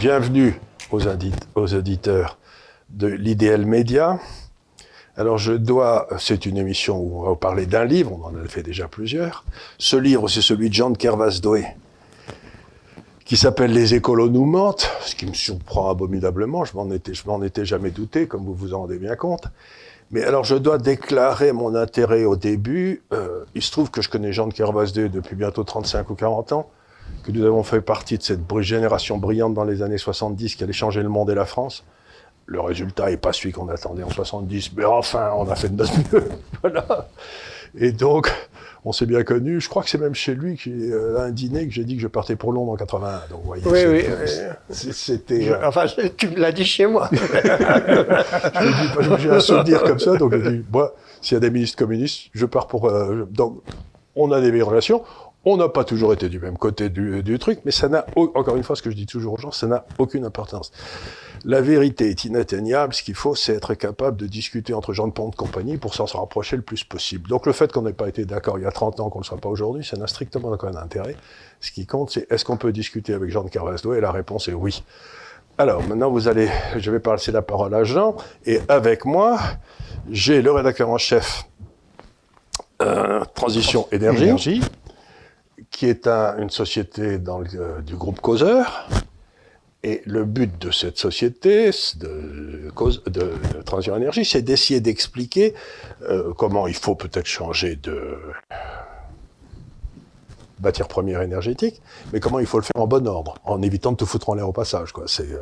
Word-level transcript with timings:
Bienvenue 0.00 0.58
aux, 0.92 1.06
auditeurs 1.74 2.38
de 2.88 3.06
l'IDL 3.06 3.66
Média. 3.66 4.18
Alors 5.14 5.36
je 5.36 5.52
dois, 5.52 6.08
c'est 6.18 6.46
une 6.46 6.56
émission 6.56 6.98
où 6.98 7.20
on 7.20 7.28
va 7.28 7.36
parler 7.36 7.66
d'un 7.66 7.84
livre, 7.84 8.18
on 8.18 8.24
en 8.24 8.42
a 8.42 8.48
fait 8.48 8.62
déjà 8.62 8.88
plusieurs. 8.88 9.44
Ce 9.76 9.96
livre, 9.96 10.26
c'est 10.26 10.40
celui 10.40 10.70
de 10.70 10.74
Jean 10.74 10.88
de 10.88 10.96
Kervas-Doé, 10.96 11.66
qui 13.26 13.36
s'appelle 13.36 13.74
Les 13.74 13.92
écolos 13.92 14.30
nous 14.30 14.46
mentent, 14.46 14.90
ce 15.02 15.14
qui 15.14 15.26
me 15.26 15.34
surprend 15.34 15.90
abominablement, 15.90 16.64
je 16.64 16.74
m'en 16.78 16.90
étais, 16.90 17.12
étais 17.44 17.66
jamais 17.66 17.90
douté, 17.90 18.26
comme 18.26 18.46
vous 18.46 18.54
vous 18.54 18.72
en 18.72 18.78
rendez 18.78 18.98
bien 18.98 19.16
compte. 19.16 19.48
Mais 20.12 20.24
alors 20.24 20.44
je 20.44 20.54
dois 20.54 20.78
déclarer 20.78 21.52
mon 21.52 21.74
intérêt 21.74 22.24
au 22.24 22.36
début. 22.36 23.02
Euh, 23.12 23.44
il 23.54 23.60
se 23.60 23.70
trouve 23.70 23.90
que 23.90 24.00
je 24.00 24.08
connais 24.08 24.32
Jean 24.32 24.46
de 24.46 24.54
Kervas-Doé 24.54 25.10
depuis 25.10 25.36
bientôt 25.36 25.62
35 25.62 26.08
ou 26.08 26.14
40 26.14 26.52
ans 26.52 26.70
que 27.22 27.32
nous 27.32 27.44
avons 27.44 27.62
fait 27.62 27.80
partie 27.80 28.18
de 28.18 28.22
cette 28.22 28.40
génération 28.60 29.18
brillante 29.18 29.54
dans 29.54 29.64
les 29.64 29.82
années 29.82 29.98
70 29.98 30.54
qui 30.54 30.64
allait 30.64 30.72
changer 30.72 31.02
le 31.02 31.08
monde 31.08 31.30
et 31.30 31.34
la 31.34 31.44
France. 31.44 31.84
Le 32.46 32.60
résultat 32.60 33.10
n'est 33.10 33.16
pas 33.16 33.32
celui 33.32 33.52
qu'on 33.52 33.68
attendait 33.68 34.02
en 34.02 34.10
70, 34.10 34.72
mais 34.76 34.84
enfin, 34.84 35.30
on 35.36 35.48
a 35.48 35.54
fait 35.54 35.68
de 35.68 35.76
notre 35.76 35.94
mieux. 36.12 36.28
voilà. 36.62 37.08
Et 37.78 37.92
donc, 37.92 38.32
on 38.84 38.92
s'est 38.92 39.06
bien 39.06 39.22
connus. 39.22 39.60
Je 39.60 39.68
crois 39.68 39.82
que 39.82 39.90
c'est 39.90 39.98
même 39.98 40.14
chez 40.14 40.34
lui, 40.34 40.56
qui, 40.56 40.72
euh, 40.72 41.20
un 41.20 41.30
dîner, 41.30 41.68
que 41.68 41.72
j'ai 41.72 41.84
dit 41.84 41.96
que 41.96 42.02
je 42.02 42.08
partais 42.08 42.34
pour 42.34 42.52
Londres 42.52 42.72
en 42.72 42.76
81. 42.76 43.22
Donc, 43.30 43.42
voyez, 43.44 43.62
oui, 43.66 43.84
oui. 43.86 44.04
C'était. 44.70 45.50
Euh... 45.50 45.68
Enfin, 45.68 45.84
tu 46.16 46.28
me 46.28 46.36
l'as 46.36 46.52
dit 46.52 46.64
chez 46.64 46.86
moi. 46.86 47.10
j'ai 49.18 49.30
un 49.30 49.40
souvenir 49.40 49.82
comme 49.82 50.00
ça, 50.00 50.16
donc 50.16 50.34
j'ai 50.34 50.50
dit, 50.50 50.64
moi, 50.72 50.94
s'il 51.20 51.34
y 51.34 51.36
a 51.36 51.40
des 51.40 51.50
ministres 51.50 51.78
communistes, 51.78 52.30
je 52.32 52.46
pars 52.46 52.66
pour. 52.66 52.86
Euh, 52.86 53.28
donc, 53.30 53.60
on 54.16 54.32
a 54.32 54.40
des 54.40 54.62
relations. 54.62 55.04
On 55.46 55.56
n'a 55.56 55.70
pas 55.70 55.84
toujours 55.84 56.12
été 56.12 56.28
du 56.28 56.38
même 56.38 56.58
côté 56.58 56.90
du, 56.90 57.22
du 57.22 57.38
truc, 57.38 57.60
mais 57.64 57.70
ça 57.70 57.88
n'a, 57.88 58.04
encore 58.14 58.56
une 58.56 58.62
fois, 58.62 58.76
ce 58.76 58.82
que 58.82 58.90
je 58.90 58.96
dis 58.96 59.06
toujours 59.06 59.34
aux 59.34 59.38
gens, 59.38 59.50
ça 59.50 59.66
n'a 59.66 59.86
aucune 59.96 60.26
importance. 60.26 60.70
La 61.46 61.62
vérité 61.62 62.10
est 62.10 62.24
inatteignable. 62.26 62.92
Ce 62.92 63.02
qu'il 63.02 63.14
faut, 63.14 63.34
c'est 63.34 63.54
être 63.54 63.72
capable 63.72 64.18
de 64.18 64.26
discuter 64.26 64.74
entre 64.74 64.92
gens 64.92 65.06
de 65.06 65.12
pont 65.12 65.30
de 65.30 65.34
compagnie 65.34 65.78
pour 65.78 65.94
s'en 65.94 66.04
rapprocher 66.04 66.56
le 66.56 66.62
plus 66.62 66.84
possible. 66.84 67.28
Donc 67.30 67.46
le 67.46 67.52
fait 67.52 67.72
qu'on 67.72 67.82
n'ait 67.82 67.94
pas 67.94 68.08
été 68.08 68.26
d'accord 68.26 68.58
il 68.58 68.64
y 68.64 68.66
a 68.66 68.70
30 68.70 69.00
ans, 69.00 69.08
qu'on 69.08 69.20
ne 69.20 69.24
le 69.24 69.26
soit 69.26 69.38
pas 69.38 69.48
aujourd'hui, 69.48 69.82
ça 69.82 69.96
n'a 69.96 70.06
strictement 70.06 70.50
aucun 70.50 70.74
intérêt. 70.74 71.16
Ce 71.60 71.72
qui 71.72 71.86
compte, 71.86 72.10
c'est 72.10 72.30
est-ce 72.30 72.44
qu'on 72.44 72.58
peut 72.58 72.72
discuter 72.72 73.14
avec 73.14 73.30
Jean 73.30 73.44
de 73.44 73.48
Carvasdo 73.48 73.94
Et 73.94 74.02
la 74.02 74.12
réponse 74.12 74.48
est 74.48 74.52
oui. 74.52 74.84
Alors 75.56 75.82
maintenant, 75.88 76.10
vous 76.10 76.28
allez, 76.28 76.50
je 76.76 76.90
vais 76.90 77.00
passer 77.00 77.32
la 77.32 77.42
parole 77.42 77.74
à 77.74 77.84
Jean, 77.84 78.16
et 78.44 78.60
avec 78.68 79.06
moi, 79.06 79.38
j'ai 80.10 80.42
le 80.42 80.52
rédacteur 80.52 80.90
en 80.90 80.98
chef 80.98 81.44
euh, 82.82 83.20
Transition. 83.34 83.86
Énergie 83.92 84.60
qui 85.70 85.86
est 85.86 86.06
un, 86.06 86.38
une 86.38 86.50
société 86.50 87.18
euh, 87.28 87.80
du 87.80 87.96
groupe 87.96 88.20
Causeur. 88.20 88.88
Et 89.82 90.02
le 90.04 90.24
but 90.26 90.60
de 90.60 90.70
cette 90.70 90.98
société 90.98 91.70
de, 91.96 92.70
de, 93.06 93.10
de 93.10 93.62
Transition 93.64 93.96
Énergie, 93.96 94.26
c'est 94.26 94.42
d'essayer 94.42 94.80
d'expliquer 94.80 95.54
euh, 96.02 96.34
comment 96.34 96.66
il 96.66 96.74
faut 96.74 96.94
peut-être 96.94 97.26
changer 97.26 97.76
de 97.76 98.18
matière 100.62 100.88
première 100.88 101.22
énergétique, 101.22 101.80
mais 102.12 102.20
comment 102.20 102.38
il 102.38 102.46
faut 102.46 102.58
le 102.58 102.64
faire 102.64 102.82
en 102.82 102.86
bon 102.86 103.06
ordre, 103.08 103.36
en 103.44 103.62
évitant 103.62 103.92
de 103.92 103.96
tout 103.96 104.04
foutre 104.04 104.28
en 104.28 104.34
l'air 104.34 104.48
au 104.48 104.52
passage. 104.52 104.92
Euh, 105.20 105.38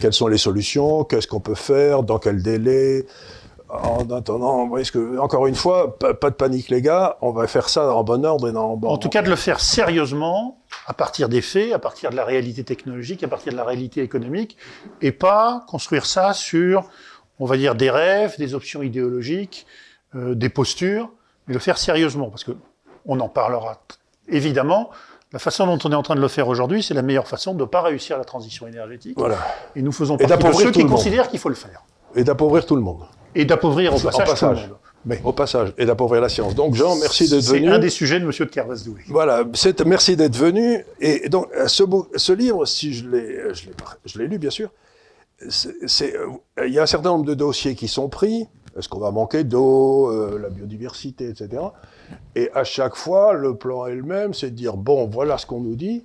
quelles 0.00 0.12
sont 0.12 0.28
les 0.28 0.38
solutions, 0.38 1.02
qu'est-ce 1.02 1.26
qu'on 1.26 1.40
peut 1.40 1.56
faire, 1.56 2.04
dans 2.04 2.20
quel 2.20 2.42
délai, 2.42 3.06
en 3.72 4.08
attendant, 4.10 4.68
que, 4.68 5.18
encore 5.18 5.46
une 5.46 5.54
fois, 5.54 5.98
pas, 5.98 6.14
pas, 6.14 6.30
de 6.30 6.34
panique 6.34 6.68
les 6.68 6.82
gars, 6.82 7.16
on 7.20 7.30
va 7.30 7.46
faire 7.46 7.68
ça 7.68 7.94
en 7.94 8.02
bon 8.02 8.24
ordre 8.24 8.48
et 8.48 8.52
non 8.52 8.72
en 8.72 8.76
bon 8.76 8.88
En 8.88 8.98
tout 8.98 9.08
cas, 9.08 9.22
de 9.22 9.30
le 9.30 9.36
faire 9.36 9.60
sérieusement, 9.60 10.58
à 10.86 10.94
partir 10.94 11.28
des 11.28 11.40
faits, 11.40 11.72
à 11.72 11.78
partir 11.78 12.10
de 12.10 12.16
la 12.16 12.24
réalité 12.24 12.64
technologique, 12.64 13.22
à 13.22 13.28
partir 13.28 13.52
de 13.52 13.56
la 13.56 13.64
réalité 13.64 14.02
économique, 14.02 14.56
et 15.00 15.12
pas 15.12 15.64
construire 15.68 16.06
ça 16.06 16.32
sur, 16.32 16.84
on 17.38 17.46
va 17.46 17.56
dire, 17.56 17.74
des 17.74 17.90
rêves, 17.90 18.36
des 18.38 18.54
options 18.54 18.82
idéologiques, 18.82 19.66
euh, 20.14 20.34
des 20.34 20.48
postures, 20.48 21.10
mais 21.46 21.54
le 21.54 21.60
faire 21.60 21.78
sérieusement, 21.78 22.28
parce 22.28 22.44
que 22.44 22.52
on 23.06 23.18
en 23.20 23.28
parlera 23.28 23.80
évidemment. 24.28 24.90
La 25.32 25.38
façon 25.38 25.64
dont 25.64 25.78
on 25.84 25.92
est 25.92 25.96
en 25.96 26.02
train 26.02 26.16
de 26.16 26.20
le 26.20 26.28
faire 26.28 26.48
aujourd'hui, 26.48 26.82
c'est 26.82 26.94
la 26.94 27.02
meilleure 27.02 27.28
façon 27.28 27.54
de 27.54 27.60
ne 27.60 27.64
pas 27.64 27.82
réussir 27.82 28.18
la 28.18 28.24
transition 28.24 28.66
énergétique. 28.66 29.14
Voilà. 29.16 29.38
Et 29.76 29.82
nous 29.82 29.92
faisons 29.92 30.16
partie 30.16 30.44
de 30.44 30.52
ceux 30.52 30.70
qui 30.72 30.84
considèrent 30.84 31.28
qu'il 31.28 31.38
faut 31.38 31.48
le 31.48 31.54
faire. 31.54 31.84
Et 32.16 32.24
d'appauvrir 32.24 32.66
tout 32.66 32.74
le 32.74 32.82
monde. 32.82 33.04
Et 33.34 33.44
d'appauvrir 33.44 33.94
au 33.94 33.98
passage, 33.98 34.26
passage. 34.26 34.58
tout 34.58 34.62
le 34.64 34.68
monde. 34.68 34.76
Mais. 35.06 35.20
Au 35.24 35.32
passage, 35.32 35.72
et 35.78 35.86
d'appauvrir 35.86 36.20
la 36.20 36.28
science. 36.28 36.54
Donc, 36.54 36.74
Jean, 36.74 36.94
merci 36.96 37.28
d'être 37.28 37.44
venu. 37.44 37.66
C'est 37.66 37.72
un 37.72 37.78
des 37.78 37.88
sujets 37.88 38.20
de 38.20 38.26
Monsieur 38.26 38.44
de 38.44 38.50
Kervasdoué. 38.50 39.00
Voilà, 39.08 39.44
merci 39.86 40.16
d'être 40.16 40.36
venu. 40.36 40.84
Et 41.00 41.28
donc, 41.30 41.48
ce, 41.66 41.84
ce 42.16 42.32
livre, 42.32 42.66
si 42.66 42.92
je 42.92 43.08
l'ai, 43.08 43.38
je 44.04 44.18
lu, 44.18 44.38
bien 44.38 44.50
sûr, 44.50 44.70
c'est, 45.48 46.14
il 46.66 46.72
y 46.72 46.78
a 46.78 46.82
un 46.82 46.86
certain 46.86 47.10
nombre 47.10 47.24
de 47.24 47.34
dossiers 47.34 47.74
qui 47.74 47.88
sont 47.88 48.10
pris. 48.10 48.46
Est-ce 48.78 48.88
qu'on 48.88 49.00
va 49.00 49.10
manquer 49.10 49.42
d'eau, 49.42 50.10
euh, 50.10 50.38
la 50.38 50.48
biodiversité, 50.48 51.28
etc. 51.28 51.62
Et 52.36 52.50
à 52.54 52.64
chaque 52.64 52.94
fois, 52.94 53.32
le 53.32 53.56
plan 53.56 53.86
est 53.86 53.94
le 53.94 54.02
même, 54.02 54.32
c'est 54.32 54.50
de 54.50 54.54
dire, 54.54 54.76
bon, 54.76 55.06
voilà 55.06 55.38
ce 55.38 55.46
qu'on 55.46 55.60
nous 55.60 55.76
dit, 55.76 56.04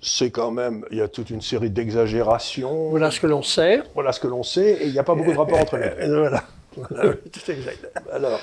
c'est 0.00 0.30
quand 0.30 0.50
même, 0.50 0.84
il 0.90 0.98
y 0.98 1.00
a 1.00 1.08
toute 1.08 1.30
une 1.30 1.40
série 1.40 1.70
d'exagérations. 1.70 2.90
Voilà 2.90 3.10
ce 3.10 3.20
que 3.20 3.26
l'on 3.26 3.42
sait. 3.42 3.82
Voilà 3.94 4.12
ce 4.12 4.20
que 4.20 4.28
l'on 4.28 4.42
sait, 4.42 4.78
et 4.80 4.86
il 4.86 4.92
n'y 4.92 4.98
a 4.98 5.04
pas 5.04 5.14
beaucoup 5.14 5.32
de 5.32 5.38
rapport 5.38 5.58
entre 5.58 5.76
les 5.76 6.06
deux. 6.06 6.28
Voilà. 6.76 6.90
voilà. 6.90 7.14
Tout 7.32 7.50
exact. 7.50 7.90
Alors, 8.12 8.38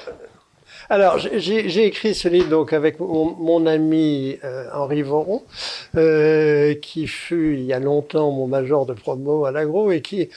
alors 0.89 1.19
j'ai 1.19 1.85
écrit 1.85 2.15
ce 2.15 2.27
livre 2.27 2.49
donc 2.49 2.73
avec 2.73 2.99
mon, 2.99 3.35
mon 3.35 3.67
ami 3.67 4.39
euh, 4.43 4.65
Henri 4.73 5.03
Voron, 5.03 5.43
euh, 5.95 6.73
qui 6.75 7.05
fut 7.05 7.53
il 7.53 7.63
y 7.63 7.73
a 7.73 7.79
longtemps 7.79 8.31
mon 8.31 8.47
major 8.47 8.85
de 8.87 8.93
promo 8.93 9.45
à 9.45 9.51
l'agro 9.51 9.91
et 9.91 10.01
qui, 10.01 10.29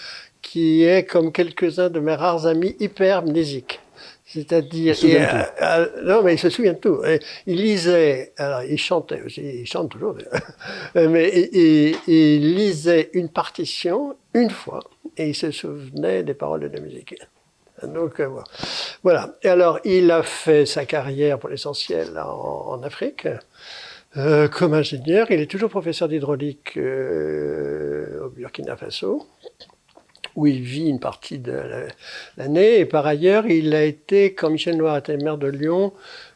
qui 0.43 0.84
est 0.84 1.04
comme 1.04 1.33
quelques-uns 1.33 1.88
de 1.88 2.00
mes 2.00 2.15
rares 2.15 2.47
amis 2.47 2.77
hypermnésiques. 2.81 3.81
C'est-à-dire, 4.29 4.97
euh, 5.05 5.43
euh, 5.63 6.03
non, 6.03 6.23
mais 6.25 6.35
il 6.35 6.39
se 6.39 6.51
souvient 6.51 6.73
de 6.73 6.79
tout. 6.79 7.01
Il 7.47 7.63
lisait, 7.63 8.33
alors 8.37 8.63
il 8.65 8.77
chantait 8.77 9.23
aussi, 9.23 9.41
il 9.41 9.67
chante 9.67 9.91
toujours, 9.91 10.17
mais 10.97 11.49
il, 11.53 11.97
il, 12.09 12.55
lisait 12.57 13.11
une 13.13 13.29
partition 13.29 14.17
une 14.35 14.51
fois 14.51 14.81
et 15.17 15.29
il 15.29 15.35
se 15.35 15.53
souvenait 15.53 16.25
des 16.25 16.35
paroles 16.35 16.69
de 16.69 16.77
la 16.77 16.81
musique. 16.81 17.15
Donc 17.83 18.21
euh, 18.21 18.29
voilà. 19.03 19.37
Et 19.43 19.49
alors, 19.49 19.81
il 19.85 20.11
a 20.11 20.23
fait 20.23 20.67
sa 20.67 20.85
carrière 20.85 21.39
pour 21.39 21.49
l'essentiel 21.49 22.19
en, 22.19 22.69
en, 22.69 22.83
Afrique. 22.83 23.29
Euh, 24.17 24.49
comme 24.49 24.73
ingénieur, 24.73 25.31
il 25.31 25.41
est 25.41 25.51
toujours 25.51 25.69
professeur 25.69 26.09
d'hydraulique 26.09 26.79
euh, 26.79 28.25
au 28.25 28.31
Burkina 28.31 28.77
Faso 28.77 29.27
où 30.37 30.47
il 30.47 30.61
vit 30.61 30.89
une 30.89 31.01
partie 31.01 31.39
de 31.39 31.89
l'année. 32.37 32.79
Et 32.79 32.85
par 32.85 33.07
ailleurs, 33.07 33.47
il 33.47 33.75
a 33.75 33.83
été, 33.83 34.35
quand 34.35 34.51
Michel 34.51 34.77
Noir 34.77 34.99
était 34.99 35.17
maire 35.17 35.39
de 35.39 35.49
Lyon, 35.49 35.93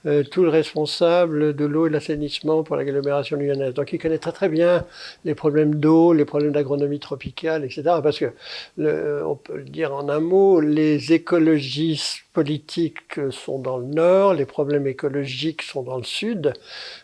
euh, 0.06 0.22
tout 0.22 0.42
le 0.42 0.48
responsable 0.48 1.54
de 1.54 1.64
l'eau 1.64 1.86
et 1.86 1.88
de 1.90 1.94
l'assainissement 1.94 2.62
pour 2.62 2.76
l'agglomération 2.76 3.36
lyonnaise. 3.36 3.74
Donc 3.74 3.92
il 3.92 3.98
connaît 3.98 4.18
très 4.18 4.32
très 4.32 4.48
bien 4.48 4.84
les 5.24 5.34
problèmes 5.34 5.74
d'eau, 5.74 6.12
les 6.12 6.24
problèmes 6.24 6.52
d'agronomie 6.52 7.00
tropicale, 7.00 7.64
etc. 7.64 7.82
Parce 8.02 8.18
que, 8.18 8.32
on 8.78 9.36
peut 9.36 9.56
le 9.56 9.64
dire 9.64 9.94
en 9.94 10.08
un 10.08 10.20
mot, 10.20 10.60
les 10.60 11.12
écologistes 11.12 12.24
politiques 12.32 13.20
sont 13.30 13.58
dans 13.58 13.78
le 13.78 13.86
nord, 13.86 14.34
les 14.34 14.46
problèmes 14.46 14.86
écologiques 14.86 15.62
sont 15.62 15.82
dans 15.82 15.96
le 15.96 16.04
sud 16.04 16.52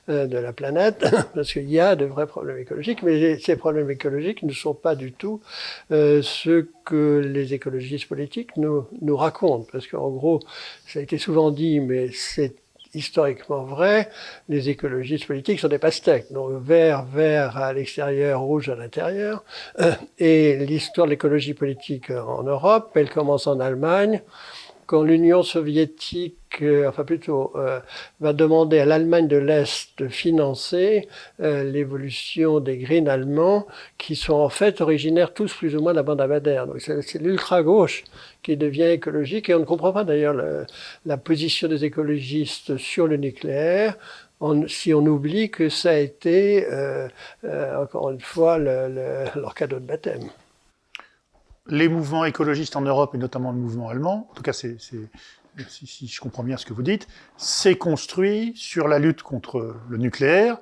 euh, 0.09 0.27
de 0.27 0.39
la 0.39 0.53
planète, 0.53 1.05
parce 1.35 1.53
qu'il 1.53 1.69
y 1.71 1.81
a 1.81 1.97
de 1.97 2.05
vrais 2.05 2.27
problèmes 2.27 2.59
écologiques, 2.59 3.03
mais 3.03 3.39
ces 3.39 3.57
problèmes 3.57 3.91
écologiques 3.91 4.43
ne 4.43 4.53
sont 4.53 4.75
pas 4.75 4.95
du 4.95 5.13
tout 5.13 5.41
euh, 5.91 6.23
ceux 6.23 6.71
que 6.85 7.19
les 7.19 7.55
écologistes 7.55 8.09
politiques 8.09 8.57
nous, 8.57 8.87
nous 9.03 9.17
racontent. 9.17 9.67
Parce 9.73 9.87
qu'en 9.89 10.11
gros, 10.11 10.41
ça 10.87 11.01
a 11.01 11.03
été 11.03 11.19
souvent 11.19 11.51
dit, 11.51 11.81
mais 11.81 12.11
c'est 12.13 12.55
historiquement 12.97 13.63
vrai, 13.63 14.09
les 14.49 14.69
écologistes 14.69 15.27
politiques 15.27 15.61
sont 15.61 15.69
des 15.69 15.79
pastèques, 15.79 16.33
donc 16.33 16.51
vert, 16.63 17.05
vert 17.05 17.57
à 17.57 17.73
l'extérieur, 17.73 18.41
rouge 18.41 18.69
à 18.69 18.75
l'intérieur. 18.75 19.45
Et 20.19 20.57
l'histoire 20.57 21.07
de 21.07 21.11
l'écologie 21.13 21.55
politique 21.55 22.11
en 22.11 22.43
Europe, 22.43 22.93
elle 22.95 23.11
commence 23.11 23.47
en 23.47 23.61
Allemagne, 23.61 24.23
quand 24.87 25.03
l'Union 25.03 25.43
soviétique, 25.43 26.37
euh, 26.63 26.89
enfin 26.89 27.05
plutôt, 27.05 27.53
euh, 27.57 27.81
va 28.21 28.33
demander 28.33 28.79
à 28.79 28.85
l'Allemagne 28.85 29.29
de 29.29 29.37
l'Est 29.37 29.91
de 29.99 30.09
financer 30.09 31.09
euh, 31.41 31.65
l'évolution 31.65 32.61
des 32.61 32.79
Greens 32.79 33.09
allemands, 33.09 33.67
qui 33.99 34.17
sont 34.17 34.35
en 34.35 34.49
fait 34.49 34.81
originaires 34.81 35.35
tous 35.35 35.53
plus 35.53 35.77
ou 35.77 35.83
moins 35.83 35.93
de 35.93 35.97
la 35.97 36.03
bande 36.03 36.21
Abadère. 36.21 36.67
Donc 36.67 36.81
c'est 36.81 37.21
l'ultra-gauche 37.21 38.05
qui 38.47 38.57
devient 38.57 38.85
écologique, 38.85 39.49
et 39.49 39.55
on 39.55 39.59
ne 39.59 39.65
comprend 39.65 39.93
pas 39.93 40.05
d'ailleurs 40.05 40.37
la 41.05 41.17
position 41.17 41.67
des 41.67 41.85
écologistes 41.85 42.77
sur 42.77 43.09
le 43.09 43.17
nucléaire, 43.17 43.97
on, 44.39 44.69
si 44.69 44.95
on 44.95 45.05
oublie 45.05 45.51
que 45.51 45.69
ça 45.69 45.91
a 45.91 45.97
été, 45.97 46.65
euh, 46.71 47.09
euh, 47.43 47.83
encore 47.83 48.11
une 48.11 48.21
fois, 48.21 48.59
le, 48.59 48.89
le, 48.89 49.41
leur 49.41 49.53
cadeau 49.57 49.81
de 49.81 49.85
baptême. 49.85 50.31
Les 51.67 51.89
mouvements 51.89 52.25
écologistes 52.25 52.77
en 52.77 52.83
Europe, 52.83 53.17
et 53.17 53.19
notamment 53.19 53.51
le 53.51 53.59
mouvement 53.59 53.89
allemand, 53.89 54.29
en 54.31 54.35
tout 54.35 54.45
cas, 54.45 54.53
si, 54.53 54.77
je 56.07 56.21
comprends 56.21 56.45
bien 56.45 56.57
ce 56.57 56.67
que 56.67 56.73
vous 56.73 56.85
dites, 56.85 57.09
c'est 57.37 57.75
construit 57.75 58.53
sur 58.55 58.87
la 58.87 59.01
lutte 59.01 59.23
contre 59.23 59.75
le 59.89 59.97
nucléaire, 59.97 60.59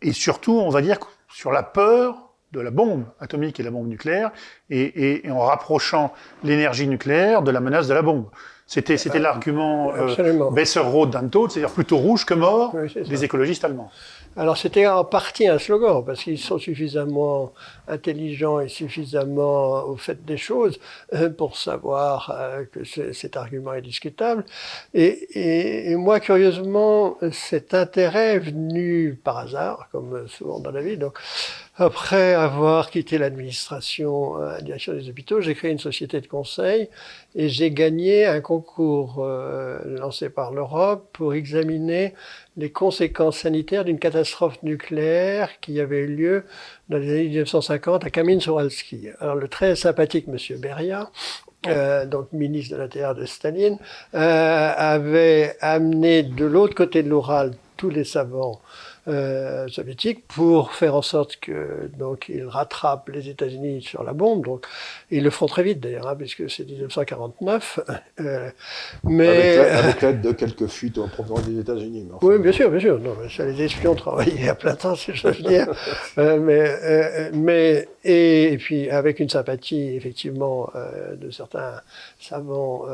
et 0.00 0.12
surtout, 0.12 0.52
on 0.52 0.68
va 0.68 0.80
dire, 0.80 0.98
sur 1.28 1.50
la 1.50 1.64
peur 1.64 2.27
de 2.52 2.60
la 2.60 2.70
bombe 2.70 3.04
atomique 3.20 3.60
et 3.60 3.62
la 3.62 3.70
bombe 3.70 3.88
nucléaire, 3.88 4.30
et, 4.70 5.22
en 5.30 5.40
rapprochant 5.40 6.12
l'énergie 6.42 6.86
nucléaire 6.86 7.42
de 7.42 7.50
la 7.50 7.60
menace 7.60 7.88
de 7.88 7.94
la 7.94 8.02
bombe. 8.02 8.26
C'était, 8.66 8.98
c'était 8.98 9.18
l'argument 9.18 9.94
euh, 9.94 10.50
Besser-Roth 10.50 11.10
d'Antot, 11.10 11.48
c'est-à-dire 11.48 11.72
plutôt 11.72 11.96
rouge 11.96 12.26
que 12.26 12.34
mort 12.34 12.74
des 12.94 13.24
écologistes 13.24 13.64
allemands. 13.64 13.90
Alors 14.36 14.56
c'était 14.56 14.86
en 14.86 15.04
partie 15.04 15.48
un 15.48 15.58
slogan, 15.58 16.04
parce 16.04 16.22
qu'ils 16.22 16.38
sont 16.38 16.58
suffisamment 16.58 17.52
intelligents 17.88 18.60
et 18.60 18.68
suffisamment 18.68 19.84
au 19.84 19.96
fait 19.96 20.24
des 20.24 20.36
choses 20.36 20.78
euh, 21.12 21.28
pour 21.28 21.56
savoir 21.56 22.30
euh, 22.32 22.64
que 22.64 22.84
cet 22.84 23.36
argument 23.36 23.72
est 23.72 23.82
discutable. 23.82 24.44
Et, 24.94 25.90
et, 25.90 25.96
moi, 25.96 26.20
curieusement, 26.20 27.16
cet 27.32 27.74
intérêt 27.74 28.34
est 28.34 28.38
venu 28.38 29.18
par 29.24 29.38
hasard, 29.38 29.88
comme 29.90 30.28
souvent 30.28 30.60
dans 30.60 30.70
la 30.70 30.82
vie. 30.82 30.96
Donc, 30.96 31.18
après 31.78 32.34
avoir 32.34 32.90
quitté 32.90 33.18
l'administration, 33.18 34.42
euh, 34.42 34.52
la 34.54 34.60
direction 34.60 34.92
des 34.92 35.08
hôpitaux, 35.08 35.40
j'ai 35.40 35.54
créé 35.54 35.70
une 35.70 35.78
société 35.78 36.20
de 36.20 36.26
conseil 36.26 36.88
et 37.34 37.48
j'ai 37.48 37.70
gagné 37.70 38.26
un 38.26 38.40
concours 38.40 39.24
euh, 39.24 39.78
lancé 39.84 40.28
par 40.28 40.52
l'Europe 40.52 41.08
pour 41.12 41.34
examiner 41.34 42.14
les 42.56 42.70
conséquences 42.70 43.38
sanitaires 43.38 43.84
d'une 43.84 44.00
catastrophe 44.00 44.60
nucléaire 44.64 45.60
qui 45.60 45.80
avait 45.80 46.00
eu 46.00 46.08
lieu 46.08 46.44
dans 46.88 46.98
les 46.98 47.10
années 47.10 47.28
1950 47.28 48.04
à 48.04 48.10
Kamin-Souralski. 48.10 49.10
Alors 49.20 49.36
le 49.36 49.46
très 49.46 49.76
sympathique 49.76 50.26
monsieur 50.26 50.56
Beria, 50.56 51.10
euh, 51.66 52.06
donc 52.06 52.32
ministre 52.32 52.76
de 52.76 52.80
l'Intérieur 52.80 53.14
de 53.14 53.24
Staline, 53.24 53.78
euh, 54.14 54.72
avait 54.76 55.56
amené 55.60 56.22
de 56.22 56.44
l'autre 56.44 56.74
côté 56.74 57.02
de 57.02 57.08
l'Oural 57.08 57.52
tous 57.76 57.90
les 57.90 58.04
savants 58.04 58.60
euh, 59.08 59.68
soviétiques 59.68 60.26
pour 60.28 60.72
faire 60.72 60.94
en 60.94 61.02
sorte 61.02 61.36
que 61.36 61.90
donc 61.98 62.28
ils 62.28 62.44
rattrapent 62.44 63.08
les 63.08 63.28
États-Unis 63.28 63.82
sur 63.82 64.02
la 64.02 64.12
bombe. 64.12 64.44
Donc 64.44 64.66
ils 65.10 65.22
le 65.22 65.30
font 65.30 65.46
très 65.46 65.62
vite 65.62 65.80
d'ailleurs, 65.80 66.08
hein, 66.08 66.16
puisque 66.16 66.50
c'est 66.50 66.64
1949. 66.64 67.80
Euh, 68.20 68.50
mais 69.04 69.58
avec 69.72 70.02
l'aide 70.02 70.20
de 70.20 70.32
quelques 70.32 70.66
fuites 70.66 70.98
en 70.98 71.08
provenance 71.08 71.48
des 71.48 71.58
États-Unis. 71.60 72.06
Oui, 72.22 72.38
bien 72.38 72.52
sûr, 72.52 72.70
bien 72.70 72.80
sûr. 72.80 72.98
Non, 72.98 73.16
ça, 73.34 73.46
les 73.46 73.62
espions 73.62 73.94
travaillaient 73.94 74.48
à 74.48 74.54
plein 74.54 74.74
temps, 74.74 74.94
si 74.94 75.14
je 75.14 75.28
veux 75.28 75.42
dire. 75.42 75.68
euh, 76.18 76.38
mais 76.38 76.76
euh, 76.82 77.30
mais 77.32 77.88
et, 78.04 78.52
et, 78.52 78.58
puis 78.58 78.90
avec 78.90 79.20
une 79.20 79.28
sympathie 79.28 79.94
effectivement 79.96 80.70
de 81.16 81.30
certains 81.30 81.80
savants 82.20 82.84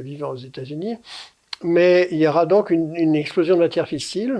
vivant 0.00 0.30
aux 0.30 0.36
États-Unis. 0.36 0.96
Mais 1.62 2.08
il 2.10 2.18
y 2.18 2.26
aura 2.26 2.46
donc 2.46 2.70
une, 2.70 2.96
une 2.96 3.14
explosion 3.14 3.54
de 3.54 3.60
matière 3.60 3.86
fissile 3.86 4.38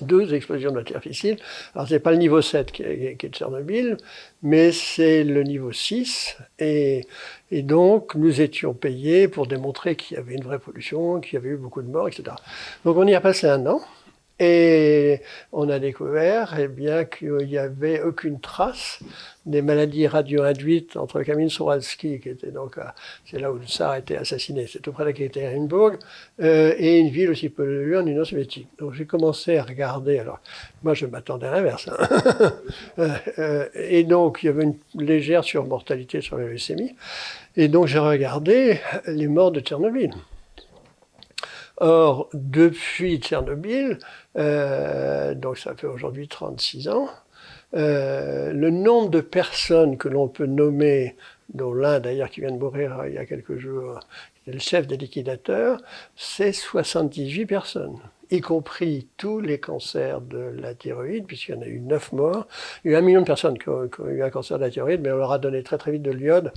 deux 0.00 0.34
explosions 0.34 0.70
de 0.70 0.76
matière 0.76 1.00
fissile. 1.00 1.36
Alors, 1.74 1.88
c'est 1.88 2.00
pas 2.00 2.10
le 2.10 2.18
niveau 2.18 2.40
7 2.40 2.72
qui 2.72 2.82
est, 2.82 3.16
qui 3.16 3.26
est 3.26 3.28
de 3.28 3.34
Tchernobyl, 3.34 3.96
mais 4.42 4.72
c'est 4.72 5.24
le 5.24 5.42
niveau 5.42 5.72
6. 5.72 6.36
Et, 6.58 7.06
et, 7.50 7.62
donc, 7.62 8.14
nous 8.14 8.40
étions 8.40 8.74
payés 8.74 9.28
pour 9.28 9.46
démontrer 9.46 9.96
qu'il 9.96 10.16
y 10.16 10.20
avait 10.20 10.34
une 10.34 10.44
vraie 10.44 10.58
pollution, 10.58 11.20
qu'il 11.20 11.34
y 11.34 11.36
avait 11.36 11.50
eu 11.50 11.56
beaucoup 11.56 11.82
de 11.82 11.88
morts, 11.88 12.08
etc. 12.08 12.36
Donc, 12.84 12.96
on 12.96 13.06
y 13.06 13.14
a 13.14 13.20
passé 13.20 13.46
un 13.46 13.66
an. 13.66 13.80
Et 14.40 15.20
on 15.52 15.68
a 15.68 15.78
découvert 15.78 16.56
eh 16.58 16.66
bien, 16.66 17.04
qu'il 17.04 17.36
n'y 17.46 17.56
avait 17.56 18.02
aucune 18.02 18.40
trace 18.40 18.98
des 19.46 19.62
maladies 19.62 20.06
radio-induites 20.06 20.96
entre 20.96 21.22
Kamil 21.22 21.48
qui 21.98 22.14
était 22.14 22.50
donc, 22.50 22.78
c'est 23.26 23.38
là 23.38 23.52
où 23.52 23.56
le 23.56 23.66
tsar 23.66 23.90
a 23.90 23.98
été 23.98 24.16
assassiné, 24.16 24.66
c'est 24.66 24.80
tout 24.80 24.92
près 24.92 25.04
d'Ekaterinbourg, 25.04 25.92
euh, 26.40 26.74
et 26.78 26.98
une 26.98 27.10
ville 27.10 27.30
aussi 27.30 27.48
polluée 27.48 27.96
en 27.96 28.06
Union 28.06 28.24
soviétique. 28.24 28.68
Donc 28.78 28.94
j'ai 28.94 29.06
commencé 29.06 29.56
à 29.58 29.64
regarder, 29.64 30.18
alors 30.18 30.40
moi 30.82 30.94
je 30.94 31.06
m'attendais 31.06 31.46
à 31.46 31.52
l'inverse, 31.52 31.88
hein. 31.88 31.96
euh, 32.98 33.08
euh, 33.38 33.68
et 33.74 34.04
donc 34.04 34.40
il 34.42 34.46
y 34.46 34.48
avait 34.48 34.64
une 34.64 34.76
légère 34.94 35.44
surmortalité 35.44 36.20
sur 36.20 36.38
la 36.38 36.46
leucémie, 36.46 36.94
et 37.56 37.68
donc 37.68 37.86
j'ai 37.86 37.98
regardé 37.98 38.80
les 39.06 39.28
morts 39.28 39.52
de 39.52 39.60
Tchernobyl. 39.60 40.12
Or, 41.78 42.28
depuis 42.32 43.18
Tchernobyl, 43.18 43.98
euh, 44.38 45.34
donc 45.34 45.58
ça 45.58 45.74
fait 45.74 45.88
aujourd'hui 45.88 46.28
36 46.28 46.88
ans, 46.88 47.08
euh, 47.74 48.52
le 48.52 48.70
nombre 48.70 49.10
de 49.10 49.20
personnes 49.20 49.96
que 49.96 50.08
l'on 50.08 50.28
peut 50.28 50.46
nommer, 50.46 51.16
dont 51.52 51.72
l'un 51.72 52.00
d'ailleurs 52.00 52.30
qui 52.30 52.40
vient 52.40 52.52
de 52.52 52.58
mourir 52.58 53.04
il 53.06 53.14
y 53.14 53.18
a 53.18 53.26
quelques 53.26 53.58
jours, 53.58 54.00
le 54.46 54.58
chef 54.58 54.86
des 54.86 54.96
liquidateurs, 54.96 55.80
c'est 56.16 56.52
78 56.52 57.46
personnes 57.46 57.98
y 58.30 58.40
compris 58.40 59.08
tous 59.16 59.40
les 59.40 59.58
cancers 59.58 60.20
de 60.20 60.52
la 60.58 60.74
thyroïde, 60.74 61.26
puisqu'il 61.26 61.54
y 61.54 61.58
en 61.58 61.62
a 61.62 61.66
eu 61.66 61.80
9 61.80 62.12
morts. 62.12 62.46
Il 62.84 62.90
y 62.90 62.94
a 62.94 62.98
eu 62.98 63.00
un 63.00 63.04
million 63.04 63.20
de 63.20 63.26
personnes 63.26 63.58
qui 63.58 63.68
ont, 63.68 63.88
eu 64.08 64.22
un 64.22 64.30
cancer 64.30 64.58
de 64.58 64.64
la 64.64 64.70
thyroïde, 64.70 65.00
mais 65.02 65.12
on 65.12 65.16
leur 65.16 65.32
a 65.32 65.38
donné 65.38 65.62
très 65.62 65.78
très 65.78 65.92
vite 65.92 66.02
de 66.02 66.10
l'iode. 66.10 66.52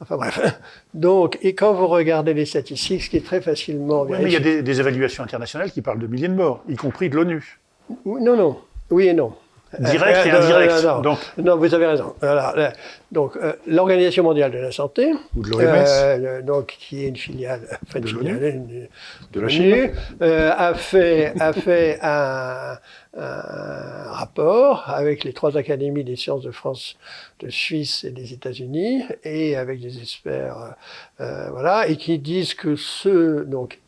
Enfin 0.00 0.16
bref. 0.16 0.40
Donc, 0.94 1.38
et 1.42 1.54
quand 1.54 1.72
vous 1.74 1.86
regardez 1.86 2.34
les 2.34 2.46
statistiques, 2.46 3.02
ce 3.02 3.10
qui 3.10 3.16
est 3.16 3.24
très 3.24 3.40
facilement... 3.40 4.02
Oui, 4.02 4.18
mais 4.22 4.24
il 4.24 4.32
y 4.32 4.36
a 4.36 4.40
des, 4.40 4.62
des, 4.62 4.80
évaluations 4.80 5.24
internationales 5.24 5.70
qui 5.70 5.82
parlent 5.82 5.98
de 5.98 6.06
milliers 6.06 6.28
de 6.28 6.34
morts, 6.34 6.62
y 6.68 6.76
compris 6.76 7.10
de 7.10 7.16
l'ONU. 7.16 7.58
Non, 8.04 8.36
non. 8.36 8.58
Oui 8.90 9.08
et 9.08 9.14
non. 9.14 9.34
Direct 9.78 10.26
et 10.26 10.30
euh, 10.30 10.42
indirect. 10.42 10.84
Non, 10.84 11.00
donc. 11.00 11.18
non, 11.38 11.56
vous 11.56 11.74
avez 11.74 11.86
raison. 11.86 12.14
Euh, 12.22 12.70
donc, 13.12 13.36
euh, 13.36 13.52
l'Organisation 13.66 14.22
mondiale 14.24 14.50
de 14.50 14.58
la 14.58 14.72
santé, 14.72 15.12
ou 15.36 15.42
de 15.42 15.50
l'OMS, 15.50 16.42
donc 16.42 16.76
qui 16.78 17.04
est 17.04 17.08
une 17.08 17.16
filiale, 17.16 17.60
enfin, 17.86 18.00
de, 18.00 18.06
filiale, 18.06 18.66
de, 18.66 18.88
de 19.32 19.40
la 19.40 19.48
Chine, 19.48 19.90
a 20.20 20.74
fait 20.74 21.32
a 21.40 21.52
fait 21.52 21.98
un, 22.02 22.78
un, 23.16 24.12
rapport 24.12 24.84
avec 24.88 25.24
les 25.24 25.32
trois 25.32 25.56
académies 25.56 26.04
des 26.04 26.16
sciences 26.16 26.42
de 26.42 26.50
France, 26.50 26.96
de 27.40 27.50
Suisse 27.50 28.04
et 28.04 28.10
des 28.10 28.32
États-Unis, 28.32 29.04
et 29.24 29.56
avec 29.56 29.80
des 29.80 29.98
experts, 29.98 30.74
voilà, 31.18 31.88
et 31.88 31.96
qui 31.96 32.18
disent 32.18 32.54
que 32.54 32.76
ce 32.76 33.44
donc 33.44 33.78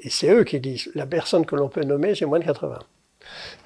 et 0.00 0.10
c'est 0.10 0.32
eux 0.32 0.44
qui 0.44 0.60
disent 0.60 0.90
la 0.94 1.06
personne 1.06 1.44
que 1.44 1.56
l'on 1.56 1.68
peut 1.68 1.82
nommer, 1.82 2.14
c'est 2.14 2.26
moins 2.26 2.38
de 2.38 2.44
80. 2.44 2.78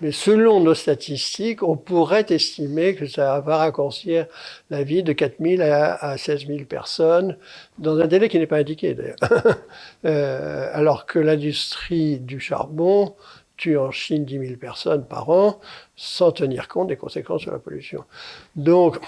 Mais 0.01 0.13
selon 0.13 0.61
nos 0.61 0.75
statistiques, 0.75 1.63
on 1.63 1.77
pourrait 1.77 2.27
estimer 2.31 2.95
que 2.95 3.07
ça 3.07 3.41
va 3.41 3.59
raccourcir 3.59 4.27
la 4.71 4.83
vie 4.83 5.03
de 5.03 5.13
4 5.13 5.37
000 5.41 5.63
à, 5.63 6.17
16 6.17 6.47
000 6.47 6.65
personnes 6.65 7.37
dans 7.79 7.99
un 7.99 8.07
délai 8.07 8.29
qui 8.29 8.39
n'est 8.39 8.47
pas 8.47 8.59
indiqué 8.59 8.95
d'ailleurs. 8.95 9.17
euh, 10.05 10.71
alors 10.73 11.07
que 11.07 11.19
l'industrie 11.19 12.19
du 12.19 12.41
charbon 12.41 13.15
tue 13.57 13.79
en 13.79 13.91
Chine 13.91 14.25
10 14.25 14.39
000 14.39 14.57
personnes 14.57 15.05
par 15.05 15.31
an 15.31 15.61
sans 15.97 16.33
tenir 16.33 16.69
compte 16.69 16.89
des 16.89 16.97
conséquences 16.97 17.47
de 17.47 17.51
la 17.51 17.59
pollution. 17.59 18.05
Donc, 18.57 18.99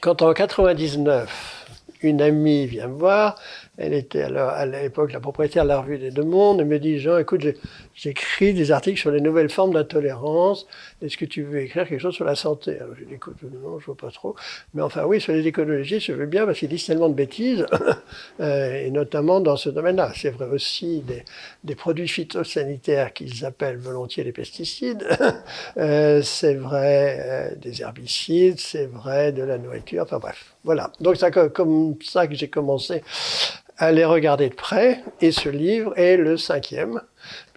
quand 0.00 0.22
en 0.22 0.32
99, 0.32 1.66
une 2.02 2.22
amie 2.22 2.66
vient 2.66 2.88
me 2.88 2.98
voir, 2.98 3.38
elle 3.80 3.94
était 3.94 4.22
à 4.22 4.66
l'époque 4.66 5.12
la 5.12 5.20
propriétaire 5.20 5.64
de 5.64 5.68
la 5.68 5.80
revue 5.80 5.98
des 5.98 6.10
Deux 6.10 6.22
Mondes, 6.22 6.60
et 6.60 6.64
me 6.64 6.78
dit 6.78 6.98
Jean, 6.98 7.16
écoute, 7.16 7.46
j'écris 7.94 8.52
des 8.52 8.72
articles 8.72 9.00
sur 9.00 9.10
les 9.10 9.22
nouvelles 9.22 9.48
formes 9.48 9.72
d'intolérance. 9.72 10.66
Est-ce 11.00 11.16
que 11.16 11.24
tu 11.24 11.42
veux 11.42 11.62
écrire 11.62 11.88
quelque 11.88 12.00
chose 12.00 12.14
sur 12.14 12.26
la 12.26 12.34
santé? 12.34 12.76
Alors 12.78 12.94
je 12.98 13.04
dis 13.04 13.14
écoute, 13.14 13.36
non, 13.42 13.80
je 13.80 13.86
vois 13.86 13.96
pas 13.96 14.10
trop. 14.10 14.36
Mais 14.74 14.82
enfin 14.82 15.04
oui, 15.06 15.18
sur 15.18 15.32
les 15.32 15.46
écologies, 15.46 15.98
je 15.98 16.12
veux 16.12 16.26
bien 16.26 16.44
parce 16.44 16.58
qu'ils 16.58 16.68
disent 16.68 16.84
tellement 16.84 17.08
de 17.08 17.14
bêtises, 17.14 17.66
euh, 18.40 18.84
et 18.84 18.90
notamment 18.90 19.40
dans 19.40 19.56
ce 19.56 19.70
domaine-là. 19.70 20.12
C'est 20.14 20.30
vrai 20.30 20.46
aussi 20.46 21.00
des, 21.00 21.24
des, 21.64 21.74
produits 21.74 22.08
phytosanitaires 22.08 23.14
qu'ils 23.14 23.46
appellent 23.46 23.78
volontiers 23.78 24.24
les 24.24 24.32
pesticides. 24.32 25.06
euh, 25.78 26.20
c'est 26.20 26.54
vrai 26.54 27.18
euh, 27.18 27.54
des 27.56 27.80
herbicides, 27.80 28.60
c'est 28.60 28.86
vrai 28.86 29.32
de 29.32 29.42
la 29.42 29.56
nourriture. 29.56 30.02
Enfin 30.02 30.18
bref, 30.18 30.54
voilà. 30.64 30.92
Donc 31.00 31.16
c'est 31.16 31.30
comme 31.30 31.96
ça 32.02 32.26
que 32.26 32.34
j'ai 32.34 32.48
commencé 32.48 33.02
à 33.80 33.92
les 33.92 34.04
regarder 34.04 34.50
de 34.50 34.54
près, 34.54 35.02
et 35.22 35.32
ce 35.32 35.48
livre 35.48 35.98
est 35.98 36.18
le 36.18 36.36
cinquième, 36.36 37.00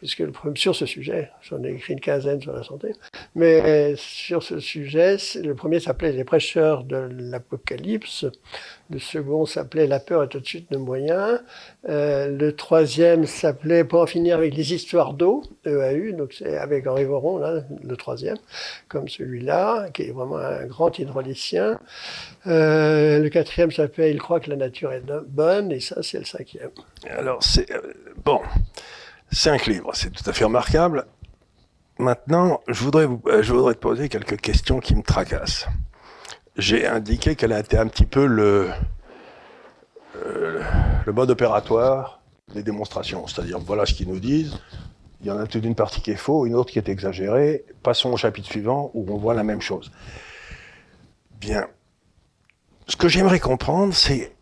puisque 0.03 0.19
le 0.19 0.33
sur 0.55 0.75
ce 0.75 0.86
sujet, 0.86 1.31
j'en 1.41 1.63
ai 1.63 1.69
écrit 1.69 1.93
une 1.93 2.01
quinzaine 2.01 2.41
sur 2.41 2.51
la 2.51 2.62
santé, 2.62 2.91
mais 3.36 3.93
sur 3.95 4.43
ce 4.43 4.60
sujet, 4.60 5.15
le 5.41 5.55
premier 5.55 5.79
s'appelait 5.79 6.12
Les 6.12 6.25
prêcheurs 6.25 6.83
de 6.83 6.98
l'Apocalypse, 6.98 8.25
le 8.89 9.00
second 9.00 9.45
s'appelait 9.45 9.88
La 9.88 10.01
peur 10.01 10.24
est 10.24 10.27
tout 10.27 10.41
de 10.41 10.63
de 10.69 10.77
moyens, 10.77 11.41
euh, 11.88 12.27
le 12.27 12.53
troisième 12.53 13.25
s'appelait 13.25 13.86
Pour 13.86 14.01
en 14.01 14.05
finir 14.05 14.36
avec 14.36 14.53
les 14.55 14.74
histoires 14.74 15.13
d'eau, 15.13 15.41
EAU, 15.65 16.12
donc 16.12 16.33
c'est 16.33 16.57
avec 16.57 16.86
Henri 16.86 17.05
Voron, 17.05 17.39
le 17.81 17.95
troisième, 17.95 18.38
comme 18.89 19.07
celui-là, 19.07 19.88
qui 19.93 20.01
est 20.01 20.12
vraiment 20.12 20.36
un 20.36 20.65
grand 20.65 21.00
hydraulicien. 21.00 21.79
Euh, 22.45 23.19
le 23.19 23.29
quatrième 23.29 23.72
s'appelle 23.72 24.12
Il 24.12 24.19
croit 24.19 24.41
que 24.41 24.50
la 24.50 24.57
nature 24.57 24.91
est 24.91 25.05
bonne, 25.29 25.72
et 25.72 25.79
ça, 25.79 26.03
c'est 26.03 26.19
le 26.19 26.25
cinquième. 26.25 26.72
Alors, 27.10 27.41
c'est. 27.41 27.72
Euh, 27.72 27.93
bon. 28.25 28.41
Cinq 29.34 29.66
livres, 29.66 29.92
c'est 29.96 30.12
tout 30.12 30.28
à 30.30 30.32
fait 30.32 30.44
remarquable. 30.44 31.08
Maintenant, 31.98 32.62
je 32.68 32.84
voudrais, 32.84 33.08
vous, 33.08 33.20
euh, 33.25 33.42
je 33.42 33.52
voudrais 33.52 33.74
te 33.74 33.80
poser 33.80 34.08
quelques 34.08 34.40
questions 34.40 34.80
qui 34.80 34.96
me 34.96 35.02
tracassent. 35.02 35.66
J'ai 36.56 36.86
indiqué 36.86 37.36
qu'elle 37.36 37.52
a 37.52 37.60
été 37.60 37.75
un 37.75 37.88
petit 37.88 38.06
peu 38.06 38.28
le, 38.28 38.70
euh, 40.18 40.62
le 41.06 41.13
mode 41.13 41.32
opératoire 41.32 42.22
des 42.54 42.62
démonstrations. 42.62 43.25
C'est-à-dire, 43.25 43.58
voilà 43.58 43.88
ce 43.88 43.96
qu'ils 43.96 44.08
nous 44.08 44.20
disent. 44.20 44.60
Il 45.22 45.28
y 45.28 45.32
en 45.32 45.40
a 45.40 45.48
toute 45.48 45.66
une 45.66 45.75
partie 45.75 46.02
qui 46.02 46.12
est 46.12 46.16
faux, 46.16 46.46
une 46.46 46.54
autre 46.54 46.72
qui 46.72 46.78
est 46.78 46.90
exagérée. 46.90 47.66
Passons 47.82 48.12
au 48.12 48.18
chapitre 48.18 48.48
suivant 48.48 48.92
où 48.94 49.12
on 49.12 49.18
voit 49.18 49.34
la 49.34 49.44
même 49.44 49.62
chose. 49.62 49.92
Bien. 51.40 51.66
Ce 52.88 52.96
que 52.96 53.08
j'aimerais 53.08 53.40
comprendre, 53.40 53.96
c'est 53.96 54.36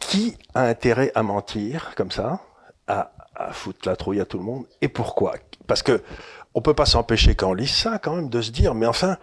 qui 0.00 0.36
a 0.54 0.62
intérêt 0.62 1.12
à 1.14 1.22
mentir 1.22 1.94
comme 1.94 2.10
ça, 2.10 2.40
à, 2.88 3.12
à 3.36 3.52
foutre 3.52 3.88
la 3.88 3.96
trouille 3.96 4.20
à 4.20 4.24
tout 4.24 4.38
le 4.38 4.44
monde, 4.44 4.66
et 4.80 4.88
pourquoi? 4.88 5.34
Parce 5.66 5.82
que 5.82 6.02
on 6.54 6.62
peut 6.62 6.74
pas 6.74 6.86
s'empêcher 6.86 7.34
quand 7.34 7.50
on 7.50 7.54
lit 7.54 7.66
ça, 7.66 7.98
quand 7.98 8.16
même, 8.16 8.28
de 8.30 8.40
se 8.40 8.50
dire, 8.50 8.74
mais 8.74 8.86
enfin, 8.86 9.18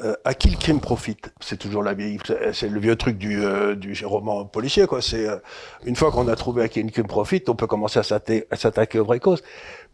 euh, 0.00 0.14
à 0.24 0.32
qui 0.34 0.48
le 0.48 0.56
crime 0.56 0.80
profite? 0.80 1.32
C'est 1.40 1.58
toujours 1.58 1.82
la 1.82 1.92
vieille, 1.92 2.18
c'est 2.52 2.68
le 2.68 2.80
vieux 2.80 2.96
truc 2.96 3.18
du, 3.18 3.44
euh, 3.44 3.74
du 3.74 3.94
roman 4.06 4.44
policier, 4.44 4.86
quoi. 4.86 5.02
C'est 5.02 5.26
euh, 5.28 5.36
une 5.84 5.96
fois 5.96 6.12
qu'on 6.12 6.28
a 6.28 6.36
trouvé 6.36 6.62
à 6.62 6.68
qui 6.68 6.82
le 6.82 6.90
crime 6.90 7.06
profite, 7.06 7.48
on 7.48 7.56
peut 7.56 7.66
commencer 7.66 7.98
à 7.98 8.02
s'attaquer 8.02 8.98
aux 9.00 9.04
vraies 9.04 9.20
causes. 9.20 9.42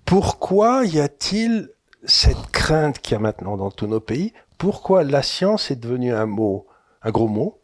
Pourquoi 0.04 0.84
y 0.84 1.00
a-t-il 1.00 1.70
cette 2.04 2.50
crainte 2.52 3.00
qu'il 3.00 3.14
y 3.14 3.16
a 3.16 3.18
maintenant 3.18 3.56
dans 3.56 3.70
tous 3.70 3.86
nos 3.86 4.00
pays? 4.00 4.34
Pourquoi 4.58 5.04
la 5.04 5.22
science 5.22 5.70
est 5.70 5.76
devenue 5.76 6.12
un 6.12 6.26
mot, 6.26 6.66
un 7.02 7.10
gros 7.10 7.28
mot? 7.28 7.58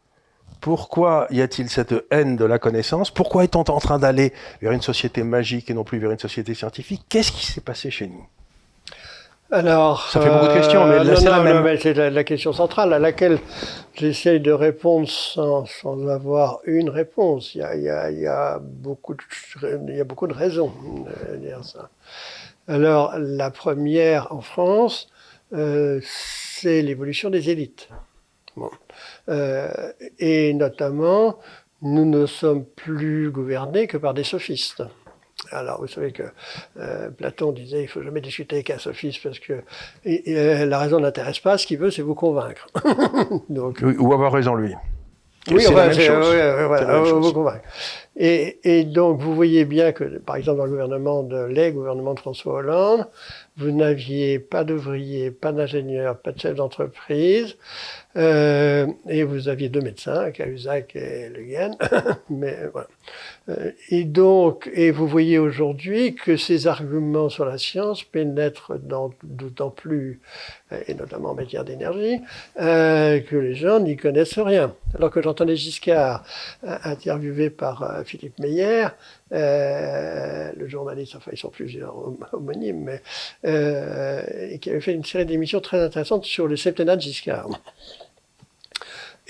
Pourquoi 0.61 1.27
y 1.31 1.41
a-t-il 1.41 1.69
cette 1.69 1.95
haine 2.11 2.37
de 2.37 2.45
la 2.45 2.59
connaissance? 2.59 3.11
Pourquoi 3.11 3.45
est-on 3.45 3.61
en 3.61 3.81
train 3.81 3.99
d'aller 3.99 4.33
vers 4.61 4.73
une 4.73 4.83
société 4.83 5.23
magique 5.23 5.71
et 5.71 5.75
non 5.75 5.85
plus 5.85 5.99
vers 5.99 6.11
une 6.11 6.19
société 6.19 6.55
scientifique? 6.55 7.03
Qu'est-ce 7.09 7.33
qui 7.33 7.47
s'est 7.47 7.61
passé 7.61 7.91
chez 7.91 8.07
nous? 8.07 8.27
Alors, 9.53 10.09
ça 10.09 10.21
fait 10.21 10.31
beaucoup 10.31 10.47
de 10.47 10.53
questions, 10.53 10.87
mais 10.87 11.01
euh, 11.01 11.17
c'est 11.17 11.29
la 11.29 11.41
même. 11.41 11.79
c'est 11.79 11.95
la, 11.95 12.25
question 12.25 12.53
centrale 12.53 12.93
à 12.93 13.01
laquelle 13.01 13.41
j'essaye 13.95 14.39
de 14.39 14.53
répondre 14.53 15.09
sans, 15.09 15.67
sans, 15.67 16.07
avoir 16.07 16.61
une 16.65 16.89
réponse. 16.89 17.57
Il 17.57 17.59
y 17.59 17.65
a, 17.65 17.75
il 17.75 17.83
y 17.83 17.89
a, 17.89 18.11
il 18.13 18.21
y 18.21 18.27
a 18.29 18.61
beaucoup, 18.61 19.15
de, 19.15 19.21
il 19.89 19.97
y 19.97 20.01
a 20.01 20.05
beaucoup 20.05 20.29
de 20.29 20.35
raisons 20.35 20.73
de 21.33 21.37
dire 21.37 21.65
ça. 21.65 21.89
Alors, 22.69 23.15
la 23.19 23.51
première 23.51 24.33
en 24.33 24.41
France, 24.41 25.09
euh, 25.53 26.01
c'est 26.05 26.83
l'évolution 26.83 27.29
des 27.29 27.51
élites. 27.51 27.89
Bon. 28.57 28.71
Euh, 29.31 29.93
et 30.19 30.53
notamment, 30.55 31.39
nous 31.83 32.05
ne 32.05 32.27
sommes 32.27 32.65
plus 32.65 33.31
gouvernés 33.31 33.87
que 33.87 33.97
par 33.97 34.15
des 34.15 34.25
sophistes. 34.25 34.83
Alors, 35.53 35.81
vous 35.81 35.89
savez 35.89 36.13
que 36.13 36.25
euh, 36.79 37.11
Platon 37.11 37.53
disait 37.53 37.83
il 37.83 37.89
faut 37.89 38.03
jamais 38.03 38.21
discuter 38.21 38.57
avec 38.57 38.71
un 38.71 38.79
sophiste 38.79 39.23
parce 39.23 39.39
que 39.39 39.63
euh, 40.07 40.67
la 40.67 40.79
raison 40.79 41.01
n'intéresse 41.01 41.41
pas. 41.41 41.57
Ce 41.57 41.67
qu'il 41.67 41.79
veut, 41.79 41.91
c'est 41.91 42.03
vous 42.03 42.15
convaincre. 42.15 42.67
Donc, 43.49 43.83
ou 43.83 44.13
avoir 44.13 44.33
raison 44.33 44.55
lui. 44.55 44.75
Oui, 45.51 45.63
c'est 45.63 45.73
la 45.73 47.01
vous 47.01 47.33
convaincre. 47.33 47.65
Et, 48.15 48.59
et, 48.65 48.85
donc, 48.85 49.21
vous 49.21 49.35
voyez 49.35 49.65
bien 49.65 49.93
que, 49.93 50.05
par 50.19 50.37
exemple, 50.37 50.59
dans 50.59 50.65
le 50.65 50.71
gouvernement 50.71 51.23
de 51.23 51.45
les 51.45 51.73
gouvernement 51.73 52.13
de 52.13 52.21
François 52.21 52.55
Hollande, 52.57 53.09
vous 53.57 53.71
n'aviez 53.71 54.39
pas 54.39 54.65
d'ouvriers, 54.65 55.31
pas 55.31 55.53
d'ingénieurs, 55.53 56.19
pas 56.19 56.33
de 56.33 56.39
chefs 56.39 56.57
d'entreprise, 56.57 57.57
euh, 58.17 58.87
et 59.09 59.23
vous 59.23 59.49
aviez 59.49 59.69
deux 59.69 59.81
médecins, 59.81 60.31
Cahuzac 60.31 60.97
et 60.97 61.29
Le 61.29 61.43
Guen. 61.43 61.77
Mais 62.31 62.57
voilà. 62.73 62.89
Euh, 63.51 63.73
et 63.89 64.05
donc, 64.05 64.71
et 64.75 64.91
vous 64.91 65.07
voyez 65.07 65.39
aujourd'hui 65.39 66.15
que 66.15 66.37
ces 66.37 66.67
arguments 66.67 67.29
sur 67.29 67.45
la 67.45 67.59
science 67.59 68.05
pénètrent 68.05 68.79
d'autant 68.79 69.71
plus, 69.71 70.21
euh, 70.73 70.81
et 70.87 70.95
notamment 70.95 71.31
en 71.31 71.35
matière 71.35 71.65
d'énergie, 71.65 72.21
euh, 72.61 73.21
que 73.21 73.37
les 73.37 73.55
gens 73.55 73.81
n'y 73.81 73.97
connaissent 73.97 74.39
rien. 74.39 74.75
Alors 74.95 75.11
que 75.11 75.23
j'entendais 75.23 75.57
Giscard 75.57 76.25
interviewé 76.63 77.51
par 77.51 78.03
Philippe 78.05 78.39
Meyer, 78.39 78.89
le 79.31 80.69
journaliste, 80.69 81.15
enfin 81.17 81.31
ils 81.33 81.39
sont 81.39 81.51
plusieurs 81.51 81.95
homonymes, 82.33 82.85
mais 82.85 83.03
et 83.45 84.59
qui 84.59 84.71
avait 84.71 84.81
fait 84.81 84.95
une 84.95 85.05
série 85.05 85.27
d'émissions 85.27 85.61
très 85.61 85.81
intéressantes 85.81 86.25
sur 86.25 86.49
le 86.49 86.57
septennat 86.57 86.97
de 86.97 87.03
Giscard. 87.03 87.49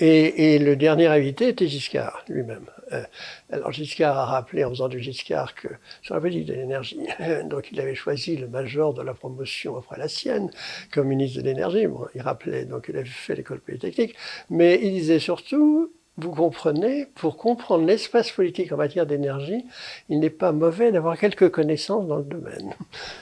Et, 0.01 0.57
le 0.57 0.75
dernier 0.75 1.07
invité 1.07 1.49
était 1.49 1.67
Giscard 1.67 2.23
lui-même. 2.27 2.65
Euh, 2.91 3.03
alors 3.51 3.71
Giscard 3.71 4.17
a 4.17 4.25
rappelé 4.25 4.63
en 4.63 4.71
faisant 4.71 4.87
du 4.87 4.99
Giscard 4.99 5.53
que 5.53 5.67
sur 6.01 6.15
la 6.15 6.21
politique 6.21 6.47
de 6.47 6.53
l'énergie, 6.53 6.99
donc 7.45 7.71
il 7.71 7.79
avait 7.79 7.95
choisi 7.95 8.35
le 8.35 8.47
major 8.47 8.93
de 8.93 9.03
la 9.03 9.13
promotion 9.13 9.77
après 9.77 9.97
la 9.97 10.07
sienne 10.07 10.49
comme 10.91 11.07
ministre 11.07 11.39
de 11.39 11.45
l'énergie. 11.45 11.85
Il 12.15 12.21
rappelait 12.21 12.65
donc 12.65 12.87
il 12.89 12.97
avait 12.97 13.05
fait 13.05 13.35
l'école 13.35 13.59
polytechnique, 13.59 14.15
mais 14.49 14.79
il 14.81 14.91
disait 14.91 15.19
surtout 15.19 15.91
vous 16.17 16.31
comprenez, 16.31 17.07
pour 17.15 17.37
comprendre 17.37 17.85
l'espace 17.85 18.31
politique 18.31 18.71
en 18.71 18.77
matière 18.77 19.05
d'énergie, 19.05 19.65
il 20.09 20.19
n'est 20.19 20.29
pas 20.29 20.51
mauvais 20.51 20.91
d'avoir 20.91 21.17
quelques 21.17 21.49
connaissances 21.49 22.05
dans 22.05 22.17
le 22.17 22.23
domaine. 22.23 22.73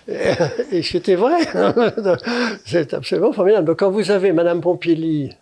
Et, 0.71 0.81
c'était 0.81 1.15
vrai. 1.15 1.37
C'est 2.65 2.93
absolument 2.93 3.31
formidable. 3.31 3.67
Donc 3.67 3.79
quand 3.79 3.91
vous 3.91 4.11
avez 4.11 4.31
Madame 4.31 4.59
Pompili, 4.59 5.35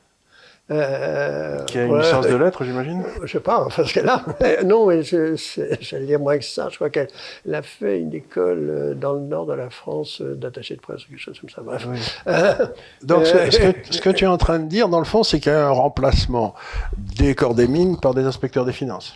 euh, 0.69 1.63
qui 1.63 1.77
a 1.77 1.85
une 1.85 1.97
licence 1.97 2.27
de 2.27 2.35
lettres, 2.35 2.65
j'imagine? 2.65 3.03
Je 3.23 3.31
sais 3.31 3.39
pas, 3.39 3.67
parce 3.73 3.93
qu'elle 3.93 4.09
a. 4.09 4.21
non, 4.65 4.87
mais 4.87 5.01
j'allais 5.03 6.05
dire 6.05 6.19
moins 6.19 6.37
que 6.37 6.43
ça. 6.43 6.67
Je 6.69 6.75
crois 6.75 6.89
qu'elle 6.89 7.07
a 7.53 7.61
fait 7.61 7.99
une 7.99 8.13
école 8.13 8.69
euh, 8.69 8.93
dans 8.93 9.13
le 9.13 9.21
nord 9.21 9.45
de 9.45 9.53
la 9.53 9.69
France 9.69 10.19
euh, 10.21 10.35
d'attaché 10.35 10.75
de 10.75 10.81
presse, 10.81 11.05
quelque 11.05 11.19
chose 11.19 11.39
comme 11.39 11.49
ça. 11.49 11.61
Bref. 11.61 11.87
Donc, 13.03 13.25
ce, 13.25 13.57
que, 13.57 13.93
ce, 13.93 14.01
que, 14.01 14.09
tu 14.09 14.25
es 14.25 14.27
en 14.27 14.37
train 14.37 14.59
de 14.59 14.67
dire, 14.67 14.89
dans 14.89 14.99
le 14.99 15.05
fond, 15.05 15.23
c'est 15.23 15.39
qu'il 15.39 15.53
y 15.53 15.55
a 15.55 15.67
un 15.67 15.71
remplacement 15.71 16.53
des 16.97 17.33
corps 17.33 17.55
des 17.55 17.67
mines 17.67 17.97
par 17.97 18.13
des 18.13 18.23
inspecteurs 18.23 18.65
des 18.65 18.73
finances. 18.73 19.13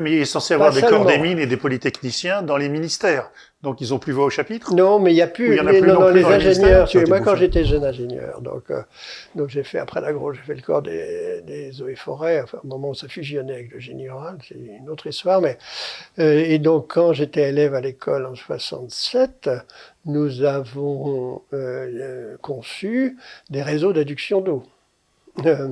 Mais 0.00 0.12
il 0.12 0.20
est 0.20 0.24
censé 0.24 0.54
avoir 0.54 0.72
des 0.72 0.82
corps 0.82 1.04
des 1.04 1.18
mines 1.18 1.38
et 1.38 1.46
des 1.46 1.56
polytechniciens 1.56 2.42
dans 2.42 2.56
les 2.56 2.68
ministères. 2.68 3.30
Donc 3.62 3.82
ils 3.82 3.92
ont 3.92 3.98
plus 3.98 4.12
voix 4.12 4.24
au 4.24 4.30
chapitre 4.30 4.74
Non, 4.74 4.98
mais 4.98 5.12
il 5.12 5.16
n'y 5.16 5.22
a 5.22 5.26
plus, 5.26 5.56
y 5.56 5.60
en 5.60 5.66
a 5.66 5.70
plus 5.70 5.82
non, 5.82 6.08
les 6.08 6.24
ingénieurs. 6.24 6.88
Les 6.94 7.04
moi, 7.04 7.20
quand 7.20 7.36
j'étais 7.36 7.64
jeune 7.64 7.84
ingénieur, 7.84 8.40
donc, 8.40 8.70
euh, 8.70 8.82
donc 9.34 9.50
j'ai 9.50 9.64
fait, 9.64 9.78
après 9.78 10.00
l'agro, 10.00 10.32
j'ai 10.32 10.40
fait 10.40 10.54
le 10.54 10.62
corps 10.62 10.80
des, 10.80 11.42
des 11.42 11.82
eaux 11.82 11.88
et 11.88 11.94
forêts, 11.94 12.40
enfin, 12.42 12.58
au 12.64 12.66
moment 12.66 12.90
où 12.90 12.94
ça 12.94 13.06
fusionnait 13.06 13.52
avec 13.52 13.72
le 13.72 13.78
génie 13.78 14.08
rural, 14.08 14.38
c'est 14.48 14.54
une 14.54 14.88
autre 14.88 15.06
histoire. 15.08 15.42
Mais, 15.42 15.58
euh, 16.18 16.42
et 16.46 16.58
donc, 16.58 16.86
quand 16.88 17.12
j'étais 17.12 17.50
élève 17.50 17.74
à 17.74 17.82
l'école 17.82 18.24
en 18.24 18.34
67, 18.34 19.50
nous 20.06 20.42
avons 20.42 21.42
euh, 21.52 22.36
conçu 22.40 23.18
des 23.50 23.62
réseaux 23.62 23.92
d'adduction 23.92 24.40
d'eau. 24.40 24.62
Euh, 25.46 25.68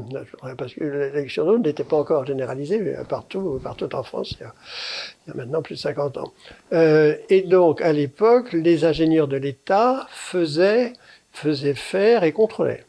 parce 0.57 0.75
que 0.75 0.85
l'élection 0.85 1.45
d'eau 1.45 1.59
n'était 1.59 1.85
pas 1.85 1.97
encore 1.97 2.27
généralisée 2.27 2.95
partout, 3.09 3.61
partout 3.63 3.95
en 3.95 4.03
France, 4.03 4.37
il 4.41 4.45
y, 4.45 5.31
a, 5.31 5.35
maintenant 5.35 5.63
plus 5.63 5.75
de 5.75 5.81
50 5.81 6.17
ans. 6.19 6.33
Euh, 6.73 7.17
et 7.29 7.43
donc, 7.43 7.81
à 7.81 7.93
l'époque, 7.93 8.53
les 8.53 8.85
ingénieurs 8.85 9.29
de 9.29 9.37
l'État 9.37 10.07
faisaient, 10.11 10.93
faisaient 11.33 11.75
faire 11.75 12.25
et 12.25 12.33
contrôlaient. 12.33 12.85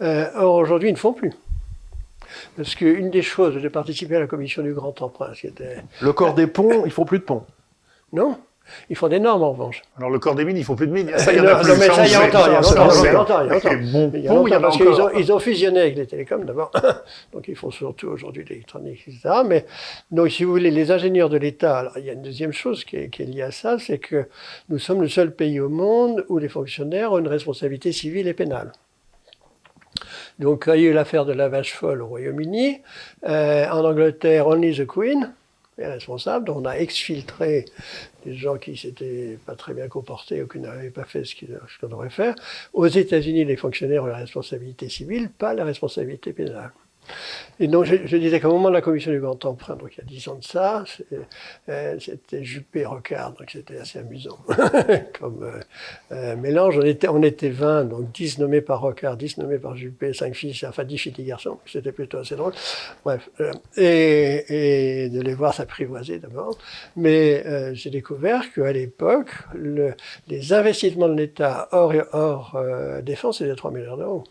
Euh, 0.00 0.30
or, 0.36 0.56
aujourd'hui, 0.56 0.90
ils 0.90 0.94
ne 0.94 0.98
font 0.98 1.12
plus. 1.12 1.32
Parce 2.56 2.74
qu'une 2.74 3.10
des 3.10 3.22
choses, 3.22 3.58
j'ai 3.58 3.70
participé 3.70 4.16
à 4.16 4.20
la 4.20 4.26
commission 4.26 4.62
du 4.62 4.72
Grand 4.72 5.00
Emprunt, 5.02 5.32
qui 5.32 5.46
était... 5.46 5.82
Le 6.00 6.12
corps 6.12 6.34
des 6.34 6.46
ponts, 6.46 6.84
ils 6.84 6.92
font 6.92 7.04
plus 7.04 7.18
de 7.18 7.24
ponts. 7.24 7.44
Non, 8.12 8.38
ils 8.90 8.96
font 8.96 9.08
des 9.08 9.20
normes 9.20 9.42
en 9.42 9.52
revanche. 9.52 9.82
Alors 9.96 10.10
le 10.10 10.18
corps 10.18 10.34
des 10.34 10.44
mines, 10.44 10.56
ils 10.56 10.64
font 10.64 10.76
plus 10.76 10.86
de 10.86 10.92
mines. 10.92 11.10
Ça, 11.16 11.32
il 11.32 11.38
y 11.38 11.40
en 11.40 11.46
a 11.46 11.56
plus. 11.56 11.68
Non, 11.68 11.76
mais 11.78 11.86
ça, 11.86 12.06
il 12.06 12.12
y 12.12 12.14
a 12.14 12.24
longtemps, 12.24 12.46
il 12.46 12.52
y 12.52 12.56
a 12.56 12.60
longtemps, 12.60 13.00
il 13.00 13.04
y 13.04 13.08
a 13.08 13.12
longtemps. 13.12 13.42
Il 14.14 14.20
y 14.20 14.28
a 14.28 14.34
longtemps, 14.34 14.60
parce 14.60 14.76
qu'ils 14.76 14.88
ont, 14.88 15.10
ils 15.10 15.32
ont 15.32 15.38
fusionné 15.38 15.80
avec 15.80 15.96
les 15.96 16.06
télécoms 16.06 16.44
d'abord. 16.44 16.70
donc 17.32 17.48
ils 17.48 17.56
font 17.56 17.70
surtout 17.70 18.08
aujourd'hui 18.08 18.44
l'électronique, 18.48 19.02
etc. 19.06 19.42
Mais 19.46 19.66
donc 20.10 20.30
si 20.30 20.44
vous 20.44 20.52
voulez, 20.52 20.70
les 20.70 20.90
ingénieurs 20.90 21.28
de 21.28 21.38
l'État, 21.38 21.78
alors 21.78 21.98
il 21.98 22.04
y 22.04 22.10
a 22.10 22.12
une 22.12 22.22
deuxième 22.22 22.52
chose 22.52 22.84
qui 22.84 22.96
est, 22.96 23.08
qui 23.08 23.22
est 23.22 23.26
liée 23.26 23.42
à 23.42 23.50
ça, 23.50 23.78
c'est 23.78 23.98
que 23.98 24.28
nous 24.68 24.78
sommes 24.78 25.02
le 25.02 25.08
seul 25.08 25.34
pays 25.34 25.60
au 25.60 25.68
monde 25.68 26.24
où 26.28 26.38
les 26.38 26.48
fonctionnaires 26.48 27.12
ont 27.12 27.18
une 27.18 27.28
responsabilité 27.28 27.92
civile 27.92 28.28
et 28.28 28.34
pénale. 28.34 28.72
Donc, 30.38 30.64
il 30.66 30.80
y 30.80 30.86
a 30.86 30.90
eu 30.90 30.92
l'affaire 30.92 31.24
de 31.24 31.32
la 31.32 31.48
vache 31.48 31.72
folle 31.72 32.02
au 32.02 32.06
Royaume-Uni. 32.06 32.82
Euh, 33.26 33.68
en 33.70 33.84
Angleterre, 33.84 34.46
Only 34.46 34.76
the 34.76 34.86
Queen 34.86 35.32
est 35.78 35.86
responsable. 35.86 36.46
Donc, 36.46 36.58
on 36.58 36.64
a 36.64 36.74
exfiltré 36.74 37.66
des 38.24 38.34
gens 38.34 38.56
qui 38.56 38.76
s'étaient 38.76 39.38
pas 39.46 39.54
très 39.54 39.74
bien 39.74 39.88
comportés 39.88 40.42
ou 40.42 40.46
qui 40.46 40.58
n'avaient 40.58 40.90
pas 40.90 41.04
fait 41.04 41.24
ce 41.24 41.34
qu'on 41.80 41.88
devrait 41.88 42.10
faire. 42.10 42.34
Aux 42.72 42.86
États-Unis, 42.86 43.44
les 43.44 43.56
fonctionnaires 43.56 44.04
ont 44.04 44.06
la 44.06 44.16
responsabilité 44.16 44.88
civile, 44.88 45.30
pas 45.30 45.54
la 45.54 45.64
responsabilité 45.64 46.32
pénale. 46.32 46.72
Et 47.58 47.68
donc, 47.68 47.84
je, 47.84 47.96
je 48.04 48.16
disais 48.18 48.38
qu'au 48.38 48.50
moment 48.50 48.68
de 48.68 48.74
la 48.74 48.82
commission 48.82 49.10
du 49.10 49.20
grand 49.20 49.42
emprunt, 49.46 49.76
donc 49.76 49.94
il 49.94 49.98
y 49.98 50.00
a 50.02 50.04
dix 50.04 50.28
ans 50.28 50.34
de 50.34 50.44
ça, 50.44 50.84
euh, 51.68 51.96
c'était 51.98 52.44
Juppé 52.44 52.84
Rocard, 52.84 53.32
donc 53.32 53.48
c'était 53.50 53.78
assez 53.78 53.98
amusant 53.98 54.38
comme 55.18 55.42
euh, 55.42 55.60
euh, 56.12 56.36
mélange. 56.36 56.78
On 56.78 56.84
était, 56.84 57.08
on 57.08 57.22
était 57.22 57.48
20, 57.48 57.86
donc 57.86 58.12
10 58.12 58.38
nommés 58.40 58.60
par 58.60 58.82
Rocard, 58.82 59.16
10 59.16 59.38
nommés 59.38 59.58
par 59.58 59.74
Juppé, 59.74 60.12
5 60.12 60.34
filles, 60.34 60.58
enfin 60.66 60.84
10 60.84 60.98
filles, 60.98 61.12
10 61.12 61.24
garçons. 61.24 61.58
C'était 61.64 61.92
plutôt 61.92 62.18
assez 62.18 62.36
drôle. 62.36 62.52
Bref, 63.04 63.30
et, 63.76 65.04
et, 65.04 65.08
de 65.08 65.20
les 65.22 65.34
voir 65.34 65.54
s'apprivoiser 65.54 66.18
d'abord. 66.18 66.58
Mais 66.94 67.74
j'ai 67.74 67.90
découvert 67.90 68.52
qu'à 68.52 68.72
l'époque, 68.72 69.30
le, 69.54 69.94
les 70.28 70.52
investissements 70.52 71.08
de 71.08 71.14
l'État 71.14 71.68
hors, 71.72 71.94
hors 72.12 72.58
défense, 73.02 73.38
c'était 73.38 73.54
3 73.54 73.70
milliards 73.70 73.96
d'euros. 73.96 74.24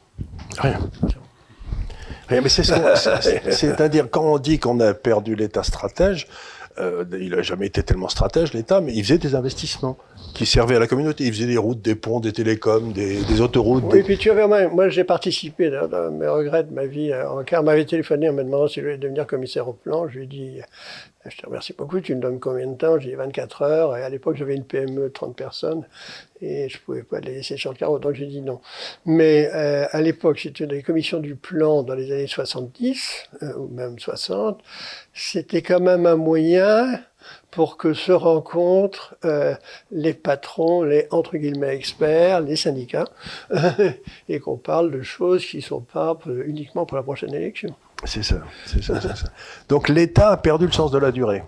Rien 0.60 0.80
mais 2.30 2.50
c'est 2.50 2.64
C'est-à-dire, 3.52 4.08
quand 4.10 4.24
on 4.24 4.38
dit 4.38 4.60
qu'on 4.60 4.80
a 4.80 4.94
perdu 4.94 5.36
l'État 5.36 5.64
stratège, 5.64 6.28
euh, 6.78 7.06
il 7.18 7.30
n'a 7.30 7.42
jamais 7.42 7.68
été 7.68 7.84
tellement 7.84 8.10
stratège, 8.10 8.54
l'État, 8.54 8.82
mais 8.82 8.94
il 8.94 9.02
faisait 9.04 9.18
des 9.18 9.34
investissements 9.36 9.98
qui 10.34 10.46
servaient 10.46 10.76
à 10.76 10.80
la 10.80 10.88
communauté. 10.88 11.24
Il 11.24 11.34
faisait 11.34 11.46
des 11.46 11.58
routes, 11.58 11.82
des 11.82 11.96
ponts, 11.96 12.20
des 12.20 12.34
télécoms, 12.34 12.92
des, 12.92 13.40
autoroutes. 13.40 13.86
Oui, 13.92 14.04
puis 14.04 14.18
tu 14.18 14.30
avais, 14.30 14.46
moi, 14.46 14.68
moi 14.68 14.90
j'ai 14.90 15.06
participé, 15.06 15.70
dans, 15.70 16.12
mes 16.12 16.28
regrets 16.28 16.66
de 16.66 16.74
ma 16.74 16.86
vie, 16.86 17.14
en 17.14 17.44
car 17.44 17.64
m'avait 17.64 17.86
téléphoné 17.86 18.30
en 18.30 18.34
me 18.34 18.44
demandant 18.44 18.68
si 18.68 18.82
je 18.82 18.82
voulais 18.82 18.98
devenir 18.98 19.26
commissaire 19.26 19.70
au 19.70 19.74
plan. 19.74 20.10
Je 20.10 20.18
lui 20.18 20.24
ai 20.26 20.28
dit, 20.28 20.60
je 21.26 21.38
te 21.38 21.46
remercie 21.46 21.74
beaucoup, 21.78 22.02
tu 22.02 22.14
me 22.14 22.22
donnes 22.22 22.40
combien 22.40 22.68
de 22.68 22.76
temps? 22.76 23.00
J'ai 23.00 23.10
dit 23.10 23.16
24 23.16 23.62
heures, 23.62 23.98
et 23.98 24.04
à 24.04 24.10
l'époque 24.10 24.36
j'avais 24.36 24.56
une 24.56 24.66
PME 24.66 25.04
de 25.04 25.08
30 25.08 25.36
personnes, 25.36 25.86
et 26.42 26.70
je 26.70 26.78
ne 26.78 26.82
pouvais 26.82 27.04
pas 27.04 27.20
les 27.20 27.36
laisser 27.36 27.58
sur 27.58 27.72
le 27.72 27.78
carreau, 27.78 28.00
donc 28.00 28.14
j'ai 28.14 28.26
dit 28.26 28.42
non. 28.42 28.60
Mais 29.06 29.50
euh, 29.54 29.88
à 29.92 30.02
l'époque, 30.02 30.40
c'était 30.40 30.68
des 30.68 30.84
commissions 30.84 31.20
du 31.20 31.36
plan 31.36 31.84
dans 31.84 31.96
les 31.96 32.12
années 32.12 32.28
70, 32.28 33.30
euh, 33.42 33.54
ou 33.58 33.68
même 33.68 33.98
60, 34.00 34.62
c'était 35.14 35.62
quand 35.62 35.80
même 35.80 36.06
un 36.06 36.16
moyen 36.16 37.00
pour 37.52 37.78
que 37.78 37.94
se 37.94 38.12
rencontrent 38.12 39.16
euh, 39.26 39.56
les 39.92 40.14
patrons, 40.14 40.84
les 40.84 41.08
entre 41.10 41.38
guillemets 41.38 41.76
experts, 41.76 42.42
les 42.42 42.56
syndicats, 42.56 43.08
et 44.30 44.40
qu'on 44.40 44.58
parle 44.58 44.92
de 44.92 45.02
choses 45.02 45.46
qui 45.46 45.58
ne 45.58 45.62
sont 45.62 45.82
pas 45.82 46.18
uniquement 46.46 46.86
pour 46.86 46.98
la 46.98 47.04
prochaine 47.04 47.34
élection. 47.34 47.74
C'est 48.04 48.24
ça. 48.24 48.42
Donc 49.70 49.90
l'État 49.90 50.32
a 50.32 50.38
perdu 50.38 50.66
le 50.66 50.72
sens 50.72 50.92
de 50.92 50.98
la 50.98 51.12
durée. 51.12 51.44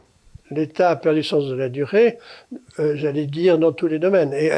L'État 0.51 0.91
a 0.91 0.95
perdu 0.95 1.19
le 1.19 1.23
sens 1.23 1.45
de 1.45 1.55
la 1.55 1.69
durée, 1.69 2.17
euh, 2.79 2.95
j'allais 2.95 3.25
dire, 3.25 3.57
dans 3.57 3.71
tous 3.71 3.87
les 3.87 3.99
domaines. 3.99 4.33
Et, 4.33 4.51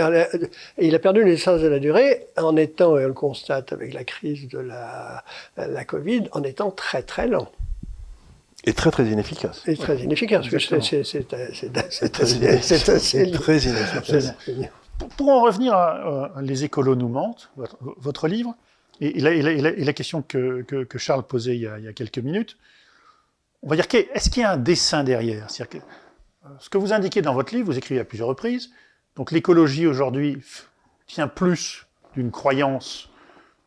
il 0.79 0.95
a 0.95 0.99
perdu 0.99 1.23
le 1.23 1.37
sens 1.37 1.61
de 1.61 1.67
la 1.67 1.79
durée 1.79 2.27
en 2.37 2.55
étant, 2.55 2.97
et 2.97 3.05
on 3.05 3.07
le 3.07 3.13
constate 3.13 3.73
avec 3.73 3.93
la 3.93 4.03
crise 4.03 4.47
de 4.47 4.59
la, 4.59 5.23
la 5.57 5.85
Covid, 5.85 6.23
en 6.31 6.43
étant 6.43 6.71
très 6.71 7.01
très 7.01 7.27
lent. 7.27 7.49
Et 8.65 8.73
très 8.73 8.91
très 8.91 9.05
inefficace. 9.05 9.63
Et 9.67 9.77
très 9.77 9.97
inefficace, 9.99 10.45
c'est 10.49 11.27
très 13.31 13.59
inefficace. 13.59 14.33
Pour, 15.15 15.29
en 15.29 15.41
revenir 15.43 15.73
à 15.73 16.33
Les 16.41 16.65
écolos 16.65 16.95
nous 16.95 17.07
mentent, 17.07 17.49
votre 17.97 18.27
livre, 18.27 18.53
et, 19.01 19.21
la, 19.21 19.93
question 19.93 20.21
que, 20.21 20.65
Charles 20.97 21.23
posait 21.23 21.55
il 21.55 21.61
y, 21.61 21.67
a, 21.67 21.93
quelques 21.93 22.19
minutes, 22.19 22.57
on 23.61 23.69
va 23.69 23.75
dire, 23.75 23.85
est-ce 24.13 24.29
qu'il 24.29 24.41
y 24.41 24.45
a 24.45 24.51
un 24.53 24.57
dessin 24.57 25.03
derrière? 25.03 25.47
Que, 25.47 25.77
euh, 25.77 26.49
Ce 26.59 26.69
que 26.69 26.77
vous 26.77 26.93
indiquez 26.93 27.21
dans 27.21 27.33
votre 27.33 27.53
livre, 27.53 27.67
vous 27.67 27.77
écrivez 27.77 27.99
à 27.99 28.05
plusieurs 28.05 28.27
reprises, 28.27 28.71
donc 29.15 29.31
l'écologie 29.31 29.87
aujourd'hui 29.87 30.41
tient 31.07 31.27
plus 31.27 31.87
d'une 32.15 32.31
croyance 32.31 33.09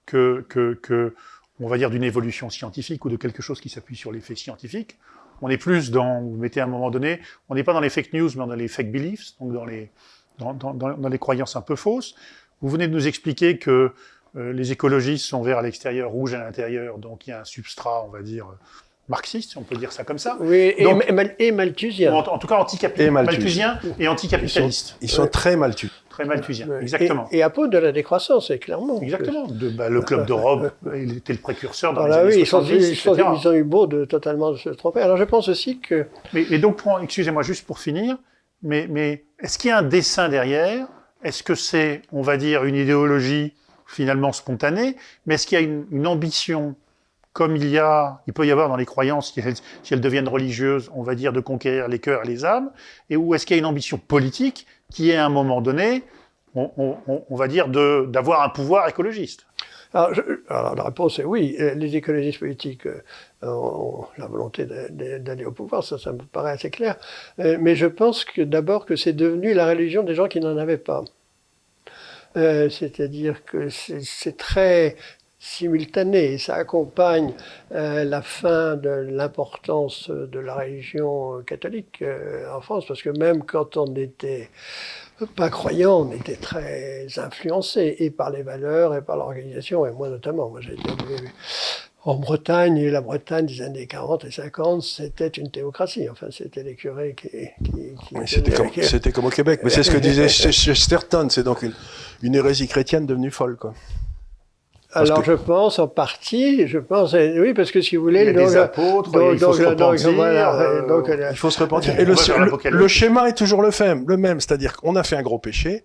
que, 0.07 0.45
que, 0.49 1.15
on 1.61 1.69
va 1.69 1.79
dire, 1.79 1.91
d'une 1.91 2.05
évolution 2.05 2.51
scientifique 2.51 3.05
ou 3.05 3.09
de 3.09 3.17
quelque 3.17 3.43
chose 3.43 3.61
qui 3.61 3.69
s'appuie 3.69 3.97
sur 3.97 4.13
les 4.13 4.21
faits 4.21 4.39
scientifiques. 4.39 4.99
On 5.41 5.49
est 5.49 5.59
plus 5.59 5.91
dans, 5.91 6.21
vous 6.21 6.37
mettez 6.37 6.61
à 6.61 6.65
un 6.65 6.69
moment 6.69 6.91
donné, 6.91 7.21
on 7.49 7.55
n'est 7.55 7.65
pas 7.65 7.73
dans 7.73 7.81
les 7.81 7.91
fake 7.91 8.13
news, 8.13 8.31
mais 8.37 8.47
dans 8.47 8.55
les 8.55 8.69
fake 8.69 8.93
beliefs, 8.93 9.33
donc 9.41 9.53
dans 9.53 9.65
les, 9.65 9.91
dans, 10.39 10.55
dans 10.55 11.09
les 11.09 11.19
croyances 11.19 11.57
un 11.57 11.63
peu 11.63 11.77
fausses. 11.77 12.15
Vous 12.61 12.69
venez 12.69 12.87
de 12.87 12.93
nous 12.93 13.07
expliquer 13.09 13.59
que 13.59 13.93
euh, 14.37 14.53
les 14.53 14.73
écologistes 14.73 15.27
sont 15.27 15.43
verts 15.43 15.59
à 15.59 15.63
l'extérieur, 15.63 16.11
rouges 16.11 16.35
à 16.35 16.39
l'intérieur, 16.39 16.99
donc 16.99 17.27
il 17.27 17.31
y 17.31 17.33
a 17.33 17.41
un 17.41 17.45
substrat, 17.45 18.05
on 18.05 18.09
va 18.09 18.23
dire, 18.23 18.47
marxiste, 19.13 19.51
si 19.53 19.59
on 19.59 19.63
peut 19.63 19.77
dire 19.77 19.93
ça 19.93 20.03
comme 20.05 20.19
ça. 20.19 20.37
Oui, 20.41 20.75
et, 21.39 21.53
malthusien. 21.53 22.13
En, 22.13 22.39
tout 22.39 22.47
cas, 22.47 22.57
anticapitaliste. 22.57 23.13
Malthusien 23.13 23.79
et 23.99 24.09
anticapitaliste. 24.09 24.97
Ils 25.01 25.11
sont, 25.11 25.27
très 25.27 25.57
malthus. 25.57 25.91
Très 26.11 26.25
malthusien, 26.25 26.67
exactement. 26.81 27.29
Et, 27.31 27.43
à 27.43 27.51
peau 27.51 27.69
de 27.69 27.79
la 27.79 27.93
décroissance, 27.93 28.49
c'est 28.49 28.59
clairement. 28.59 29.01
Exactement. 29.01 29.47
De, 29.47 29.69
bah, 29.69 29.89
le 29.89 30.01
club 30.01 30.27
d'Europe, 30.27 30.73
il 30.95 31.19
était 31.19 31.35
le 31.35 31.39
précurseur 31.39 31.93
dans 31.95 32.07
les 32.07 32.15
années 32.15 32.37
oui, 32.37 32.47
70, 32.47 32.91
ils, 32.91 32.97
sont, 32.97 33.15
ils, 33.15 33.49
ont 33.49 33.53
eu 33.53 33.65
beau 33.65 33.87
de 33.87 34.05
totalement 34.05 34.57
se 34.57 34.71
tromper. 34.71 35.01
Alors 35.01 35.17
je 35.17 35.25
pense 35.25 35.49
aussi 35.49 35.79
que... 35.79 36.07
Mais, 36.33 36.47
mais 36.51 36.59
donc, 36.59 36.81
excusez-moi, 37.03 37.43
juste 37.43 37.67
pour 37.67 37.79
finir, 37.79 38.17
mais, 38.63 38.87
mais 38.89 39.25
est-ce 39.41 39.59
qu'il 39.59 39.69
y 39.69 39.73
a 39.73 39.79
un 39.79 39.83
dessin 39.83 40.29
derrière? 40.29 40.87
Est-ce 41.23 41.43
que 41.43 41.55
c'est, 41.55 42.03
on 42.13 42.23
va 42.23 42.37
dire, 42.37 42.65
une 42.65 42.77
idéologie 42.77 43.55
finalement 43.93 44.33
spontanée, 44.33 44.97
mais 45.27 45.35
est-ce 45.35 45.47
qu'il 45.47 45.61
y 45.61 45.63
a 45.63 45.65
une, 45.65 46.07
ambition 46.07 46.75
comme 47.33 47.57
il 47.57 47.69
y 47.69 47.79
a, 47.79 48.21
il 48.27 48.33
peut 48.33 48.47
y 48.47 48.51
avoir 48.51 48.69
dans 48.69 48.77
les 48.77 48.85
croyances, 48.85 49.33
si 49.33 49.41
elles, 49.91 50.01
deviennent 50.01 50.29
religieuses, 50.29 50.91
on 50.95 51.03
va 51.03 51.15
dire 51.15 51.33
de 51.33 51.41
conquérir 51.41 51.89
les 51.89 51.99
cœurs 51.99 52.25
et 52.25 52.27
les 52.27 52.45
âmes, 52.45 52.71
et 53.11 53.17
où 53.17 53.35
est-ce 53.35 53.47
qu'il 53.47 53.57
y 53.57 53.59
a 53.59 53.61
une 53.61 53.67
ambition 53.67 53.99
politique 53.99 54.67
qui 54.91 55.11
est 55.11 55.17
à 55.17 55.25
un 55.25 55.31
moment 55.31 55.61
donné, 55.63 56.03
on, 56.55 57.27
va 57.31 57.49
dire, 57.49 57.69
d'avoir 57.69 58.43
un 58.43 58.51
pouvoir 58.51 58.87
écologiste? 58.89 59.47
Alors, 59.95 60.75
la 60.75 60.85
réponse 60.85 61.19
est 61.19 61.25
oui. 61.25 61.57
Les 61.77 61.97
écologistes 61.97 62.39
politiques 62.39 62.87
euh, 62.87 63.03
ont 63.43 64.07
la 64.17 64.27
volonté 64.27 64.67
d'aller 64.91 65.45
au 65.45 65.53
pouvoir, 65.53 65.85
ça, 65.85 66.13
me 66.13 66.19
paraît 66.19 66.53
assez 66.53 66.71
clair. 66.71 66.97
Euh, 67.41 67.59
mais 67.61 67.77
je 67.77 67.87
pense 67.87 68.25
que 68.25 68.41
d'abord 68.41 68.87
que 68.87 68.97
c'est 68.97 69.13
devenu 69.13 69.53
la 69.53 69.67
religion 69.67 70.03
des 70.03 70.15
gens 70.15 70.29
qui 70.29 70.41
n'en 70.41 70.57
avaient 70.57 70.79
pas. 70.79 71.05
Euh, 72.37 72.71
c'est-à-dire 72.71 73.45
que 73.45 73.69
c'est 73.69 74.37
très 74.39 74.97
simultané, 75.43 76.39
ça 76.39 76.55
accompagne 76.55 77.33
euh, 77.73 78.05
la 78.05 78.23
fin 78.23 78.77
de 78.77 78.91
l'importance 78.91 80.09
de 80.09 80.39
la 80.39 80.55
religion 80.55 81.43
catholique 81.45 82.01
euh, 82.01 82.47
en 82.57 82.61
France, 82.61 82.85
parce 82.87 83.03
que 83.03 83.11
même 83.11 83.43
quand 83.43 83.77
on 83.77 83.87
n'était 83.87 84.51
pas 85.35 85.51
croyant, 85.51 86.03
on 86.03 86.13
était 86.13 86.37
très 86.37 87.09
influencé 87.17 87.97
et 87.99 88.11
par 88.11 88.31
les 88.31 88.45
valeurs 88.45 88.95
et 88.95 89.03
par 89.03 89.17
l'organisation, 89.17 89.85
et 89.85 89.91
moi 89.91 90.09
notamment. 90.09 90.49
Moi 90.49 90.61
j'ai 90.61 90.75
été 90.75 90.89
en 92.05 92.15
Bretagne, 92.17 92.77
et 92.79 92.91
la 92.91 93.01
Bretagne 93.01 93.47
des 93.47 93.63
années 93.63 93.87
40 93.87 94.25
et 94.25 94.31
50, 94.31 94.83
c'était 94.83 95.29
une 95.29 95.51
théocratie. 95.51 96.09
Enfin, 96.09 96.27
c'était 96.31 96.65
les 96.65 96.75
curés 96.75 97.15
qui. 97.17 97.29
c'était, 98.27 98.51
comme, 98.53 98.71
comme, 99.13 99.27
au 99.27 99.31
Québec. 99.31 99.61
Mais 99.63 99.71
c'est 99.71 99.85
ce 99.85 99.91
que 99.91 99.99
disait 99.99 100.29
Chesterton. 100.53 101.29
C'est 101.31 101.45
donc 101.45 101.63
une, 101.63 101.75
une, 102.23 102.35
hérésie 102.35 102.67
chrétienne 102.67 103.07
devenue 103.07 103.31
folle, 103.31 103.57
quoi. 103.57 103.73
Alors 104.95 105.25
je 105.25 105.33
pense 105.33 105.79
en 105.79 105.89
partie, 105.89 106.67
je 106.67 106.79
pense, 106.79 107.15
oui, 107.15 107.55
parce 107.55 107.71
que 107.71 107.81
si 107.81 107.97
vous 107.97 108.03
voulez, 108.03 108.21
il 108.21 108.27
y 108.27 108.31
a 108.31 108.33
des 108.33 108.57
apôtres, 108.57 109.11
il 109.33 109.39
faut 109.39 109.53
se 109.53 109.63
repentir. 109.63 110.11
Euh, 110.21 111.31
il 111.31 111.37
faut 111.37 111.51
se 111.51 111.61
repentir. 111.61 111.99
Et 111.99 112.05
le, 112.05 112.15
le, 112.71 112.89
schéma 112.89 113.29
est 113.29 113.37
toujours 113.37 113.63
le 113.63 113.71
même, 113.81 114.05
le 114.07 114.17
même, 114.17 114.41
c'est-à-dire 114.41 114.77
qu'on 114.77 114.95
a 114.97 115.03
fait 115.03 115.17
un 115.17 115.23
gros 115.23 115.39
péché, 115.39 115.85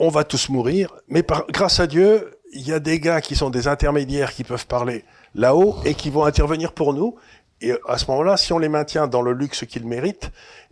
on 0.00 0.08
va 0.08 0.24
tous 0.24 0.48
mourir, 0.48 0.96
mais 1.08 1.22
par, 1.22 1.46
grâce 1.48 1.78
à 1.78 1.86
Dieu, 1.86 2.30
il 2.52 2.66
y 2.66 2.72
a 2.72 2.80
des 2.80 2.98
gars 2.98 3.20
qui 3.20 3.36
sont 3.36 3.50
des 3.50 3.68
intermédiaires 3.68 4.32
qui 4.32 4.42
peuvent 4.42 4.66
parler 4.66 5.04
là-haut 5.34 5.76
et 5.84 5.94
qui 5.94 6.10
vont 6.10 6.24
intervenir 6.24 6.72
pour 6.72 6.94
nous. 6.94 7.16
Et 7.60 7.72
à 7.88 7.98
ce 7.98 8.10
moment-là, 8.10 8.36
si 8.36 8.52
on 8.52 8.58
les 8.58 8.68
maintient 8.68 9.06
dans 9.06 9.22
le 9.22 9.32
luxe 9.32 9.64
qu'ils 9.66 9.86
méritent, 9.86 10.30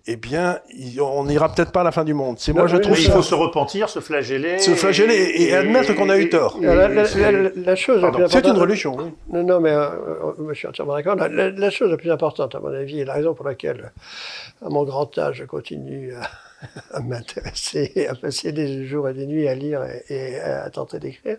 eh 0.09 0.16
bien, 0.16 0.61
on 1.01 1.25
n'ira 1.25 1.53
peut-être 1.53 1.73
pas 1.73 1.81
à 1.81 1.85
la 1.85 1.92
fin 1.92 2.05
du 2.05 2.14
monde. 2.14 2.37
C'est 2.38 2.53
moi, 2.53 2.66
je 2.66 2.77
trouve. 2.77 2.99
Il 2.99 3.11
faut 3.11 3.23
se 3.23 3.35
repentir, 3.35 3.88
se 3.88 4.01
flageller. 4.01 4.59
Se 4.59 4.73
flageller 4.73 5.33
et, 5.35 5.55
admettre 5.55 5.95
qu'on 5.95 6.09
a 6.09 6.19
eu 6.19 6.29
tort. 6.29 6.59
La, 6.61 7.77
chose 7.77 8.05
C'est 8.29 8.47
une 8.47 8.59
religion. 8.59 8.97
Oui. 8.97 9.12
Non, 9.33 9.42
non, 9.42 9.61
mais 9.61 9.71
euh, 9.71 9.90
je 10.51 10.55
suis 10.55 10.69
entièrement 10.69 10.95
d'accord. 10.95 11.16
La, 11.16 11.71
chose 11.71 11.90
la 11.90 11.97
plus 11.97 12.11
importante, 12.11 12.55
à 12.55 12.61
mon 12.61 12.73
avis, 12.73 13.01
et 13.01 13.05
la 13.05 13.14
raison 13.14 13.35
pour 13.35 13.45
laquelle, 13.45 13.92
à 14.64 14.69
mon 14.69 14.85
grand 14.85 15.16
âge, 15.19 15.37
je 15.38 15.45
continue 15.45 16.14
à 16.14 16.29
à 16.92 17.01
m'intéresser, 17.01 18.07
à 18.09 18.14
passer 18.14 18.53
des 18.53 18.87
jours 18.87 19.09
et 19.09 19.14
des 19.14 19.27
nuits 19.27 19.49
à 19.49 19.55
lire 19.55 19.83
et, 20.09 20.38
à 20.40 20.69
tenter 20.71 20.99
d'écrire, 20.99 21.37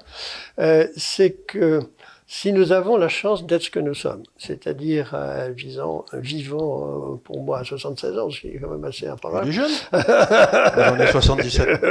euh, 0.59 0.87
c'est 0.95 1.31
que 1.31 1.81
si 2.27 2.51
nous 2.51 2.73
avons 2.73 2.97
la 2.97 3.07
chance 3.07 3.45
d'être 3.45 3.63
ce 3.63 3.69
que 3.69 3.79
nous 3.79 3.93
sommes, 3.93 4.23
c'est-à-dire 4.37 5.11
euh, 5.13 5.49
vivant, 5.55 6.05
vivant 6.13 7.13
euh, 7.13 7.15
pour 7.23 7.41
moi 7.41 7.59
à 7.59 7.63
76 7.63 8.19
ans, 8.19 8.29
ce 8.29 8.41
qui 8.41 8.47
est 8.49 8.59
quand 8.59 8.69
même 8.69 8.83
assez 8.83 9.07
important. 9.07 9.43
est 9.43 9.51
jeune 9.51 9.71
On 9.93 10.99
est 10.99 11.11
77. 11.11 11.81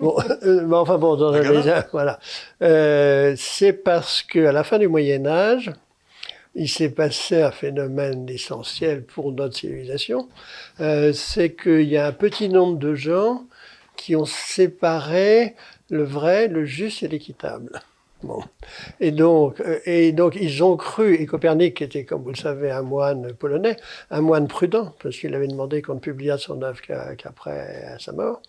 bon, 0.00 0.16
mais 0.42 0.76
enfin 0.76 0.98
bon, 0.98 1.16
dans 1.16 1.32
un 1.32 1.84
voilà. 1.92 2.18
c'est 3.36 3.72
parce 3.72 4.22
qu'à 4.22 4.52
la 4.52 4.64
fin 4.64 4.78
du 4.78 4.88
Moyen 4.88 5.26
Âge, 5.26 5.72
il 6.54 6.68
s'est 6.68 6.90
passé 6.90 7.42
un 7.42 7.50
phénomène 7.50 8.28
essentiel 8.28 9.02
pour 9.02 9.32
notre 9.32 9.56
civilisation, 9.56 10.28
euh, 10.80 11.12
c'est 11.12 11.54
qu'il 11.54 11.88
y 11.88 11.96
a 11.96 12.06
un 12.06 12.12
petit 12.12 12.48
nombre 12.48 12.78
de 12.78 12.94
gens 12.94 13.44
qui 13.96 14.16
ont 14.16 14.24
séparé 14.24 15.54
le 15.90 16.04
vrai, 16.04 16.48
le 16.48 16.64
juste 16.64 17.02
et 17.02 17.08
l'équitable. 17.08 17.80
Et 19.00 19.10
donc, 19.10 19.60
euh, 19.60 19.78
et 19.84 20.12
donc, 20.12 20.36
ils 20.40 20.62
ont 20.62 20.76
cru, 20.76 21.14
et 21.14 21.26
Copernic 21.26 21.80
était, 21.82 22.04
comme 22.04 22.22
vous 22.22 22.30
le 22.30 22.36
savez, 22.36 22.70
un 22.70 22.82
moine 22.82 23.32
polonais, 23.34 23.76
un 24.10 24.20
moine 24.20 24.48
prudent, 24.48 24.94
parce 25.02 25.16
qu'il 25.16 25.34
avait 25.34 25.48
demandé 25.48 25.82
qu'on 25.82 25.94
ne 25.94 26.00
publiât 26.00 26.38
son 26.38 26.62
œuvre 26.62 26.80
qu'après 26.82 27.96
sa 27.98 28.12
mort. 28.12 28.40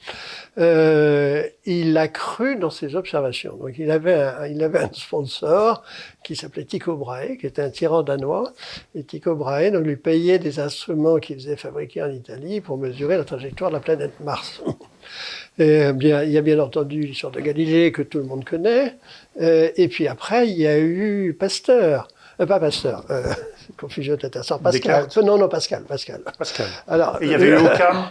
Euh, 0.58 1.44
il 1.66 1.98
a 1.98 2.08
cru 2.08 2.56
dans 2.56 2.70
ses 2.70 2.96
observations. 2.96 3.56
Donc, 3.58 3.78
il 3.78 3.92
avait 3.92 4.14
un, 4.14 4.48
il 4.48 4.64
avait 4.64 4.80
un 4.80 4.94
sponsor 4.94 5.84
qui 6.24 6.36
s'appelait 6.36 6.66
Tycho 6.66 6.96
Brahe, 6.96 7.38
qui 7.38 7.46
était 7.48 7.62
un 7.62 7.70
tyran 7.70 8.04
danois. 8.04 8.54
Et 8.96 9.04
Tycho 9.04 9.36
Brahe 9.36 9.72
donc, 9.72 9.86
lui 9.86 9.96
payait 9.96 10.40
des 10.40 10.60
instruments 10.60 11.18
qu'il 11.18 11.36
faisait 11.36 11.58
fabriquer 11.58 12.04
en 12.04 12.10
Italie 12.10 12.62
pour 12.62 12.78
mesurer 12.78 13.18
la 13.18 13.24
trajectoire 13.24 13.70
de 13.70 13.76
la 13.76 13.82
planète 13.82 14.20
Mars. 14.20 14.62
Et 15.58 15.94
bien, 15.94 16.24
il 16.24 16.32
y 16.32 16.38
a 16.38 16.42
bien 16.42 16.60
entendu 16.60 17.02
l'histoire 17.02 17.32
de 17.32 17.40
Galilée 17.40 17.92
que 17.92 18.02
tout 18.02 18.18
le 18.18 18.26
monde 18.26 18.44
connaît. 18.44 18.96
Euh, 19.40 19.70
et 19.76 19.88
puis 19.88 20.08
après, 20.08 20.48
il 20.48 20.58
y 20.58 20.68
a 20.68 20.80
eu 20.80 21.36
Pasteur. 21.40 22.10
Euh, 22.42 22.46
pas 22.46 22.60
Pasteur. 22.60 23.06
Euh, 23.10 23.24
confusion. 23.78 24.18
Pascal. 24.62 25.08
Non, 25.24 25.38
non, 25.38 25.48
Pascal. 25.48 25.84
Pascal. 25.84 26.22
Pascal. 26.38 26.68
Alors, 26.88 27.18
Et 27.22 27.26
il 27.26 27.32
y 27.32 27.36
avait 27.36 27.50
eu 27.50 27.56
Occam 27.56 28.06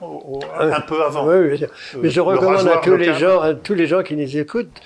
un 0.60 0.80
peu 0.82 1.02
avant. 1.02 1.26
Oui, 1.26 1.58
oui. 1.60 1.66
Mais 2.00 2.10
je 2.10 2.20
recommande 2.20 2.68
à 2.68 2.76
tous 2.76 2.96
les, 2.96 3.14
gens, 3.14 3.40
à 3.40 3.54
tous 3.54 3.74
les 3.74 3.86
gens 3.86 4.02
qui 4.02 4.14
nous 4.14 4.36
écoutent 4.36 4.80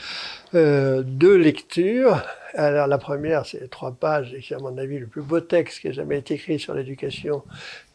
deux 0.54 1.36
lectures. 1.36 2.22
Alors 2.54 2.86
la 2.86 2.98
première, 2.98 3.44
c'est 3.44 3.68
trois 3.68 3.92
pages, 3.92 4.32
et 4.34 4.42
c'est 4.46 4.54
à 4.54 4.58
mon 4.58 4.76
avis 4.78 4.98
le 4.98 5.06
plus 5.06 5.22
beau 5.22 5.40
texte 5.40 5.80
qui 5.80 5.88
a 5.88 5.92
jamais 5.92 6.18
été 6.18 6.34
écrit 6.34 6.58
sur 6.58 6.74
l'éducation, 6.74 7.44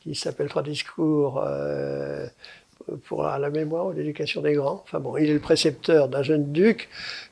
qui 0.02 0.16
s'appelle 0.16 0.48
Trois 0.48 0.64
discours 0.64 1.44
euh, 1.46 2.28
pour 3.06 3.24
la 3.24 3.50
mémoire 3.50 3.88
ou 3.88 3.92
l'éducation 3.92 4.42
des 4.42 4.54
grands. 4.54 4.82
Enfin 4.84 5.00
bon, 5.00 5.18
il 5.18 5.30
est 5.30 5.34
le 5.34 5.40
précepteur 5.40 6.10
d'un 6.10 6.24
jeune 6.24 6.52
duc, 6.52 6.90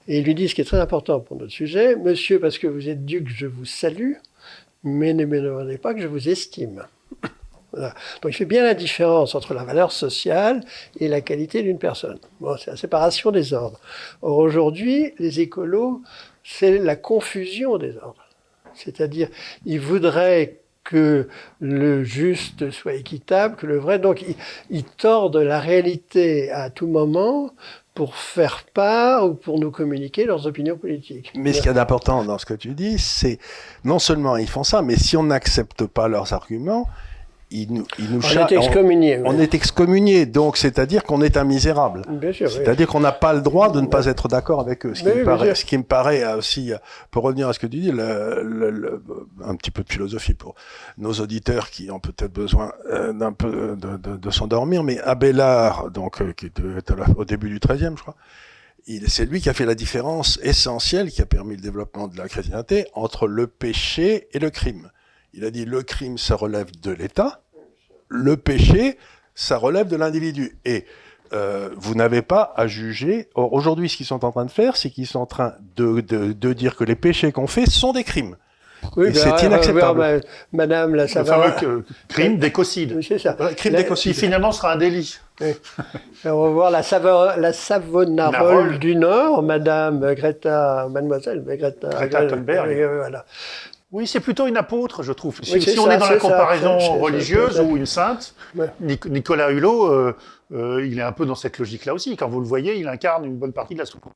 et 0.08 0.20
il 0.20 0.26
lui 0.26 0.36
dit 0.36 0.48
ce 0.48 0.56
qui 0.56 0.62
est 0.62 0.66
très 0.66 0.80
important 0.80 1.20
pour 1.20 1.38
notre 1.38 1.52
sujet, 1.52 1.96
Monsieur, 1.96 2.40
parce 2.40 2.58
que 2.58 2.68
vous 2.68 2.90
êtes 2.90 3.06
duc, 3.06 3.28
je 3.30 3.48
vous 3.48 3.66
salue, 3.66 4.14
mais 4.84 5.14
ne 5.14 5.26
me 5.26 5.42
demandez 5.42 5.78
pas 5.78 5.94
que 5.94 6.02
je 6.02 6.08
vous 6.08 6.30
estime. 6.30 6.84
Donc 7.74 8.32
il 8.32 8.34
fait 8.34 8.46
bien 8.46 8.64
la 8.64 8.74
différence 8.74 9.34
entre 9.34 9.54
la 9.54 9.64
valeur 9.64 9.92
sociale 9.92 10.62
et 11.00 11.08
la 11.08 11.22
qualité 11.22 11.64
d'une 11.64 11.80
personne. 11.80 12.20
Bon, 12.42 12.58
c'est 12.58 12.72
la 12.72 12.78
séparation 12.78 13.32
des 13.32 13.54
ordres. 13.54 13.80
Or 14.22 14.38
aujourd'hui, 14.40 15.14
les 15.20 15.40
écolos, 15.40 16.02
c'est 16.44 16.80
la 16.80 16.96
confusion 16.96 17.78
des 17.78 17.98
ordres. 17.98 18.26
C'est-à-dire, 18.74 19.30
ils 19.66 19.80
voudraient 19.80 20.61
que 20.92 21.30
le 21.62 22.04
juste 22.04 22.70
soit 22.72 22.96
équitable, 22.96 23.56
que 23.56 23.66
le 23.66 23.78
vrai. 23.78 23.98
Donc, 23.98 24.26
ils, 24.70 24.84
tordent 24.84 25.38
la 25.38 25.62
réalité 25.62 26.52
à 26.52 26.70
tout 26.70 26.88
moment 26.88 27.52
pour 27.94 28.16
faire 28.16 28.66
part 28.74 29.26
ou 29.26 29.34
pour 29.34 29.58
nous 29.58 29.72
communiquer 29.72 30.26
leurs 30.26 30.48
opinions 30.48 30.78
politiques. 30.78 31.32
Mais 31.34 31.54
ce 31.54 31.60
qu'il 31.60 31.68
y 31.68 31.70
a 31.70 31.74
d'important 31.74 32.26
dans 32.26 32.38
ce 32.38 32.46
que 32.46 32.54
tu 32.54 32.74
dis, 32.74 33.00
c'est 33.00 33.40
non 33.86 34.00
seulement 34.00 34.36
ils 34.36 34.50
font 34.50 34.66
ça, 34.66 34.82
mais 34.82 34.98
si 34.98 35.16
on 35.16 35.24
n'accepte 35.24 35.86
pas 35.86 36.10
leurs 36.10 36.34
arguments, 36.34 36.88
il 37.52 37.74
nous, 37.74 37.86
il 38.00 38.12
nous 38.12 38.22
on 38.24 38.30
est 38.30 38.52
excommunié. 38.54 39.22
On, 39.26 39.40
est 39.40 39.54
excommunié, 39.54 40.26
donc 40.26 40.58
c'est-à-dire 40.58 41.04
qu'on 41.04 41.22
est 41.22 41.38
un 41.38 41.44
misérable. 41.44 42.04
C'est-à-dire 42.34 42.88
qu'on 42.88 43.02
n'a 43.02 43.12
pas 43.12 43.34
le 43.34 43.42
droit 43.42 43.72
de 43.72 43.82
ne 43.82 43.88
pas 43.88 44.06
être 44.06 44.28
d'accord 44.28 44.62
avec 44.62 44.86
eux. 44.86 44.96
Ce 44.96 45.04
qui, 45.04 45.10
me 45.10 45.24
paraît, 45.24 45.56
ce 45.56 45.66
qui 45.66 45.78
me 45.78 45.84
paraît 45.84 46.34
aussi, 46.34 46.72
pour 47.12 47.24
revenir 47.24 47.50
à 47.50 47.54
ce 47.54 47.60
que 47.60 47.68
tu 47.68 47.80
dis, 47.80 47.92
le, 47.92 48.42
le, 48.44 49.04
un 49.46 49.56
petit 49.56 49.72
peu 49.72 49.84
de 49.84 49.92
philosophie 49.92 50.34
pour 50.34 50.56
nos 50.98 51.14
auditeurs 51.14 51.70
qui 51.70 51.92
ont 51.92 52.00
peut-être 52.00 52.34
besoin 52.34 52.72
euh, 52.90 53.12
d'un 53.14 53.34
peu 53.34 53.76
de, 53.78 53.98
de, 53.98 54.18
de 54.18 54.30
s'endormir, 54.32 54.84
mais 54.84 55.00
Abélard, 55.02 55.92
donc 55.92 56.22
euh, 56.22 56.32
qui 56.34 56.48
était 56.48 56.64
au 57.18 57.26
début 57.26 57.50
du 57.50 57.60
XIIIe, 57.60 57.96
je 57.96 58.02
crois, 58.02 58.16
c'est 59.08 59.26
lui 59.26 59.42
qui 59.42 59.50
a 59.50 59.54
fait 59.54 59.66
la 59.66 59.76
différence 59.76 60.40
essentielle 60.42 61.12
qui 61.12 61.22
a 61.22 61.26
permis 61.26 61.56
le 61.56 61.62
développement 61.62 62.08
de 62.08 62.18
la 62.18 62.28
chrétienté 62.28 62.88
entre 62.94 63.28
le 63.28 63.48
péché 63.48 64.28
et 64.32 64.40
le 64.40 64.50
crime. 64.50 64.90
Il 65.34 65.46
a 65.46 65.52
dit 65.52 65.66
le 65.66 65.82
crime, 65.84 66.18
ça 66.18 66.36
relève 66.36 66.72
de 66.82 66.92
l'État, 66.92 67.41
le 68.12 68.38
péché, 68.38 68.98
ça 69.34 69.58
relève 69.58 69.88
de 69.88 69.96
l'individu. 69.96 70.58
Et 70.66 70.86
euh, 71.34 71.70
vous 71.78 71.96
n'avez 71.96 72.22
pas 72.22 72.54
à 72.58 72.68
juger. 72.68 73.30
Aujourd'hui, 73.36 73.88
ce 73.90 73.98
qu'ils 73.98 74.06
sont 74.06 74.26
en 74.26 74.32
train 74.32 74.46
de 74.46 74.52
faire, 74.52 74.76
c'est 74.76 74.90
qu'ils 74.90 75.08
sont 75.08 75.20
en 75.20 75.26
train 75.26 75.54
de, 75.78 76.02
de, 76.02 76.34
de 76.34 76.54
dire 76.54 76.76
que 76.76 76.84
les 76.84 76.96
péchés 76.96 77.32
qu'on 77.32 77.48
fait 77.48 77.70
sont 77.70 77.94
des 77.94 78.04
crimes. 78.04 78.36
Oui, 78.98 79.12
c'est 79.14 79.30
ben, 79.30 79.46
inacceptable. 79.46 80.22
Madame 80.52 80.96
la 80.96 81.08
Savonarole. 81.08 81.84
crime 82.08 82.38
d'écocide. 82.38 83.00
c'est 83.02 83.20
ça. 83.20 83.38
crime 83.56 83.76
d'écocide. 83.76 84.14
Qui 84.14 84.20
finalement 84.20 84.52
sera 84.52 84.74
un 84.74 84.78
délit. 84.78 85.20
On 86.26 86.44
va 86.44 86.50
voir 86.50 86.72
la, 86.72 86.82
la 87.38 87.54
Savonarole 87.54 88.80
du 88.80 88.96
Nord, 88.96 89.44
Madame 89.44 90.14
Greta, 90.16 90.88
Mademoiselle 90.90 91.44
Greta, 91.46 91.90
Greta 91.90 92.26
Thunberg. 92.26 92.90
voilà. 92.98 93.26
Oui, 93.92 94.08
c'est 94.08 94.22
plutôt 94.22 94.48
une 94.48 94.56
apôtre, 94.56 95.04
je 95.04 95.12
trouve. 95.12 95.40
Si, 95.44 95.78
on 95.78 95.92
est 95.92 95.98
dans 95.98 96.10
la 96.10 96.18
comparaison 96.18 96.98
religieuse 96.98 97.60
ou 97.60 97.76
une 97.76 97.86
sainte, 97.86 98.34
Nicolas 98.80 99.52
Hulot, 99.52 99.86
euh, 99.92 100.16
euh, 100.54 100.86
il 100.86 101.00
est 101.00 101.04
un 101.04 101.12
peu 101.12 101.26
dans 101.26 101.36
cette 101.36 101.58
logique-là 101.60 101.94
aussi. 101.94 102.18
Quand 102.18 102.28
vous 102.28 102.40
le 102.40 102.46
voyez, 102.46 102.76
il 102.76 102.88
incarne 102.88 103.26
une 103.26 103.38
bonne 103.38 103.54
partie 103.54 103.74
de 103.74 103.80
la 103.80 103.86
structure. 103.86 104.12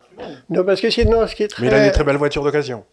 Non, 0.50 0.64
parce 0.64 0.82
que 0.82 0.90
sinon, 0.90 1.26
ce 1.28 1.36
qui 1.36 1.44
est 1.44 1.48
très... 1.48 1.64
Mais 1.64 1.70
il 1.70 1.74
a 1.74 1.86
une 1.86 1.92
très 1.92 2.04
belle 2.04 2.18
voiture 2.18 2.44
d'occasion. 2.44 2.84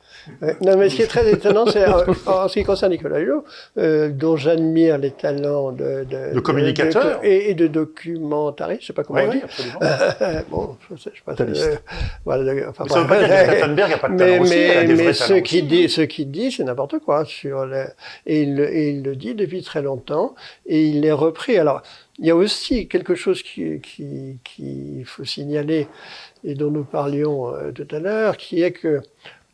non, 0.41 0.77
mais 0.77 0.89
ce 0.89 0.97
qui 0.97 1.03
est 1.03 1.07
très 1.07 1.31
étonnant, 1.31 1.67
c'est 1.67 1.85
en, 1.87 2.49
ce 2.49 2.53
qui 2.53 2.65
concerne 2.65 2.93
Nicolas 2.93 3.19
Hulot, 3.19 3.45
euh, 3.79 4.11
dont 4.11 4.37
j'admire 4.37 4.99
les 4.99 5.11
talents 5.11 5.73
de, 5.73 6.05
de, 6.09 6.35
de 6.35 6.41
communicateur 6.41 7.21
et, 7.23 7.55
de 7.55 7.67
documentariste, 7.67 8.83
je 8.83 8.87
sais 8.89 8.93
pas 8.93 9.03
comment 9.05 9.21
oui, 9.23 9.31
dire. 9.31 9.41
Oui, 9.43 9.43
absolument. 9.81 10.45
bon, 10.51 10.77
je 10.91 10.97
sais, 10.97 11.11
je 11.13 11.19
sais 11.19 11.25
pas. 11.25 11.43
Euh, 11.43 11.77
voilà, 12.25 12.69
enfin, 12.69 12.85
ça 12.89 13.01
veut 13.01 13.09
pas 13.09 13.19
dire 13.19 13.29
que 13.29 13.57
Stoltenberg 13.57 13.91
n'a 13.91 13.99
pas 13.99 14.09
de 14.09 14.17
talent 14.17 14.33
mais, 14.33 14.39
aussi, 14.39 14.55
mais, 14.55 14.95
mais 14.95 15.13
ce 15.13 15.35
qu'il 15.35 15.67
dit, 15.67 15.89
ce 15.89 16.03
qu'il 16.03 16.31
dit, 16.31 16.53
c'est 16.53 16.65
n'importe 16.65 16.99
quoi 17.01 17.25
sur 17.25 17.67
le, 17.67 17.87
et 18.27 18.43
il, 18.43 18.61
et 18.61 18.91
il 18.91 19.03
le 19.03 19.17
dit 19.17 19.35
depuis 19.35 19.63
très 19.63 19.83
longtemps 19.83 20.35
et 20.67 20.87
il 20.87 21.05
est 21.05 21.13
repris. 21.13 21.59
Alors, 21.59 21.83
il 22.19 22.27
y 22.27 22.31
a 22.31 22.37
aussi 22.37 22.89
quelque 22.89 23.15
chose 23.15 23.43
qu'il 23.43 23.81
qui, 23.81 25.05
faut 25.05 25.25
signaler 25.25 25.89
et 26.45 26.55
dont 26.55 26.71
nous 26.71 26.85
parlions 26.85 27.55
euh, 27.55 27.73
tout 27.73 27.89
à 27.91 27.99
l'heure, 27.99 28.37
qui 28.37 28.63
est 28.63 28.73
que 28.73 29.01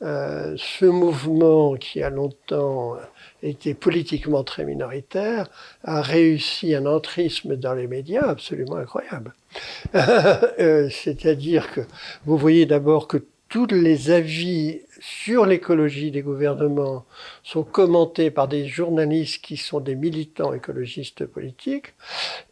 euh, 0.01 0.55
ce 0.57 0.85
mouvement 0.85 1.75
qui 1.75 2.03
a 2.03 2.11
longtemps 2.11 2.97
été 3.43 3.75
politiquement 3.75 4.45
très 4.45 4.65
minoritaire 4.65 5.49
a 5.83 6.03
réussi 6.03 6.75
un 6.75 6.87
entrisme 6.87 7.57
dans 7.57 7.75
les 7.75 7.87
médias 7.87 8.29
absolument 8.29 8.77
incroyable. 8.77 9.35
euh, 9.95 10.89
C'est-à-dire 10.91 11.73
que 11.73 11.81
vous 12.27 12.37
voyez 12.37 12.67
d'abord 12.67 13.09
que 13.09 13.25
tous 13.49 13.67
les 13.67 14.11
avis 14.11 14.83
sur 14.99 15.47
l'écologie 15.47 16.11
des 16.11 16.23
gouvernements 16.23 17.05
sont 17.43 17.63
commentés 17.63 18.31
par 18.31 18.49
des 18.49 18.67
journalistes 18.67 19.43
qui 19.43 19.57
sont 19.57 19.81
des 19.81 19.95
militants 19.95 20.53
écologistes 20.53 21.27
politiques. 21.27 21.95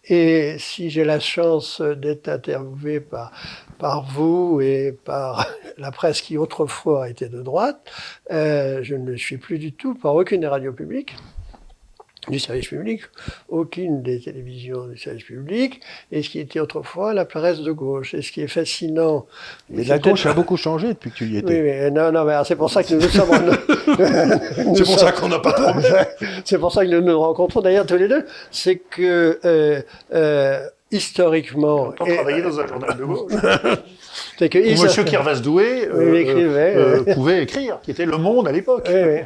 Et 0.04 0.56
si 0.58 0.90
j'ai 0.90 1.04
la 1.04 1.20
chance 1.20 1.80
d'être 1.80 2.28
interviewé 2.28 3.00
par, 3.00 3.32
par 3.78 4.04
vous 4.04 4.60
et 4.60 4.96
par 5.04 5.46
la 5.78 5.90
presse 5.90 6.20
qui 6.20 6.38
autrefois 6.38 7.08
était 7.08 7.28
de 7.28 7.42
droite, 7.42 7.90
euh, 8.30 8.80
je 8.82 8.94
ne 8.94 9.10
le 9.10 9.16
suis 9.16 9.38
plus 9.38 9.58
du 9.58 9.72
tout 9.72 9.94
par 9.94 10.14
aucune 10.14 10.40
des 10.40 10.46
radios 10.46 10.72
publiques 10.72 11.16
du 12.28 12.38
service 12.38 12.68
public, 12.68 13.02
aucune 13.48 14.02
des 14.02 14.20
télévisions 14.20 14.86
du 14.86 14.98
service 14.98 15.24
public, 15.24 15.80
et 16.12 16.22
ce 16.22 16.30
qui 16.30 16.40
était 16.40 16.60
autrefois 16.60 17.14
la 17.14 17.24
presse 17.24 17.60
de 17.60 17.72
gauche. 17.72 18.14
Et 18.14 18.22
ce 18.22 18.32
qui 18.32 18.40
est 18.42 18.48
fascinant. 18.48 19.26
Mais 19.70 19.84
la 19.84 19.98
gauche 19.98 20.26
a 20.26 20.32
beaucoup 20.32 20.56
changé 20.56 20.88
depuis 20.88 21.10
que 21.10 21.16
tu 21.16 21.26
y 21.26 21.36
étais. 21.36 21.54
Oui, 21.54 21.62
mais 21.62 21.90
non, 21.90 22.12
non, 22.12 22.24
mais 22.24 22.34
c'est 22.44 22.56
pour 22.56 22.70
ça 22.70 22.82
que 22.82 22.94
nous, 22.94 23.00
nous 23.00 23.08
sommes. 23.08 24.74
c'est 24.74 24.84
pour 24.84 24.98
ça 24.98 25.12
qu'on 25.12 25.28
n'a 25.28 25.38
pas 25.38 25.52
de 25.52 25.62
problème. 25.62 26.06
c'est 26.44 26.58
pour 26.58 26.72
ça 26.72 26.84
que 26.84 26.90
nous 26.90 27.00
nous 27.00 27.18
rencontrons 27.18 27.60
d'ailleurs 27.60 27.86
tous 27.86 27.96
les 27.96 28.08
deux. 28.08 28.26
C'est 28.50 28.76
que 28.76 29.38
euh, 29.44 29.82
euh, 30.14 30.66
historiquement. 30.90 31.92
On 32.00 32.04
travaillait 32.04 32.42
dans 32.42 32.60
un 32.60 32.66
journal 32.66 32.96
de 32.96 33.04
gauche. 33.04 33.32
C'est 34.38 34.48
que 34.48 34.58
Monsieur 34.58 35.04
Kirvas 35.04 35.40
Doué 35.40 35.86
euh, 35.86 37.04
euh, 37.06 37.14
pouvait 37.14 37.42
écrire, 37.42 37.78
qui 37.82 37.90
était 37.90 38.06
Le 38.06 38.16
Monde 38.18 38.48
à 38.48 38.52
l'époque. 38.52 38.86
Oui, 38.88 39.00
oui. 39.04 39.20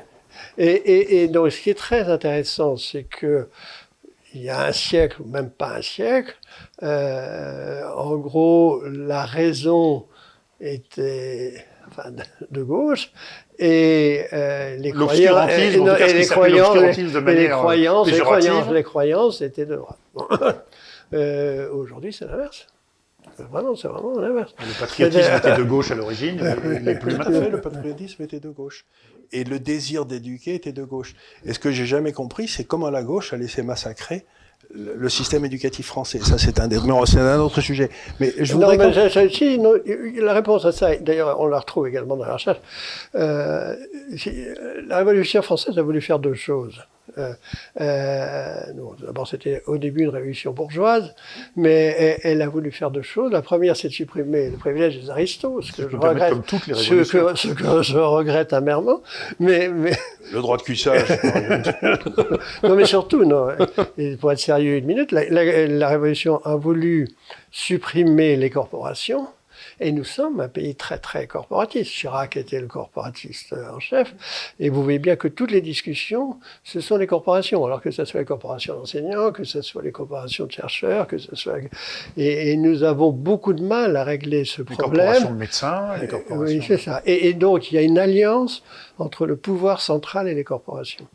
Et, 0.59 1.29
donc, 1.29 1.53
ce 1.53 1.61
qui 1.61 1.71
est 1.71 1.79
très 1.79 2.09
intéressant, 2.09 2.77
c'est 2.77 3.05
que 3.05 3.49
il 4.35 4.43
y 4.43 4.51
a 4.51 4.67
un 4.67 4.73
siècle, 4.73 5.23
ou 5.23 5.29
même 5.29 5.51
pas 5.51 5.77
un 5.77 5.83
siècle, 5.83 6.37
euh, 6.83 7.83
en 7.97 8.17
gros, 8.17 8.83
la 8.87 9.25
raison 9.25 10.07
était 10.61 11.65
enfin, 11.89 12.11
de 12.51 12.63
gauche 12.63 13.11
et 13.59 14.25
euh, 14.33 14.77
les 14.77 14.93
croyances, 14.93 15.51
et, 15.51 15.71
les 15.71 16.27
croyances, 16.27 16.77
les 16.77 17.49
croyances, 17.49 18.09
les 18.09 18.21
croyances, 18.21 18.71
les 18.71 18.83
croyances 18.83 19.41
étaient 19.43 19.67
de 19.67 19.77
droite. 19.77 19.99
euh, 21.13 21.69
Aujourd'hui, 21.73 22.13
c'est 22.13 22.27
l'inverse. 22.27 22.67
Vraiment, 23.51 23.77
c'est 23.77 23.89
vraiment 23.89 24.19
l'inverse. 24.19 24.55
Le 24.59 24.79
patriotisme 24.79 25.33
était 25.37 25.57
de 25.57 25.63
gauche 25.63 25.91
à 25.91 25.95
l'origine, 25.95 26.41
il 26.85 26.99
plus 26.99 27.17
maintenant. 27.17 27.49
Le 27.51 27.61
patriotisme 27.61 28.23
était 28.23 28.41
de 28.41 28.51
gauche 28.51 28.85
et 29.33 29.45
le 29.45 29.59
désir 29.59 30.07
d'éduquer 30.07 30.55
était 30.55 30.73
de 30.73 30.85
gauche. 30.85 31.15
Et 31.45 31.53
ce 31.53 31.59
que 31.59 31.71
j'ai 31.71 31.87
jamais 31.87 32.13
compris, 32.13 32.49
c'est 32.49 32.65
comment 32.65 32.91
la 32.91 33.03
gauche 33.03 33.33
a 33.33 33.37
laissé 33.37 33.63
massacrer 33.63 34.25
le, 34.73 35.09
système 35.09 35.45
éducatif 35.45 35.87
français. 35.87 36.21
Ça, 36.21 36.39
c'est 36.39 36.61
un, 36.61 36.69
c'est 37.07 37.19
un 37.19 37.41
autre 37.41 37.61
sujet. 37.61 37.91
Mais 38.21 38.33
je 38.39 38.53
voudrais. 38.53 38.77
Non, 38.77 39.75
mais 39.85 40.21
la 40.21 40.33
réponse 40.33 40.65
à 40.65 40.73
ça, 40.73 40.95
d'ailleurs, 40.97 41.41
on 41.41 41.47
la 41.47 41.59
retrouve 41.59 41.89
également 41.89 42.17
dans 42.17 42.25
la 42.25 42.35
recherche. 42.35 42.61
Euh, 43.15 43.75
la 44.87 44.99
Révolution 44.99 45.43
française 45.43 45.79
a 45.79 45.83
voulu 45.83 46.01
faire 46.01 46.19
deux 46.19 46.35
choses. 46.35 46.81
Euh, 47.19 47.33
euh, 47.81 48.61
D'abord, 49.05 49.27
c'était 49.27 49.63
au 49.67 49.79
début 49.79 50.03
une 50.03 50.11
révolution 50.11 50.53
bourgeoise, 50.53 51.15
mais 51.57 52.19
elle, 52.23 52.43
a 52.43 52.49
voulu 52.49 52.71
faire 52.71 52.91
deux 52.91 53.03
choses. 53.03 53.33
La 53.33 53.43
première, 53.43 53.77
c'est 53.77 53.89
de 53.89 53.93
supprimer 53.93 54.51
le 54.51 54.57
privilège 54.57 55.01
des 55.01 55.11
aristos, 55.11 55.67
ce 55.67 55.73
que, 55.73 55.89
je 55.89 55.97
regrette, 55.97 56.35
ce, 56.51 57.53
que, 57.53 57.83
je 57.83 57.99
regrette 57.99 58.53
amèrement. 58.53 59.03
Mais, 59.39 59.69
mais... 59.69 59.93
Le 60.33 60.41
droit 60.41 60.57
de 60.57 60.63
cuissage. 60.63 61.09
non, 62.63 62.75
mais 62.77 62.87
surtout, 62.87 63.25
non. 63.25 63.49
Et 63.99 64.17
pour 64.17 64.33
être 64.33 64.39
sérieux 64.39 64.77
une 64.77 64.87
minute, 64.87 65.13
la, 65.13 65.29
la, 65.29 65.67
la 65.67 65.89
Révolution 65.89 66.41
a 66.45 66.57
voulu 66.57 67.09
supprimer 67.51 68.37
les 68.37 68.51
corporations 68.51 69.27
Et 69.81 69.93
nous 69.93 70.05
sommes 70.05 70.41
un 70.41 70.49
pays 70.49 70.75
très, 70.75 70.99
très 70.99 71.27
corporatiste. 71.27 71.91
Chirac 71.91 72.37
était 72.37 72.61
le 72.61 72.67
corporatiste 72.67 73.55
en 73.55 73.81
chef. 73.81 74.15
Et 74.61 74.69
vous 74.69 74.83
voyez 74.83 74.99
bien 74.99 75.17
que 75.17 75.27
toutes 75.27 75.51
les 75.51 75.63
discussions, 75.63 76.39
ce 76.65 76.81
sont 76.81 76.97
les 76.97 77.07
corporations. 77.07 77.65
Alors 77.65 77.81
que 77.81 77.91
ce 77.91 78.05
soit 78.05 78.21
les 78.21 78.27
corporations 78.27 78.75
d'enseignants, 78.75 79.33
que 79.33 79.45
ce 79.45 79.63
soit 79.63 79.83
les 79.83 79.93
corporations 79.93 80.47
de 80.47 80.53
chercheurs, 80.53 81.07
que 81.07 81.19
ce 81.19 81.35
soit... 81.35 81.59
Et, 82.17 82.57
nous 82.57 82.83
avons 82.83 83.11
beaucoup 83.11 83.55
de 83.55 83.63
mal 83.63 83.97
à 83.97 84.05
régler 84.05 84.45
ce 84.45 84.61
problème. 84.61 84.91
Les 84.93 84.99
corporations 84.99 85.31
de 85.31 85.39
médecins, 85.39 85.97
les 85.99 86.09
corporations... 86.09 86.59
Oui, 86.59 86.65
c'est 86.67 86.79
ça. 86.79 87.01
et 87.07 87.33
donc, 87.33 87.73
il 87.73 87.77
y 87.77 87.79
a 87.79 87.83
une 87.83 87.99
alliance 87.99 88.63
entre 88.99 89.27
le 89.27 89.37
pouvoir 89.37 89.81
central 89.81 90.29
et 90.29 90.35
les 90.35 90.45
corporations 90.45 91.07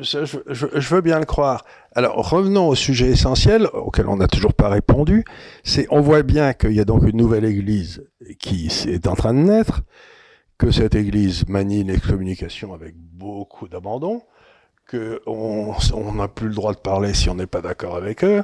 je, 0.00 0.94
veux 0.94 1.00
bien 1.00 1.18
le 1.18 1.24
croire. 1.24 1.64
Alors 1.94 2.28
revenons 2.28 2.68
au 2.68 2.74
sujet 2.74 3.08
essentiel 3.08 3.66
auquel 3.72 4.08
on 4.08 4.16
n'a 4.16 4.28
toujours 4.28 4.54
pas 4.54 4.68
répondu. 4.68 5.24
C'est 5.64 5.86
on 5.90 6.00
voit 6.00 6.22
bien 6.22 6.52
qu'il 6.54 6.72
y 6.72 6.80
a 6.80 6.84
donc 6.84 7.02
une 7.04 7.16
nouvelle 7.16 7.44
Église 7.44 8.04
qui 8.38 8.68
est 8.86 9.06
en 9.06 9.14
train 9.14 9.34
de 9.34 9.40
naître, 9.40 9.82
que 10.58 10.70
cette 10.70 10.94
Église 10.94 11.46
manie 11.48 11.84
l'excommunication 11.84 12.72
avec 12.72 12.94
beaucoup 12.96 13.68
d'abandon, 13.68 14.22
qu'on 14.90 15.74
n'a 16.14 16.28
plus 16.28 16.48
le 16.48 16.54
droit 16.54 16.72
de 16.72 16.80
parler 16.80 17.14
si 17.14 17.28
on 17.30 17.34
n'est 17.34 17.46
pas 17.46 17.60
d'accord 17.60 17.96
avec 17.96 18.24
eux. 18.24 18.42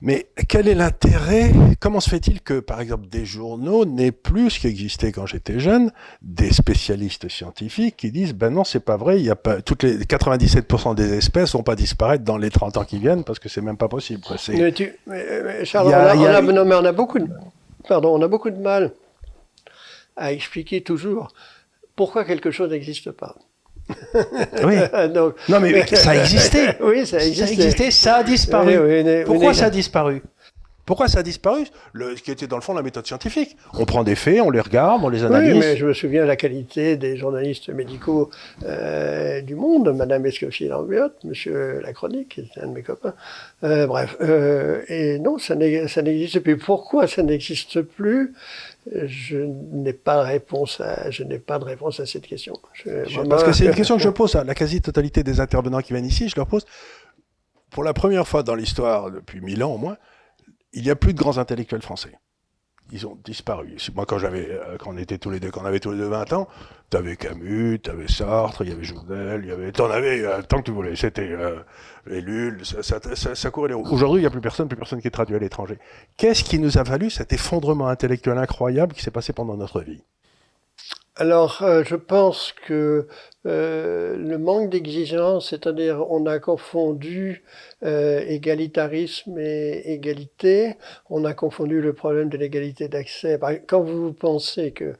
Mais 0.00 0.28
quel 0.48 0.68
est 0.68 0.76
l'intérêt? 0.76 1.50
Comment 1.80 1.98
se 1.98 2.08
fait-il 2.08 2.40
que, 2.40 2.60
par 2.60 2.80
exemple, 2.80 3.08
des 3.08 3.24
journaux 3.24 3.84
n'aient 3.84 4.12
plus 4.12 4.50
ce 4.50 4.60
qui 4.60 4.68
existait 4.68 5.10
quand 5.10 5.26
j'étais 5.26 5.58
jeune, 5.58 5.90
des 6.22 6.52
spécialistes 6.52 7.28
scientifiques 7.28 7.96
qui 7.96 8.12
disent 8.12 8.32
ben 8.32 8.50
non, 8.50 8.62
c'est 8.62 8.80
pas 8.80 8.96
vrai, 8.96 9.18
il 9.18 9.26
y 9.26 9.30
a 9.30 9.36
pas 9.36 9.60
toutes 9.60 9.82
les 9.82 9.98
97% 9.98 10.94
des 10.94 11.14
espèces 11.14 11.52
vont 11.52 11.64
pas 11.64 11.74
disparaître 11.74 12.22
dans 12.22 12.38
les 12.38 12.50
30 12.50 12.76
ans 12.76 12.84
qui 12.84 12.98
viennent 12.98 13.24
parce 13.24 13.40
que 13.40 13.48
c'est 13.48 13.60
même 13.60 13.76
pas 13.76 13.88
possible. 13.88 14.22
Mais 14.50 14.72
tu, 14.72 14.94
Charles, 15.64 15.88
on, 15.88 15.92
a, 15.92 16.42
non, 16.42 16.64
mais 16.64 16.74
on 16.76 16.84
a 16.84 16.92
beaucoup 16.92 17.18
de, 17.18 17.28
pardon, 17.88 18.16
on 18.16 18.22
a 18.22 18.28
beaucoup 18.28 18.50
de 18.50 18.58
mal 18.58 18.92
à 20.16 20.32
expliquer 20.32 20.82
toujours 20.82 21.32
pourquoi 21.96 22.24
quelque 22.24 22.52
chose 22.52 22.70
n'existe 22.70 23.10
pas. 23.10 23.34
oui. 24.64 24.76
non, 25.48 25.60
mais, 25.60 25.86
ça 25.96 26.16
existait. 26.16 26.76
oui, 26.80 27.06
ça 27.06 27.24
existait. 27.24 27.90
Ça 27.90 28.16
a 28.16 28.22
disparu. 28.22 29.24
Pourquoi 29.24 29.54
ça 29.54 29.66
a 29.66 29.70
disparu 29.70 30.22
pourquoi 30.88 31.06
ça 31.06 31.18
a 31.18 31.22
disparu 31.22 31.66
le, 31.92 32.16
Ce 32.16 32.22
qui 32.22 32.30
était 32.30 32.46
dans 32.46 32.56
le 32.56 32.62
fond 32.62 32.72
la 32.72 32.80
méthode 32.80 33.06
scientifique. 33.06 33.58
On 33.74 33.84
prend 33.84 34.04
des 34.04 34.14
faits, 34.14 34.40
on 34.40 34.48
les 34.48 34.58
regarde, 34.58 35.04
on 35.04 35.10
les 35.10 35.22
analyse. 35.22 35.52
Oui, 35.52 35.58
mais 35.58 35.76
je 35.76 35.84
me 35.84 35.92
souviens 35.92 36.22
de 36.22 36.26
la 36.26 36.36
qualité 36.36 36.96
des 36.96 37.18
journalistes 37.18 37.68
médicaux 37.68 38.30
euh, 38.64 39.42
du 39.42 39.54
monde, 39.54 39.94
Madame 39.94 40.24
Escoffier-Lambiotte, 40.24 41.24
Monsieur 41.24 41.80
Lacronique, 41.82 42.30
qui 42.30 42.40
était 42.40 42.62
un 42.62 42.68
de 42.68 42.72
mes 42.72 42.82
copains. 42.82 43.12
Euh, 43.64 43.86
bref, 43.86 44.16
euh, 44.22 44.80
et 44.88 45.18
non, 45.18 45.36
ça 45.36 45.56
n'existe 45.56 46.40
plus. 46.40 46.56
Pourquoi 46.56 47.06
ça 47.06 47.22
n'existe 47.22 47.82
plus? 47.82 48.32
Je 48.92 49.36
n'ai 49.38 49.92
pas 49.92 50.22
de 50.22 50.28
réponse 50.28 50.80
à, 50.80 51.10
je 51.10 51.22
n'ai 51.22 51.38
pas 51.38 51.58
de 51.58 51.64
réponse 51.64 52.00
à 52.00 52.06
cette 52.06 52.26
question. 52.26 52.54
Parce 53.28 53.44
que 53.44 53.52
c'est 53.52 53.66
une 53.66 53.74
question 53.74 53.96
que 53.96 54.02
je 54.02 54.08
pose 54.20 54.36
à 54.36 54.44
la 54.44 54.54
quasi-totalité 54.54 55.22
des 55.22 55.40
intervenants 55.40 55.80
qui 55.80 55.92
viennent 55.92 56.06
ici. 56.06 56.28
Je 56.28 56.36
leur 56.36 56.46
pose, 56.46 56.64
pour 57.70 57.84
la 57.84 57.92
première 57.92 58.26
fois 58.26 58.42
dans 58.42 58.54
l'histoire, 58.54 59.10
depuis 59.10 59.40
mille 59.40 59.62
ans 59.62 59.72
au 59.72 59.78
moins, 59.78 59.96
il 60.72 60.82
n'y 60.82 60.90
a 60.90 60.96
plus 60.96 61.14
de 61.14 61.18
grands 61.18 61.38
intellectuels 61.38 61.82
français. 61.82 62.12
Ils 62.90 63.06
ont 63.06 63.18
disparu. 63.22 63.76
Moi, 63.94 64.06
quand 64.06 64.18
j'avais, 64.18 64.48
euh, 64.50 64.76
quand 64.78 64.92
on 64.92 64.96
était 64.96 65.18
tous 65.18 65.30
les 65.30 65.40
deux, 65.40 65.50
quand 65.50 65.60
on 65.60 65.66
avait 65.66 65.80
tous 65.80 65.90
les 65.90 65.98
deux 65.98 66.08
20 66.08 66.32
ans, 66.32 66.48
tu 66.90 66.96
avais 66.96 67.16
Camus, 67.16 67.80
tu 67.82 67.90
avais 67.90 68.08
Sartre, 68.08 68.62
il 68.62 68.70
y 68.70 68.72
avait 68.72 68.84
Journel, 68.84 69.42
il 69.44 69.48
y 69.48 69.52
avait, 69.52 69.72
t'en 69.72 69.90
avais 69.90 70.24
euh, 70.24 70.40
tant 70.40 70.58
que 70.58 70.64
tu 70.64 70.70
voulais. 70.70 70.96
C'était 70.96 71.28
euh, 71.30 71.58
les 72.06 72.22
Lulles, 72.22 72.64
ça, 72.64 72.82
ça, 72.82 73.34
ça, 73.34 73.50
courait 73.50 73.68
les 73.68 73.74
Aujourd'hui, 73.74 74.20
il 74.20 74.22
n'y 74.22 74.26
a 74.26 74.30
plus 74.30 74.40
personne, 74.40 74.68
plus 74.68 74.76
personne 74.76 75.02
qui 75.02 75.08
est 75.08 75.10
traduit 75.10 75.36
à 75.36 75.38
l'étranger. 75.38 75.78
Qu'est-ce 76.16 76.42
qui 76.42 76.58
nous 76.58 76.78
a 76.78 76.82
valu 76.82 77.10
cet 77.10 77.32
effondrement 77.34 77.88
intellectuel 77.88 78.38
incroyable 78.38 78.94
qui 78.94 79.02
s'est 79.02 79.10
passé 79.10 79.34
pendant 79.34 79.56
notre 79.56 79.82
vie? 79.82 80.02
Alors, 81.20 81.62
euh, 81.62 81.82
je 81.84 81.96
pense 81.96 82.52
que 82.52 83.08
euh, 83.44 84.16
le 84.16 84.38
manque 84.38 84.70
d'exigence, 84.70 85.50
c'est-à-dire 85.50 86.08
on 86.10 86.26
a 86.26 86.38
confondu 86.38 87.42
euh, 87.82 88.20
égalitarisme 88.24 89.36
et 89.36 89.82
égalité, 89.92 90.76
on 91.10 91.24
a 91.24 91.34
confondu 91.34 91.80
le 91.80 91.92
problème 91.92 92.28
de 92.28 92.36
l'égalité 92.36 92.86
d'accès. 92.86 93.40
Quand 93.66 93.82
vous 93.82 94.12
pensez 94.12 94.70
que 94.70 94.94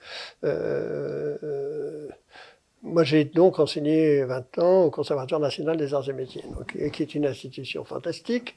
moi, 2.83 3.03
j'ai 3.05 3.25
donc 3.25 3.59
enseigné 3.59 4.25
20 4.25 4.59
ans 4.59 4.85
au 4.85 4.91
Conservatoire 4.91 5.41
national 5.41 5.77
des 5.77 5.95
arts 5.95 6.09
et 6.09 6.13
métiers, 6.13 6.45
qui 6.93 7.03
est 7.03 7.15
une 7.15 7.27
institution 7.27 7.85
fantastique, 7.85 8.57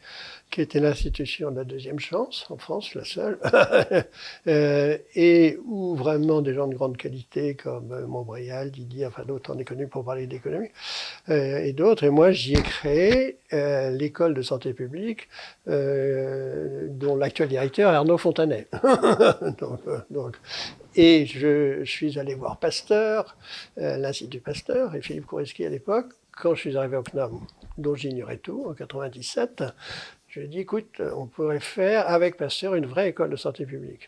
qui 0.51 0.59
était 0.59 0.81
l'institution 0.81 1.49
de 1.49 1.55
la 1.55 1.63
deuxième 1.63 1.99
chance 1.99 2.45
en 2.49 2.57
France, 2.57 2.93
la 2.93 3.05
seule, 3.05 3.39
euh, 4.47 4.97
et 5.15 5.57
où 5.65 5.95
vraiment 5.95 6.41
des 6.41 6.53
gens 6.53 6.67
de 6.67 6.75
grande 6.75 6.97
qualité 6.97 7.55
comme 7.55 7.93
euh, 7.93 8.05
Montbrial, 8.05 8.69
Didier, 8.69 9.05
enfin 9.05 9.23
d'autres, 9.23 9.57
est 9.57 9.63
connus 9.63 9.87
pour 9.87 10.03
parler 10.03 10.27
d'économie, 10.27 10.69
euh, 11.29 11.59
et 11.59 11.71
d'autres. 11.71 12.03
Et 12.03 12.09
moi, 12.09 12.31
j'y 12.31 12.53
ai 12.53 12.61
créé 12.61 13.37
l'école 13.51 14.33
de 14.33 14.41
santé 14.41 14.73
publique, 14.73 15.27
dont 15.65 17.15
l'actuel 17.17 17.49
directeur 17.49 17.91
est 17.91 17.95
Arnaud 17.95 18.17
Fontanet. 18.17 18.67
donc, 20.09 20.37
et 20.95 21.25
je, 21.25 21.83
suis 21.83 22.17
allé 22.17 22.33
voir 22.33 22.57
Pasteur, 22.57 23.35
l'Institut 23.75 24.39
Pasteur, 24.39 24.95
et 24.95 25.01
Philippe 25.01 25.25
Koureski 25.25 25.65
à 25.65 25.69
l'époque. 25.69 26.13
Quand 26.31 26.55
je 26.55 26.61
suis 26.61 26.77
arrivé 26.77 26.95
au 26.95 27.03
CNAM, 27.03 27.41
dont 27.77 27.95
j'ignorais 27.95 28.37
tout, 28.37 28.65
en 28.69 28.73
97, 28.73 29.63
je 30.31 30.39
lui 30.39 30.45
ai 30.45 30.49
dit, 30.49 30.59
écoute, 30.59 31.01
on 31.15 31.27
pourrait 31.27 31.59
faire 31.59 32.07
avec 32.09 32.37
Pasteur 32.37 32.75
une 32.75 32.85
vraie 32.85 33.09
école 33.09 33.29
de 33.29 33.35
santé 33.35 33.65
publique. 33.65 34.07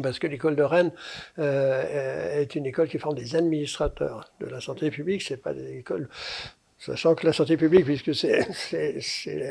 Parce 0.00 0.18
que 0.18 0.28
l'école 0.28 0.54
de 0.54 0.62
Rennes 0.62 0.92
euh, 1.38 2.40
est 2.40 2.54
une 2.54 2.66
école 2.66 2.88
qui 2.88 2.98
forme 2.98 3.16
des 3.16 3.34
administrateurs 3.34 4.30
de 4.40 4.46
la 4.46 4.60
santé 4.60 4.90
publique, 4.90 5.22
c'est 5.22 5.38
pas 5.38 5.54
des 5.54 5.78
écoles 5.78 6.08
Sachant 6.78 7.14
que 7.14 7.26
la 7.26 7.32
santé 7.32 7.56
publique, 7.56 7.86
puisque 7.86 8.14
c'est 8.14 8.46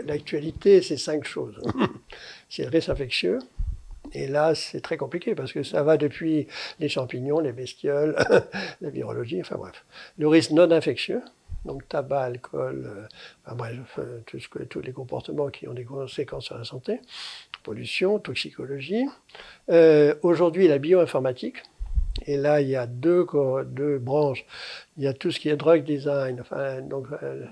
l'actualité, 0.06 0.82
c'est 0.82 0.96
cinq 0.96 1.26
choses. 1.26 1.60
c'est 2.50 2.64
le 2.64 2.70
risque 2.70 2.90
infectieux, 2.90 3.40
et 4.14 4.28
là, 4.28 4.54
c'est 4.54 4.80
très 4.80 4.96
compliqué 4.96 5.34
parce 5.34 5.52
que 5.52 5.64
ça 5.64 5.82
va 5.82 5.98
depuis 5.98 6.48
les 6.80 6.88
champignons, 6.88 7.40
les 7.40 7.52
bestioles, 7.52 8.16
la 8.82 8.90
virologie, 8.90 9.42
enfin 9.42 9.58
bref. 9.58 9.84
Le 10.18 10.28
risque 10.28 10.52
non 10.52 10.70
infectieux, 10.72 11.22
donc 11.66 11.88
tabac, 11.90 12.22
alcool, 12.22 13.08
euh, 13.50 13.66
euh, 13.98 14.20
tout 14.26 14.40
ce 14.40 14.48
que, 14.48 14.64
tous 14.64 14.82
les 14.82 14.94
comportements 14.94 15.50
qui 15.50 15.68
ont 15.68 15.74
des 15.74 15.84
conséquences 15.84 16.46
sur 16.46 16.58
la 16.58 16.64
santé, 16.64 17.02
pollution, 17.64 18.20
toxicologie. 18.20 19.06
Euh, 19.70 20.16
aujourd'hui, 20.22 20.68
la 20.68 20.78
bioinformatique. 20.78 21.58
Et 22.26 22.38
là, 22.38 22.62
il 22.62 22.70
y 22.70 22.78
a 22.78 22.88
deux, 22.88 23.26
deux 23.66 23.98
branches. 24.00 24.46
Il 24.96 25.04
y 25.04 25.08
a 25.08 25.14
tout 25.14 25.32
ce 25.32 25.40
qui 25.40 25.50
est 25.50 25.58
drug 25.58 25.84
design, 25.84 26.42
donc 26.84 27.08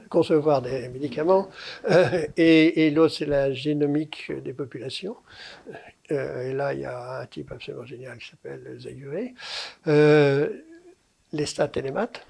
concevoir 0.07 0.61
des 0.61 0.87
médicaments, 0.87 1.49
et, 2.37 2.89
l'autre, 2.91 3.13
c'est 3.13 3.25
la 3.25 3.51
génomique 3.51 4.31
des 4.31 4.53
populations. 4.53 5.17
Et 6.09 6.53
là, 6.53 6.73
il 6.73 6.79
y 6.79 6.85
a 6.85 7.19
un 7.19 7.25
type 7.25 7.51
absolument 7.51 7.83
génial 7.83 8.17
qui 8.19 8.29
s'appelle 8.29 8.77
Zaguré. 8.79 9.33
Les 9.85 11.45
stats 11.45 11.71
et 11.75 11.81
les 11.81 11.91
maths. 11.91 12.25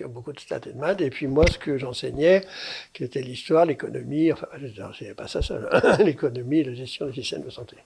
Il 0.00 0.06
beaucoup 0.06 0.32
de 0.32 0.40
stats 0.40 0.60
et 0.66 0.72
de 0.72 0.78
maths. 0.78 1.00
Et 1.00 1.10
puis 1.10 1.26
moi, 1.26 1.44
ce 1.50 1.58
que 1.58 1.78
j'enseignais, 1.78 2.42
qui 2.92 3.04
était 3.04 3.22
l'histoire, 3.22 3.66
l'économie, 3.66 4.32
enfin, 4.32 4.46
je 4.58 4.80
n'enseignais 4.80 5.14
pas 5.14 5.28
ça 5.28 5.42
seul, 5.42 5.68
hein, 5.72 5.96
l'économie, 6.04 6.64
la 6.64 6.74
gestion 6.74 7.06
des 7.06 7.12
systèmes 7.12 7.42
de 7.42 7.50
santé. 7.50 7.76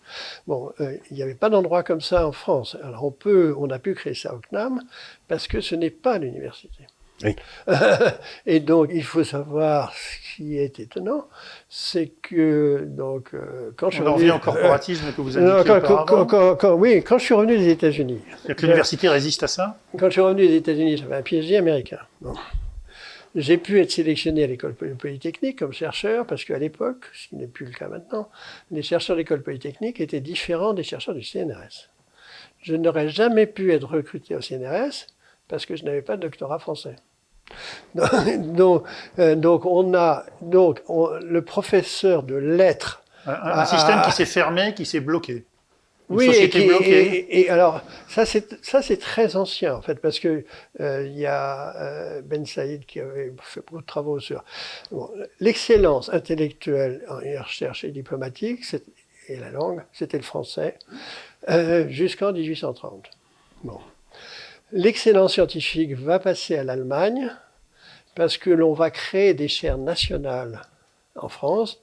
Bon, 0.47 0.73
euh, 0.81 0.97
il 1.11 1.17
n'y 1.17 1.23
avait 1.23 1.35
pas 1.35 1.51
d'endroit 1.51 1.83
comme 1.83 2.01
ça 2.01 2.27
en 2.27 2.33
France. 2.33 2.77
Alors 2.83 3.05
on 3.05 3.11
peut, 3.11 3.55
on 3.59 3.71
a 3.71 3.79
pu 3.79 3.95
créer 3.95 4.15
ça 4.15 4.35
au 4.35 4.39
CNAM 4.39 4.83
parce 5.29 5.49
que 5.49 5.61
ce 5.61 5.75
n'est 5.75 5.91
pas 5.91 6.19
l'université. 6.19 6.87
et 8.47 8.61
donc, 8.61 8.91
il 8.93 9.05
faut 9.05 9.25
savoir 9.25 9.93
ce 9.95 10.37
qui 10.37 10.59
est 10.59 10.81
étonnant, 10.81 11.29
c'est 11.69 12.09
que 12.23 12.85
donc 12.87 13.31
euh, 13.35 13.71
quand 13.77 13.91
je 13.91 13.97
suis 13.97 14.05
revenu 14.05 14.31
en 14.33 14.41
corporatisme 14.41 15.13
que 15.13 15.21
vous 15.21 15.37
avez 15.37 15.65
quand, 15.65 16.75
oui, 16.75 17.03
quand 17.05 17.19
je 17.19 17.25
suis 17.25 17.35
revenu 17.35 17.57
des 17.57 17.69
États-Unis. 17.69 18.21
L'université 18.61 19.09
résiste 19.09 19.43
à 19.45 19.49
ça? 19.49 19.79
Quand 19.97 20.07
je 20.07 20.13
suis 20.13 20.21
revenu 20.21 20.47
des 20.47 20.57
États-Unis, 20.57 20.97
j'avais 20.97 21.17
un 21.17 21.23
PhD 21.23 21.55
américain. 21.55 22.01
J'ai 23.37 23.59
pu 23.59 23.81
être 23.81 23.91
sélectionné 23.91 24.45
à 24.45 24.47
l'école 24.47 24.75
polytechnique 24.75 25.59
comme 25.59 25.73
chercheur 25.73 26.27
parce 26.27 26.45
qu'à 26.45 26.59
l'époque, 26.59 27.07
ce 27.13 27.29
qui 27.29 27.37
n'est 27.37 27.49
plus 27.49 27.67
le 27.67 27.73
cas 27.73 27.89
maintenant, 27.89 28.29
les 28.71 28.83
chercheurs 28.83 29.17
de 29.17 29.21
l'école 29.21 29.43
polytechnique 29.43 30.01
étaient 30.01 30.21
différents 30.21 30.73
des 30.73 30.85
chercheurs 30.85 31.15
du 31.15 31.23
CNRS. 31.25 31.91
Je 32.61 32.77
n'aurais 32.77 33.09
jamais 33.09 33.47
pu 33.47 33.73
être 33.73 33.89
recruté 33.89 34.37
au 34.37 34.41
CNRS 34.41 35.14
parce 35.49 35.67
que 35.67 35.77
je 35.77 35.85
n'avais 35.85 36.03
pas 36.03 36.17
de 36.17 36.23
doctorat 36.23 36.59
français. 36.59 36.97
donc, 37.95 38.85
euh, 39.19 39.35
donc, 39.35 39.67
on 39.67 39.95
a 39.95 40.25
donc 40.41 40.83
le 40.89 41.43
professeur 41.43 42.23
de 42.23 42.35
lettres. 42.35 43.03
Un, 43.27 43.65
système 43.65 44.03
qui 44.03 44.13
s'est 44.13 44.27
fermé, 44.27 44.75
qui 44.75 44.85
s'est 44.85 45.01
bloqué. 45.01 45.47
oui, 46.11 46.29
et, 46.29 47.41
et, 47.41 47.49
alors 47.49 47.81
ça 48.09 48.27
c'est 48.27 48.63
ça 48.63 48.83
c'est 48.83 48.99
très 48.99 49.37
ancien 49.37 49.75
en 49.75 49.81
fait 49.81 49.95
parce 49.95 50.19
que 50.19 50.45
euh, 50.81 51.07
il 51.07 51.19
y 51.19 51.25
a 51.25 51.75
euh, 51.77 52.21
Ben 52.21 52.45
Saïd 52.45 52.85
qui 52.85 53.01
avait 53.01 53.33
fait 53.41 53.61
beaucoup 53.61 53.81
de 53.81 53.87
travaux 53.87 54.21
sur 54.21 54.45
l'excellence 55.41 56.13
intellectuelle 56.13 57.03
en 57.09 57.17
recherche 57.43 57.85
et 57.85 57.91
diplomatique. 57.91 58.61
et 59.29 59.37
la 59.37 59.51
langue, 59.51 59.83
c'était 59.95 60.19
le 60.19 60.23
français, 60.23 60.79
euh, 61.49 61.89
jusqu'en 61.89 62.33
1830. 62.33 63.09
Bon. 63.63 63.81
L'excellence 64.77 65.35
scientifique 65.35 65.93
va 65.93 66.19
passer 66.19 66.57
à 66.57 66.65
l'Allemagne 66.65 67.31
parce 68.17 68.39
que 68.39 68.51
l'on 68.51 68.73
va 68.73 68.91
créer 68.91 69.33
des 69.33 69.47
chaires 69.47 69.79
nationales 69.79 70.63
en 71.15 71.29
France 71.29 71.81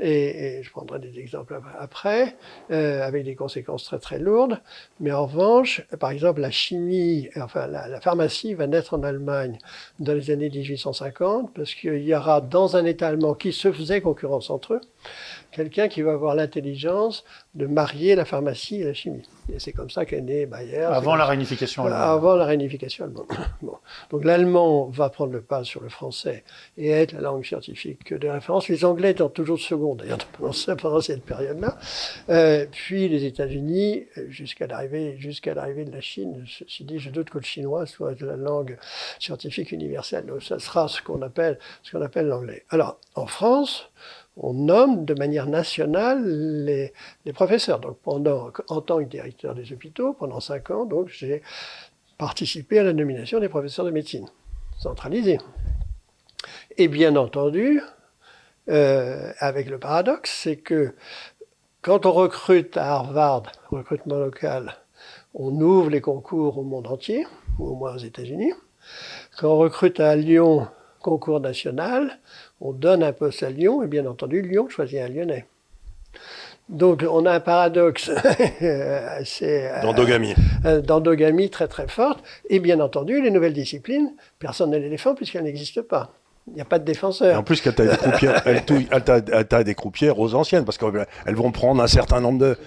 et, 0.00 0.60
je 0.64 0.70
prendrai 0.72 0.98
des 0.98 1.20
exemples 1.20 1.60
après, 1.78 2.36
euh, 2.72 3.02
avec 3.02 3.24
des 3.24 3.36
conséquences 3.36 3.84
très 3.84 4.00
très 4.00 4.18
lourdes. 4.18 4.60
Mais 4.98 5.12
en 5.12 5.26
revanche, 5.26 5.86
par 6.00 6.10
exemple, 6.10 6.40
la 6.40 6.50
chimie, 6.50 7.28
enfin 7.36 7.68
la, 7.68 7.86
la, 7.86 8.00
pharmacie 8.00 8.54
va 8.54 8.66
naître 8.66 8.94
en 8.94 9.04
Allemagne 9.04 9.58
dans 10.00 10.14
les 10.14 10.32
années 10.32 10.50
1850, 10.50 11.54
parce 11.54 11.74
qu'il 11.76 12.02
y 12.02 12.16
aura 12.16 12.40
dans 12.40 12.76
un 12.76 12.84
État 12.84 13.06
allemand 13.06 13.34
qui 13.34 13.52
se 13.52 13.70
faisait 13.70 14.00
concurrence 14.00 14.50
entre 14.50 14.74
eux, 14.74 14.80
quelqu'un 15.54 15.88
qui 15.88 16.02
va 16.02 16.12
avoir 16.12 16.34
l'intelligence 16.34 17.24
de 17.54 17.66
marier 17.66 18.14
la 18.14 18.24
pharmacie 18.24 18.80
et 18.80 18.84
la 18.84 18.94
chimie. 18.94 19.22
Et 19.52 19.58
c'est 19.58 19.72
comme 19.72 19.90
ça 19.90 20.04
qu'est 20.04 20.20
né 20.20 20.46
Bayer. 20.46 20.82
Avant 20.82 21.14
la 21.14 21.26
réunification 21.26 21.84
allemande. 21.84 22.02
Avant 22.02 22.34
la 22.34 22.44
réunification 22.44 23.04
allemande. 23.04 23.26
Bon. 23.62 23.76
Donc 24.10 24.24
l'allemand 24.24 24.88
va 24.88 25.08
prendre 25.08 25.32
le 25.32 25.40
pas 25.40 25.64
sur 25.64 25.82
le 25.82 25.88
français 25.88 26.44
et 26.76 26.90
être 26.90 27.12
la 27.12 27.20
langue 27.20 27.44
scientifique 27.44 28.12
de 28.12 28.28
référence. 28.28 28.68
Les 28.68 28.84
anglais 28.84 29.12
étant 29.12 29.28
toujours 29.28 29.58
second, 29.58 29.94
d'ailleurs, 29.94 30.18
pendant, 30.38 31.00
cette 31.00 31.24
période-là. 31.24 31.78
Euh, 32.28 32.66
puis 32.70 33.08
les 33.08 33.24
États-Unis, 33.24 34.04
jusqu'à 34.28 34.66
l'arrivée, 34.66 35.16
jusqu'à 35.18 35.54
l'arrivée 35.54 35.84
de 35.84 35.92
la 35.92 36.00
Chine, 36.00 36.44
ceci 36.46 36.84
dit, 36.84 36.98
je 36.98 37.10
doute 37.10 37.30
que 37.30 37.38
le 37.38 37.44
chinois 37.44 37.86
soit 37.86 38.20
la 38.20 38.36
langue 38.36 38.76
scientifique 39.18 39.72
universelle. 39.72 40.26
Donc 40.26 40.42
ça 40.42 40.58
sera 40.58 40.88
ce 40.88 41.00
qu'on 41.00 41.22
appelle, 41.22 41.58
ce 41.82 41.92
qu'on 41.92 42.02
appelle 42.02 42.26
l'anglais. 42.26 42.64
Alors, 42.70 42.98
en 43.14 43.26
France, 43.26 43.90
on 44.36 44.52
nomme 44.52 45.04
de 45.04 45.14
manière 45.14 45.46
nationale 45.46 46.24
les, 46.64 46.92
professeurs. 47.32 47.78
Donc 47.80 47.98
pendant, 48.02 48.50
en 48.68 48.80
tant 48.80 48.98
que 48.98 49.08
directeur 49.08 49.54
des 49.54 49.72
hôpitaux, 49.72 50.12
pendant 50.12 50.40
cinq 50.40 50.70
ans, 50.70 50.84
donc 50.84 51.08
j'ai 51.08 51.42
participé 52.18 52.78
à 52.78 52.82
la 52.82 52.92
nomination 52.92 53.40
des 53.40 53.48
professeurs 53.48 53.84
de 53.84 53.90
médecine, 53.90 54.28
centralisée. 54.78 55.38
Et 56.76 56.88
bien 56.88 57.16
entendu, 57.16 57.80
euh, 58.68 59.32
avec 59.38 59.68
le 59.68 59.78
paradoxe, 59.78 60.40
c'est 60.42 60.56
que 60.56 60.94
quand 61.82 62.06
on 62.06 62.12
recrute 62.12 62.76
à 62.76 62.94
Harvard, 62.94 63.44
recrutement 63.70 64.16
local, 64.16 64.76
on 65.34 65.60
ouvre 65.60 65.90
les 65.90 66.00
concours 66.00 66.58
au 66.58 66.62
monde 66.62 66.86
entier, 66.86 67.26
ou 67.58 67.68
au 67.68 67.74
moins 67.74 67.94
aux 67.94 67.98
États-Unis. 67.98 68.52
Quand 69.38 69.48
on 69.48 69.58
recrute 69.58 70.00
à 70.00 70.16
Lyon, 70.16 70.66
concours 71.00 71.40
national, 71.40 72.18
on 72.64 72.72
donne 72.72 73.02
un 73.02 73.12
poste 73.12 73.42
à 73.42 73.50
Lyon, 73.50 73.82
et 73.82 73.86
bien 73.86 74.06
entendu, 74.06 74.42
Lyon 74.42 74.68
choisit 74.68 74.98
un 74.98 75.08
Lyonnais. 75.08 75.44
Donc 76.70 77.04
on 77.08 77.26
a 77.26 77.32
un 77.32 77.40
paradoxe 77.40 78.08
assez... 79.18 79.66
Euh, 79.66 79.82
d'endogamie. 79.82 80.34
Euh, 80.64 80.80
d'endogamie 80.80 81.50
très 81.50 81.68
très 81.68 81.86
forte. 81.88 82.24
Et 82.48 82.58
bien 82.58 82.80
entendu, 82.80 83.20
les 83.20 83.30
nouvelles 83.30 83.52
disciplines, 83.52 84.14
personne 84.38 84.70
ne 84.70 84.78
les 84.78 84.88
défend 84.88 85.14
puisqu'elles 85.14 85.44
n'existent 85.44 85.82
pas. 85.82 86.12
Il 86.48 86.54
n'y 86.54 86.62
a 86.62 86.64
pas 86.64 86.78
de 86.78 86.84
défenseur. 86.84 87.38
en 87.38 87.42
plus, 87.42 87.60
qu'elle 87.60 87.74
taille 87.74 87.88
des 87.88 87.96
croupières, 87.96 88.42
elle, 88.46 89.46
taille, 89.46 89.64
des 89.64 89.74
croupières 89.74 90.18
aux 90.18 90.34
anciennes, 90.34 90.64
parce 90.64 90.78
qu'elles 90.78 91.34
vont 91.34 91.52
prendre 91.52 91.82
un 91.82 91.86
certain 91.86 92.20
nombre 92.20 92.38
de. 92.38 92.58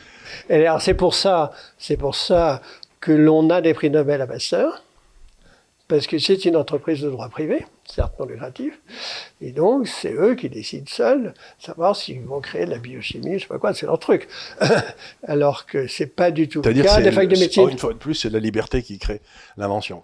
Et 0.49 0.65
alors 0.65 0.81
c'est 0.81 0.95
pour 0.95 1.13
ça, 1.13 1.51
c'est 1.77 1.97
pour 1.97 2.15
ça 2.15 2.61
que 2.99 3.11
l'on 3.11 3.49
a 3.49 3.61
des 3.61 3.73
prix 3.73 3.89
Nobel 3.89 4.21
à 4.21 4.27
Pasteur, 4.27 4.83
parce 5.87 6.07
que 6.07 6.19
c'est 6.19 6.45
une 6.45 6.55
entreprise 6.55 7.01
de 7.01 7.09
droit 7.09 7.29
privé 7.29 7.65
certes 7.87 8.19
non 8.19 8.25
lucratif. 8.25 8.79
Et 9.41 9.51
donc, 9.51 9.87
c'est 9.87 10.13
eux 10.13 10.35
qui 10.35 10.49
décident 10.49 10.87
seuls, 10.87 11.33
savoir 11.59 11.95
s'ils 11.95 12.21
vont 12.21 12.41
créer 12.41 12.65
de 12.65 12.71
la 12.71 12.77
biochimie, 12.77 13.35
je 13.35 13.43
sais 13.43 13.47
pas 13.47 13.59
quoi, 13.59 13.73
c'est 13.73 13.85
leur 13.85 13.99
truc. 13.99 14.27
Alors 15.27 15.65
que 15.65 15.87
c'est 15.87 16.07
pas 16.07 16.31
du 16.31 16.47
tout 16.47 16.61
le 16.61 16.83
cas 16.83 17.01
des 17.01 17.11
facs 17.11 17.27
de 17.27 17.39
médecine. 17.39 17.69
Une 17.69 17.77
fois 17.77 17.93
de 17.93 17.97
plus, 17.97 18.15
c'est 18.15 18.29
la 18.29 18.39
liberté 18.39 18.83
qui 18.83 18.99
crée 18.99 19.21
l'invention. 19.57 20.01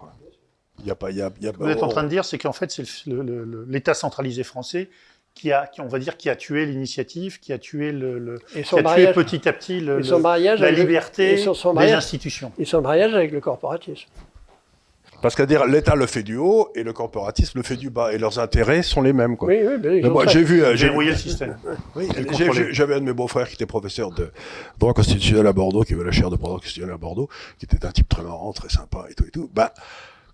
Il 0.79 0.87
y 0.87 0.91
a 0.91 0.95
pas, 0.95 1.11
il 1.11 1.17
y 1.17 1.21
a, 1.21 1.31
y 1.39 1.47
a, 1.47 1.51
Vous 1.51 1.69
êtes 1.69 1.83
en 1.83 1.87
train 1.87 2.03
de 2.03 2.09
dire, 2.09 2.25
c'est 2.25 2.37
qu'en 2.37 2.53
fait, 2.53 2.71
c'est 2.71 2.83
l'État 3.67 3.93
centralisé 3.93 4.43
français 4.43 4.89
qui 5.35 5.51
a, 5.51 5.67
qui, 5.67 5.81
on 5.81 5.87
va 5.87 5.99
dire, 5.99 6.17
qui 6.17 6.29
a 6.29 6.35
tué 6.35 6.65
l'initiative, 6.65 7.39
qui 7.39 7.53
a 7.53 7.57
tué 7.57 7.91
le, 7.91 8.39
qui 8.51 8.59
a 8.59 8.63
tué 8.63 9.13
petit 9.13 9.47
à 9.47 9.53
petit 9.53 9.79
le, 9.79 9.99
la 9.99 10.71
liberté 10.71 11.35
des 11.35 11.93
institutions. 11.93 12.51
Et 12.57 12.65
son 12.65 12.81
mariage 12.81 13.13
avec 13.13 13.31
le 13.31 13.39
corporatisme. 13.39 14.07
Parce 15.23 15.36
que 15.36 15.43
l'État 15.71 15.95
le 15.95 16.05
fait 16.05 16.21
du 16.21 16.36
haut 16.36 16.69
et 16.75 16.83
le 16.83 16.91
corporatisme 16.91 17.57
le 17.57 17.63
fait 17.63 17.77
du 17.77 17.89
bas. 17.89 18.12
Et 18.12 18.17
leurs 18.17 18.39
intérêts 18.39 18.83
sont 18.83 19.01
les 19.01 19.13
mêmes. 19.13 19.38
Quoi. 19.38 19.47
Oui, 19.47 19.59
oui, 19.65 20.01
mais 20.03 20.09
moi, 20.09 20.27
j'ai 20.27 20.43
vu. 20.43 20.62
J'ai 20.75 20.89
le 20.89 21.15
système. 21.15 21.57
Oui, 21.95 22.09
j'avais 22.71 22.95
un 22.95 22.99
de 22.99 23.05
mes 23.05 23.13
beaux-frères 23.13 23.47
qui 23.47 23.53
était 23.53 23.65
professeur 23.65 24.12
de 24.12 24.31
droit 24.77 24.93
constitutionnel 24.93 25.47
à 25.47 25.53
Bordeaux, 25.53 25.83
qui 25.83 25.93
avait 25.93 26.03
la 26.03 26.12
chaire 26.12 26.29
de 26.29 26.36
droit 26.36 26.55
constitutionnel 26.55 26.93
à 26.93 26.97
Bordeaux, 26.97 27.29
qui 27.57 27.65
était 27.65 27.86
un 27.86 27.91
type 27.91 28.09
très 28.09 28.23
marrant, 28.23 28.51
très 28.51 28.67
sympa 28.67 29.05
et 29.09 29.13
tout 29.13 29.25
et 29.25 29.31
tout. 29.31 29.49
Bah, 29.53 29.73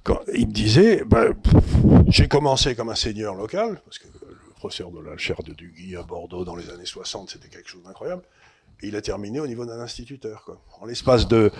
quand 0.03 0.21
il 0.33 0.47
me 0.47 0.51
disait, 0.51 1.03
bah, 1.05 1.25
j'ai 2.07 2.27
commencé 2.27 2.73
comme 2.73 2.89
un 2.89 2.95
seigneur 2.95 3.35
local, 3.35 3.79
parce 3.85 3.99
que 3.99 4.07
le 4.07 4.53
professeur 4.55 4.89
de 4.89 5.01
la 5.01 5.17
chaire 5.17 5.43
de 5.43 5.53
Duguy 5.53 5.97
à 5.97 6.01
Bordeaux 6.01 6.45
dans 6.45 6.55
les 6.55 6.69
années 6.71 6.85
60, 6.85 7.29
c'était 7.29 7.49
quelque 7.49 7.69
chose 7.69 7.83
d'incroyable. 7.83 8.23
Et 8.81 8.87
il 8.87 8.95
a 8.95 9.01
terminé 9.01 9.39
au 9.39 9.47
niveau 9.47 9.65
d'un 9.65 9.79
instituteur. 9.79 10.43
Quoi. 10.45 10.59
En 10.81 10.85
l'espace 10.85 11.27
de 11.27 11.51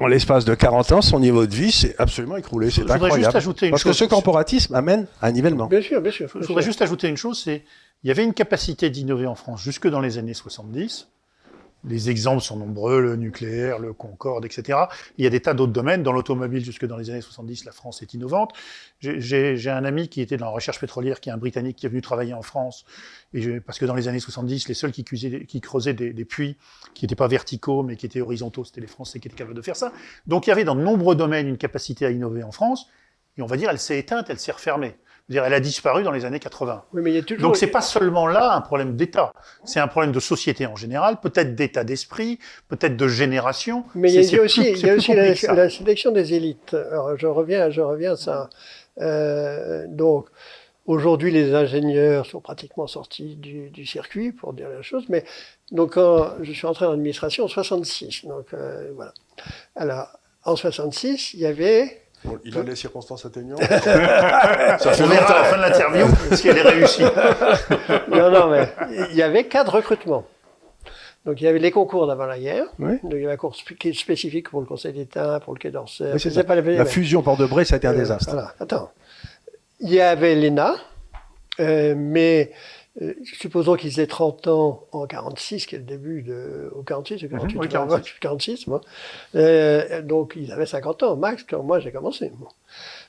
en 0.00 0.06
l'espace 0.06 0.44
de 0.44 0.54
40 0.54 0.92
ans, 0.92 1.02
son 1.02 1.20
niveau 1.20 1.46
de 1.46 1.54
vie 1.54 1.72
s'est 1.72 1.94
absolument 1.98 2.36
écroulé. 2.36 2.70
C'est 2.70 2.90
incroyable. 2.90 3.22
Juste 3.22 3.36
ajouter 3.36 3.66
une 3.66 3.70
Parce 3.70 3.84
que 3.84 3.92
ce 3.92 4.04
corporatisme 4.04 4.74
amène 4.74 5.06
un 5.22 5.32
nivellement. 5.32 5.66
Bien 5.66 5.82
sûr, 5.82 6.00
bien 6.00 6.12
sûr. 6.12 6.28
Je 6.34 6.46
voudrais 6.46 6.62
juste 6.62 6.82
ajouter 6.82 7.08
une 7.08 7.16
chose, 7.16 7.40
c'est 7.42 7.64
il 8.02 8.08
y 8.08 8.10
avait 8.10 8.24
une 8.24 8.34
capacité 8.34 8.88
d'innover 8.88 9.26
en 9.26 9.34
France 9.34 9.62
jusque 9.62 9.88
dans 9.88 10.00
les 10.00 10.16
années 10.18 10.34
70. 10.34 11.08
Les 11.84 12.10
exemples 12.10 12.42
sont 12.42 12.56
nombreux, 12.56 13.00
le 13.00 13.16
nucléaire, 13.16 13.78
le 13.78 13.92
Concorde, 13.92 14.44
etc. 14.44 14.78
Il 15.16 15.24
y 15.24 15.26
a 15.26 15.30
des 15.30 15.40
tas 15.40 15.54
d'autres 15.54 15.72
domaines. 15.72 16.02
Dans 16.02 16.12
l'automobile, 16.12 16.62
jusque 16.64 16.86
dans 16.86 16.98
les 16.98 17.08
années 17.08 17.22
70, 17.22 17.64
la 17.64 17.72
France 17.72 18.02
est 18.02 18.12
innovante. 18.12 18.52
J'ai 19.00 19.70
un 19.70 19.84
ami 19.84 20.08
qui 20.08 20.20
était 20.20 20.36
dans 20.36 20.46
la 20.46 20.52
recherche 20.52 20.78
pétrolière, 20.78 21.20
qui 21.20 21.30
est 21.30 21.32
un 21.32 21.38
Britannique, 21.38 21.76
qui 21.76 21.86
est 21.86 21.88
venu 21.88 22.02
travailler 22.02 22.34
en 22.34 22.42
France. 22.42 22.84
Et 23.32 23.60
parce 23.60 23.78
que 23.78 23.86
dans 23.86 23.94
les 23.94 24.08
années 24.08 24.20
70, 24.20 24.68
les 24.68 24.74
seuls 24.74 24.92
qui, 24.92 25.04
qui 25.04 25.60
creusaient 25.60 25.94
des, 25.94 26.12
des 26.12 26.24
puits 26.26 26.58
qui 26.92 27.04
n'étaient 27.04 27.14
pas 27.14 27.28
verticaux, 27.28 27.82
mais 27.82 27.96
qui 27.96 28.04
étaient 28.04 28.20
horizontaux, 28.20 28.64
c'était 28.64 28.82
les 28.82 28.86
Français 28.86 29.18
qui 29.18 29.28
étaient 29.28 29.36
capables 29.36 29.56
de 29.56 29.62
faire 29.62 29.76
ça. 29.76 29.92
Donc 30.26 30.46
il 30.46 30.50
y 30.50 30.52
avait 30.52 30.64
dans 30.64 30.74
de 30.74 30.82
nombreux 30.82 31.16
domaines 31.16 31.48
une 31.48 31.58
capacité 31.58 32.04
à 32.04 32.10
innover 32.10 32.42
en 32.42 32.52
France. 32.52 32.88
Et 33.38 33.42
on 33.42 33.46
va 33.46 33.56
dire, 33.56 33.70
elle 33.70 33.78
s'est 33.78 33.98
éteinte, 33.98 34.28
elle 34.28 34.38
s'est 34.38 34.52
refermée 34.52 34.96
dire, 35.30 35.44
elle 35.44 35.54
a 35.54 35.60
disparu 35.60 36.02
dans 36.02 36.10
les 36.10 36.24
années 36.24 36.40
80. 36.40 36.84
Oui, 36.92 37.02
mais 37.02 37.10
il 37.10 37.14
y 37.14 37.18
a 37.18 37.22
toujours... 37.22 37.42
Donc 37.42 37.56
c'est 37.56 37.68
pas 37.68 37.80
seulement 37.80 38.26
là 38.26 38.54
un 38.54 38.60
problème 38.60 38.96
d'État, 38.96 39.32
c'est 39.64 39.80
un 39.80 39.88
problème 39.88 40.12
de 40.12 40.20
société 40.20 40.66
en 40.66 40.76
général, 40.76 41.20
peut-être 41.20 41.54
d'état 41.54 41.84
d'esprit, 41.84 42.38
peut-être 42.68 42.96
de 42.96 43.08
génération. 43.08 43.84
Mais 43.94 44.12
il 44.12 44.22
y 44.22 44.38
a, 44.38 44.42
aussi, 44.42 44.62
il 44.62 44.78
y 44.78 44.90
a 44.90 44.94
aussi 44.94 45.14
la, 45.14 45.70
sélection 45.70 46.12
des 46.12 46.34
élites. 46.34 46.74
Alors, 46.74 47.16
je 47.16 47.26
reviens, 47.26 47.70
je 47.70 47.80
reviens 47.80 48.12
à 48.12 48.16
ça. 48.16 48.50
Euh, 49.00 49.86
donc 49.88 50.26
aujourd'hui, 50.86 51.30
les 51.30 51.54
ingénieurs 51.54 52.26
sont 52.26 52.40
pratiquement 52.40 52.86
sortis 52.86 53.36
du, 53.36 53.70
du, 53.70 53.86
circuit, 53.86 54.32
pour 54.32 54.52
dire 54.52 54.68
la 54.68 54.82
chose. 54.82 55.04
Mais 55.08 55.24
donc 55.70 55.94
quand 55.94 56.34
je 56.42 56.52
suis 56.52 56.66
entré 56.66 56.86
en 56.86 56.92
administration 56.92 57.44
en 57.44 57.48
66, 57.48 58.26
donc 58.26 58.46
euh, 58.52 58.90
voilà. 58.94 59.14
Alors 59.76 60.08
en 60.44 60.56
66, 60.56 61.34
il 61.34 61.40
y 61.40 61.46
avait 61.46 61.99
il 62.44 62.58
a 62.58 62.62
les 62.62 62.76
circonstances 62.76 63.24
atteignantes. 63.24 63.62
ça 63.68 63.78
fait 63.78 65.02
On 65.02 65.06
verra 65.06 65.32
à 65.32 65.42
la 65.42 65.44
fin 65.44 65.56
de 65.56 65.62
l'interview 65.62 66.06
si 66.32 66.48
elle 66.48 66.58
est 66.58 66.62
réussie. 66.62 67.02
non, 68.10 68.30
non, 68.30 68.50
mais 68.50 68.68
il 69.10 69.16
y 69.16 69.22
avait 69.22 69.44
quatre 69.44 69.74
recrutements. 69.74 70.24
Donc 71.26 71.40
il 71.40 71.44
y 71.44 71.48
avait 71.48 71.58
les 71.58 71.70
concours 71.70 72.06
d'avant 72.06 72.26
la 72.26 72.38
guerre. 72.38 72.64
Donc 72.78 73.00
il 73.12 73.20
y 73.20 73.24
avait 73.24 73.34
un 73.34 73.36
cours 73.36 73.54
spécifique 73.54 74.48
pour 74.50 74.60
le 74.60 74.66
Conseil 74.66 74.92
d'État, 74.92 75.40
pour 75.40 75.52
le 75.52 75.58
Quai 75.58 75.70
d'Orsay. 75.70 76.12
la 76.14 76.84
fusion 76.84 77.22
Port-de-Bray, 77.22 77.66
ça 77.66 77.74
a 77.74 77.78
été 77.78 77.86
un 77.86 77.92
euh, 77.92 77.98
désastre. 77.98 78.32
Voilà. 78.32 78.54
Attends. 78.58 78.90
Il 79.80 79.90
y 79.90 80.00
avait 80.00 80.34
l'ENA, 80.34 80.76
euh, 81.60 81.94
mais 81.96 82.52
euh, 83.00 83.14
supposons 83.22 83.76
qu'ils 83.76 84.00
aient 84.00 84.08
30 84.08 84.48
ans 84.48 84.84
en 84.90 85.06
46, 85.06 85.66
qui 85.66 85.76
est 85.76 85.78
le 85.78 85.84
début 85.84 86.22
de. 86.22 86.70
Au 86.74 86.82
46, 86.82 87.22
ou 87.22 87.28
48, 87.28 87.58
oui, 87.58 87.68
46. 87.68 88.14
46 88.20 88.66
moi. 88.66 88.80
Euh, 89.36 90.02
donc 90.02 90.34
ils 90.36 90.50
avaient 90.50 90.66
50 90.66 91.04
ans 91.04 91.16
max 91.16 91.44
quand 91.48 91.62
moi 91.62 91.78
j'ai 91.78 91.92
commencé. 91.92 92.32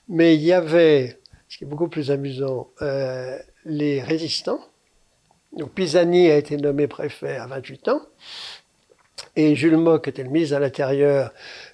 Mais 0.07 0.35
il 0.35 0.43
y 0.43 0.53
avait, 0.53 1.19
ce 1.49 1.57
qui 1.57 1.63
est 1.63 1.67
beaucoup 1.67 1.87
plus 1.87 2.11
amusant, 2.11 2.69
euh, 2.83 3.37
les 3.65 4.01
résistants. 4.01 4.59
Donc 5.57 5.71
Pisani 5.71 6.29
a 6.29 6.37
été 6.37 6.57
nommé 6.57 6.87
préfet 6.87 7.37
à 7.37 7.47
28 7.47 7.87
ans. 7.87 8.01
Et 9.35 9.55
Jules 9.55 9.77
Mock 9.77 10.07
était 10.07 10.23
le 10.23 10.29
ministre 10.29 10.55
de 10.55 10.61
l'Intérieur 10.61 11.31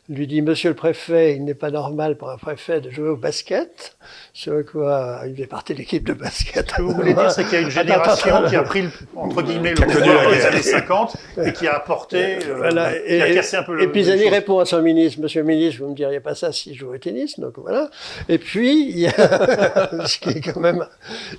lui 0.10 0.28
dit 0.28 0.41
Monsieur 0.41 0.70
le 0.70 0.76
préfet, 0.76 1.36
il 1.36 1.43
n'est 1.43 1.53
pas 1.53 1.72
normal 1.72 2.18
pour 2.18 2.30
un 2.30 2.38
préfet 2.38 2.80
de 2.82 2.89
jouer 2.89 3.10
au 3.10 3.18
basket. 3.18 3.97
Ce 4.34 4.62
quoi 4.62 5.22
il 5.28 5.36
fait 5.36 5.47
partie 5.47 5.74
de 5.74 5.80
l'équipe 5.80 6.05
de 6.05 6.14
basket. 6.14 6.70
Ce 6.70 6.76
que 6.76 6.82
vous 6.82 6.93
voulez 6.93 7.14
dire, 7.14 7.32
c'est 7.32 7.43
qu'il 7.43 7.53
y 7.53 7.58
a 7.58 7.62
une 7.62 7.70
génération 7.70 8.47
qui 8.47 8.55
a 8.55 8.64
pris, 8.64 8.84
le, 8.84 8.89
entre 9.16 9.41
guillemets, 9.41 9.72
le 9.72 9.86
pouvoir 9.86 10.24
dans 10.24 10.30
les 10.30 10.45
années 10.45 10.62
50 10.62 11.18
et 11.45 11.53
qui 11.53 11.68
a 11.68 11.76
apporté, 11.76 12.39
euh, 12.47 12.91
et, 13.05 13.18
qui 13.18 13.22
a 13.22 13.34
cassé 13.34 13.58
un 13.58 13.64
peu 13.64 13.76
le. 13.76 13.84
Et 13.84 13.88
puis 13.88 14.05
Zani 14.05 14.30
répond 14.30 14.60
à 14.60 14.66
son 14.66 14.82
ministre 14.82 15.22
Monsieur 15.22 15.41
le 15.41 15.47
ministre, 15.47 15.84
vous 15.84 15.89
me 15.89 15.95
diriez 15.95 16.20
pas 16.20 16.36
ça 16.36 16.51
si 16.51 16.74
je 16.74 16.80
jouais 16.80 16.95
au 16.95 16.99
tennis. 16.99 17.39
Donc 17.39 17.58
voilà. 17.58 17.89
Et 18.30 18.38
puis, 18.38 18.89
il 18.89 18.99
y 18.99 19.08
a, 19.08 19.12
ce 20.08 20.20
qui 20.20 20.30
est 20.30 20.41
quand 20.41 20.60
même. 20.60 20.86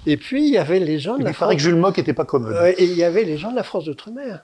Et 0.06 0.16
puis, 0.16 0.46
il 0.46 0.52
y 0.52 0.58
avait 0.58 0.80
les 0.80 0.98
gens 0.98 1.16
de 1.16 1.24
la 1.24 1.32
France. 1.32 1.36
Il 1.36 1.40
paraît 1.40 1.56
que 1.56 1.62
Jules 1.62 1.76
Mock 1.76 1.96
n'était 1.96 2.12
pas 2.12 2.24
commode. 2.24 2.74
Et 2.76 2.84
il 2.84 2.96
y 2.96 3.04
avait 3.04 3.24
les 3.24 3.38
gens 3.38 3.50
de 3.50 3.56
la 3.56 3.62
France 3.62 3.84
d'outre-mer 3.86 4.40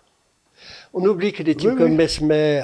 On 0.96 1.04
oublie 1.06 1.32
que 1.32 1.42
des 1.42 1.56
types 1.56 1.76
comme 1.76 1.96
Mesmer. 1.96 2.62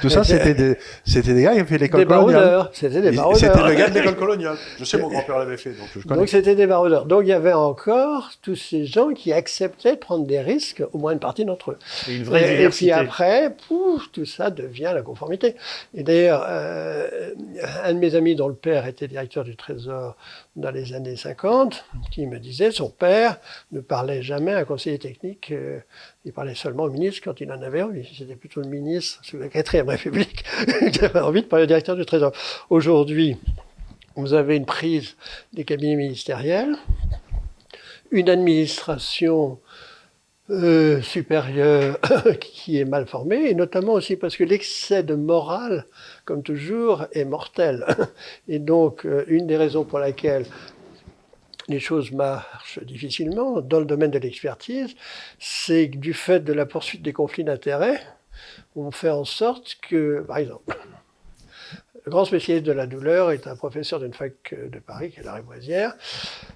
Tout 0.00 0.08
ça, 0.08 0.24
c'était 0.24 0.54
des, 0.54 0.76
c'était 1.04 1.34
des 1.34 1.42
gars 1.42 1.52
qui 1.52 1.60
avaient 1.60 1.68
fait 1.68 1.78
l'école 1.78 2.06
coloniale. 2.06 2.68
C'était 2.72 3.00
des 3.00 3.12
baroudeurs. 3.12 3.38
C'était 3.38 3.68
le 3.68 3.74
gars 3.74 3.88
de 3.90 3.94
l'école 3.98 4.16
coloniale. 4.16 4.56
Je 4.78 4.84
sais, 4.84 4.98
mon 4.98 5.08
grand-père 5.08 5.38
l'avait 5.38 5.56
fait, 5.56 5.70
donc 5.70 5.88
je 5.94 6.00
connais. 6.00 6.20
Donc 6.20 6.28
c'était 6.28 6.56
des 6.56 6.66
baroudeurs. 6.66 7.06
Donc 7.06 7.22
il 7.22 7.28
y 7.28 7.32
avait 7.32 7.52
encore 7.52 8.30
tous 8.42 8.56
ces 8.56 8.86
gens 8.86 9.12
qui 9.12 9.32
acceptaient 9.32 9.94
de 9.94 10.00
prendre 10.00 10.26
des 10.26 10.40
risques, 10.40 10.82
au 10.92 10.98
moins 10.98 11.12
une 11.12 11.20
partie 11.20 11.44
d'entre 11.44 11.70
eux. 11.70 11.78
Et, 12.08 12.16
une 12.16 12.24
vraie 12.24 12.60
et, 12.60 12.68
puis 12.70 12.90
après, 12.90 13.54
pouf, 13.68 14.10
tout 14.10 14.26
ça 14.26 14.50
devient 14.50 14.90
la 14.92 15.02
conformité. 15.02 15.54
Et 15.94 16.02
d'ailleurs, 16.02 16.44
euh, 16.48 17.30
un 17.84 17.94
de 17.94 17.98
mes 17.98 18.16
amis 18.16 18.34
dont 18.34 18.48
le 18.48 18.54
père 18.54 18.86
était 18.86 19.06
directeur 19.06 19.44
du 19.44 19.54
Trésor 19.54 20.16
dans 20.56 20.70
les 20.70 20.92
années 20.92 21.16
50, 21.16 21.84
qui 22.10 22.26
me 22.26 22.38
disait 22.38 22.70
son 22.70 22.90
père 22.90 23.38
ne 23.72 23.80
parlait 23.80 24.22
jamais 24.22 24.52
à 24.52 24.58
un 24.58 24.64
conseiller 24.64 24.98
technique, 24.98 25.52
euh, 25.52 25.78
il 26.24 26.32
parlait 26.32 26.54
seulement 26.54 26.84
au 26.84 26.90
ministre 26.90 27.20
quand 27.24 27.40
il 27.40 27.50
en 27.52 27.62
avait 27.62 27.82
envie. 27.82 28.08
C'était 28.16 28.36
plutôt 28.36 28.60
le 28.60 28.68
ministre 28.68 29.20
sous 29.24 29.38
la 29.38 29.48
quatrième 29.48 29.88
République 29.88 30.44
qui 30.92 31.04
avait 31.04 31.20
envie 31.20 31.42
de 31.42 31.46
parler 31.46 31.64
au 31.64 31.68
directeur 31.68 31.96
du 31.96 32.04
Trésor. 32.04 32.32
Aujourd'hui, 32.70 33.36
vous 34.16 34.34
avez 34.34 34.56
une 34.56 34.66
prise 34.66 35.16
des 35.52 35.64
cabinets 35.64 35.94
ministériels, 35.94 36.74
une 38.10 38.28
administration 38.28 39.60
euh, 40.50 41.02
supérieure 41.02 41.98
qui 42.40 42.78
est 42.78 42.84
mal 42.84 43.06
formée, 43.06 43.50
et 43.50 43.54
notamment 43.54 43.92
aussi 43.92 44.16
parce 44.16 44.36
que 44.36 44.44
l'excès 44.44 45.02
de 45.02 45.14
morale, 45.14 45.86
comme 46.24 46.42
toujours, 46.42 47.06
est 47.12 47.24
mortel. 47.24 47.84
Et 48.48 48.58
donc, 48.58 49.04
euh, 49.04 49.24
une 49.28 49.46
des 49.46 49.56
raisons 49.56 49.84
pour 49.84 49.98
laquelle 49.98 50.46
les 51.68 51.80
choses 51.80 52.12
marchent 52.12 52.82
difficilement 52.82 53.60
dans 53.60 53.78
le 53.78 53.84
domaine 53.84 54.10
de 54.10 54.18
l'expertise, 54.18 54.94
c'est 55.38 55.86
du 55.86 56.14
fait 56.14 56.40
de 56.40 56.54
la 56.54 56.64
poursuite 56.64 57.02
des 57.02 57.12
conflits 57.12 57.44
d'intérêts, 57.44 58.00
on 58.74 58.90
fait 58.90 59.10
en 59.10 59.24
sorte 59.24 59.76
que, 59.82 60.24
par 60.26 60.38
exemple, 60.38 60.76
le 62.08 62.10
grand 62.10 62.24
spécialiste 62.24 62.64
de 62.64 62.72
la 62.72 62.86
douleur 62.86 63.32
est 63.32 63.46
un 63.46 63.54
professeur 63.54 64.00
d'une 64.00 64.14
fac 64.14 64.54
de 64.54 64.78
Paris, 64.78 65.10
qui 65.10 65.20
est 65.20 65.24
la 65.24 65.34
Révoisière. 65.34 65.94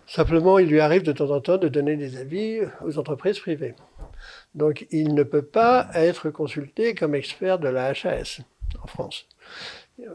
Simplement, 0.06 0.58
il 0.58 0.66
lui 0.66 0.80
arrive 0.80 1.02
de 1.02 1.12
temps 1.12 1.30
en 1.30 1.42
temps 1.42 1.58
de 1.58 1.68
donner 1.68 1.96
des 1.96 2.16
avis 2.16 2.60
aux 2.82 2.96
entreprises 2.98 3.38
privées. 3.38 3.74
Donc, 4.54 4.86
il 4.90 5.12
ne 5.12 5.22
peut 5.22 5.42
pas 5.42 5.90
être 5.92 6.30
consulté 6.30 6.94
comme 6.94 7.14
expert 7.14 7.58
de 7.58 7.68
la 7.68 7.88
HAS 7.88 8.40
en 8.82 8.86
France. 8.86 9.26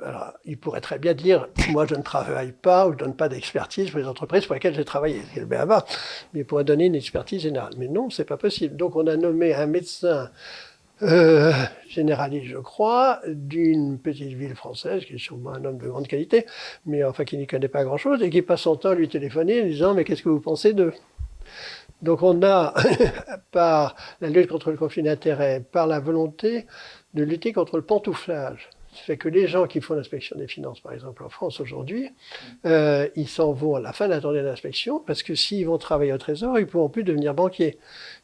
Alors, 0.03 0.33
il 0.43 0.57
pourrait 0.57 0.81
très 0.81 0.97
bien 0.97 1.13
dire, 1.13 1.47
moi 1.69 1.85
je 1.85 1.93
ne 1.93 2.01
travaille 2.01 2.51
pas 2.51 2.88
ou 2.88 2.93
je 2.93 2.95
ne 2.95 2.99
donne 3.01 3.15
pas 3.15 3.29
d'expertise 3.29 3.91
pour 3.91 3.99
les 3.99 4.07
entreprises 4.07 4.47
pour 4.47 4.55
lesquelles 4.55 4.73
j'ai 4.73 4.85
travaillé, 4.85 5.21
c'est 5.35 5.39
le 5.41 5.45
BABA, 5.45 5.85
mais 6.33 6.39
il 6.39 6.45
pourrait 6.47 6.63
donner 6.63 6.88
une 6.88 6.95
expertise 6.95 7.43
générale. 7.43 7.73
Mais 7.77 7.88
non, 7.88 8.09
c'est 8.09 8.25
pas 8.25 8.38
possible. 8.38 8.75
Donc 8.75 8.95
on 8.95 9.05
a 9.05 9.15
nommé 9.15 9.53
un 9.53 9.67
médecin 9.67 10.31
euh, 11.03 11.51
généraliste, 11.87 12.47
je 12.47 12.57
crois, 12.57 13.21
d'une 13.27 13.99
petite 13.99 14.33
ville 14.33 14.55
française, 14.55 15.05
qui 15.05 15.13
est 15.13 15.19
sûrement 15.19 15.51
un 15.51 15.63
homme 15.65 15.77
de 15.77 15.87
grande 15.87 16.07
qualité, 16.07 16.45
mais 16.85 17.03
enfin 17.03 17.23
qui 17.23 17.37
n'y 17.37 17.47
connaît 17.47 17.67
pas 17.67 17.83
grand-chose, 17.83 18.21
et 18.23 18.29
qui 18.29 18.41
passe 18.41 18.61
son 18.61 18.75
temps 18.75 18.89
à 18.89 18.95
lui 18.95 19.07
téléphoner 19.07 19.61
en 19.61 19.65
disant, 19.65 19.93
mais 19.93 20.03
qu'est-ce 20.03 20.23
que 20.23 20.29
vous 20.29 20.39
pensez 20.39 20.73
d'eux? 20.73 20.93
Donc 22.01 22.21
on 22.21 22.43
a, 22.43 22.73
par 23.51 23.95
la 24.21 24.29
lutte 24.29 24.49
contre 24.49 24.71
le 24.71 24.77
conflit 24.77 25.03
d'intérêts, 25.03 25.63
par 25.71 25.87
la 25.87 25.99
volonté 25.99 26.65
de 27.13 27.23
lutter 27.23 27.53
contre 27.53 27.77
le 27.77 27.83
pantouflage, 27.83 28.69
fait 29.03 29.17
que 29.17 29.29
les 29.29 29.47
gens 29.47 29.67
qui 29.67 29.81
font 29.81 29.93
l'inspection 29.93 30.37
des 30.37 30.47
finances, 30.47 30.79
par 30.79 30.93
exemple 30.93 31.23
en 31.23 31.29
France 31.29 31.59
aujourd'hui, 31.59 32.09
euh, 32.65 33.07
ils 33.15 33.27
s'en 33.27 33.53
vont 33.53 33.75
à 33.75 33.79
la 33.79 33.93
fin 33.93 34.05
de 34.05 34.13
la 34.13 34.19
journée 34.19 34.43
d'inspection 34.43 34.99
parce 34.99 35.23
que 35.23 35.35
s'ils 35.35 35.65
vont 35.65 35.77
travailler 35.77 36.13
au 36.13 36.17
trésor, 36.17 36.57
ils 36.59 36.63
ne 36.63 36.69
pourront 36.69 36.89
plus 36.89 37.03
devenir 37.03 37.33
banquiers. 37.33 37.77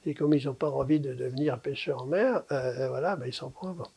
Et 0.05 0.13
comme 0.13 0.34
ils 0.34 0.45
n'ont 0.45 0.53
pas 0.53 0.69
envie 0.69 0.99
de 0.99 1.13
devenir 1.13 1.59
pêcheurs 1.59 2.03
en 2.03 2.05
mer, 2.05 2.43
euh, 2.51 2.88
voilà, 2.89 3.15
ben 3.15 3.28
ils 3.28 3.34
s'en 3.34 3.53
vont 3.61 3.69
avant. 3.69 3.89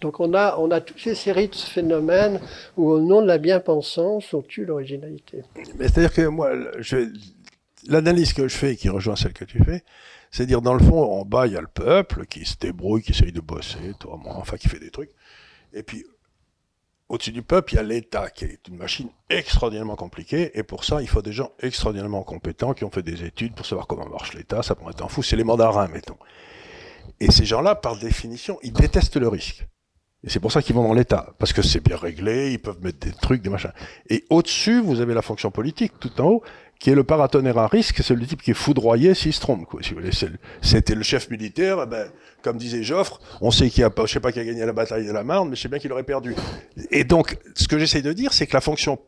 Donc 0.00 0.20
on 0.20 0.34
a, 0.34 0.56
on 0.58 0.70
a 0.70 0.80
toutes 0.80 1.00
ces 1.00 1.14
séries 1.14 1.48
de 1.48 1.54
phénomènes 1.54 2.40
où 2.76 2.90
au 2.90 3.00
nom 3.00 3.22
de 3.22 3.26
la 3.26 3.38
bien-pensance, 3.38 4.34
on 4.34 4.42
tue 4.42 4.64
l'originalité. 4.64 5.42
C'est-à-dire 5.78 6.12
que 6.12 6.26
moi, 6.26 6.50
l'analyse 7.88 8.32
que 8.34 8.46
je 8.46 8.54
fais, 8.54 8.76
qui 8.76 8.88
rejoint 8.90 9.16
celle 9.16 9.32
que 9.32 9.44
tu 9.44 9.62
fais, 9.64 9.82
c'est 10.30 10.44
dire 10.44 10.60
dans 10.60 10.74
le 10.74 10.84
fond, 10.84 11.02
en 11.02 11.24
bas, 11.24 11.46
il 11.46 11.54
y 11.54 11.56
a 11.56 11.60
le 11.62 11.66
peuple 11.66 12.26
qui 12.26 12.44
se 12.44 12.56
débrouille, 12.58 13.02
qui 13.02 13.12
essaye 13.12 13.32
de 13.32 13.40
bosser, 13.40 13.94
toi, 13.98 14.18
moi, 14.22 14.34
enfin, 14.36 14.56
qui 14.58 14.68
fait 14.68 14.78
des 14.78 14.90
trucs. 14.90 15.10
Et 15.76 15.82
puis, 15.82 16.06
au-dessus 17.10 17.32
du 17.32 17.42
peuple, 17.42 17.74
il 17.74 17.76
y 17.76 17.78
a 17.78 17.82
l'État, 17.82 18.30
qui 18.30 18.46
est 18.46 18.66
une 18.66 18.78
machine 18.78 19.10
extraordinairement 19.28 19.94
compliquée, 19.94 20.58
et 20.58 20.62
pour 20.62 20.84
ça, 20.84 21.02
il 21.02 21.08
faut 21.08 21.22
des 21.22 21.32
gens 21.32 21.52
extraordinairement 21.60 22.22
compétents, 22.22 22.72
qui 22.72 22.84
ont 22.84 22.90
fait 22.90 23.02
des 23.02 23.24
études 23.24 23.54
pour 23.54 23.66
savoir 23.66 23.86
comment 23.86 24.08
marche 24.08 24.32
l'État, 24.32 24.62
ça 24.62 24.74
être 24.88 25.04
un 25.04 25.08
fou, 25.08 25.22
c'est 25.22 25.36
les 25.36 25.44
mandarins, 25.44 25.86
mettons. 25.88 26.16
Et 27.20 27.30
ces 27.30 27.44
gens-là, 27.44 27.74
par 27.74 27.98
définition, 27.98 28.58
ils 28.62 28.72
détestent 28.72 29.18
le 29.18 29.28
risque. 29.28 29.66
Et 30.24 30.30
c'est 30.30 30.40
pour 30.40 30.50
ça 30.50 30.62
qu'ils 30.62 30.74
vont 30.74 30.82
dans 30.82 30.94
l'État, 30.94 31.34
parce 31.38 31.52
que 31.52 31.60
c'est 31.60 31.84
bien 31.84 31.96
réglé, 31.96 32.52
ils 32.52 32.58
peuvent 32.58 32.80
mettre 32.82 32.98
des 32.98 33.12
trucs, 33.12 33.42
des 33.42 33.50
machins. 33.50 33.72
Et 34.08 34.24
au-dessus, 34.30 34.80
vous 34.80 35.00
avez 35.00 35.12
la 35.12 35.22
fonction 35.22 35.50
politique, 35.50 35.92
tout 36.00 36.20
en 36.20 36.24
haut, 36.24 36.42
qui 36.78 36.90
est 36.90 36.94
le 36.94 37.04
paratonnerre 37.04 37.58
à 37.58 37.66
risque, 37.66 38.02
c'est 38.02 38.14
le 38.14 38.26
type 38.26 38.42
qui 38.42 38.50
est 38.50 38.54
foudroyé 38.54 39.14
s'il 39.14 39.32
se 39.32 39.40
trompe. 39.40 39.66
Quoi, 39.66 39.82
si 39.82 39.90
vous 39.90 40.00
voulez. 40.00 40.10
C'était 40.60 40.94
le 40.94 41.02
chef 41.02 41.30
militaire, 41.30 41.78
eh 41.82 41.86
ben, 41.86 42.08
comme 42.42 42.58
disait 42.58 42.82
Joffre, 42.82 43.20
on 43.40 43.50
sait 43.50 43.70
qu'il 43.70 43.82
a 43.84 43.90
pas, 43.90 44.06
je 44.06 44.12
sais 44.12 44.20
pas 44.20 44.32
qui 44.32 44.40
a 44.40 44.44
gagné 44.44 44.64
la 44.64 44.72
bataille 44.72 45.06
de 45.06 45.12
la 45.12 45.24
Marne, 45.24 45.48
mais 45.48 45.56
je 45.56 45.62
sais 45.62 45.68
bien 45.68 45.78
qu'il 45.78 45.92
aurait 45.92 46.02
perdu. 46.02 46.34
Et 46.90 47.04
donc, 47.04 47.38
ce 47.54 47.66
que 47.66 47.78
j'essaye 47.78 48.02
de 48.02 48.12
dire, 48.12 48.32
c'est 48.32 48.46
que 48.46 48.54
la 48.54 48.60
fonction 48.60 48.98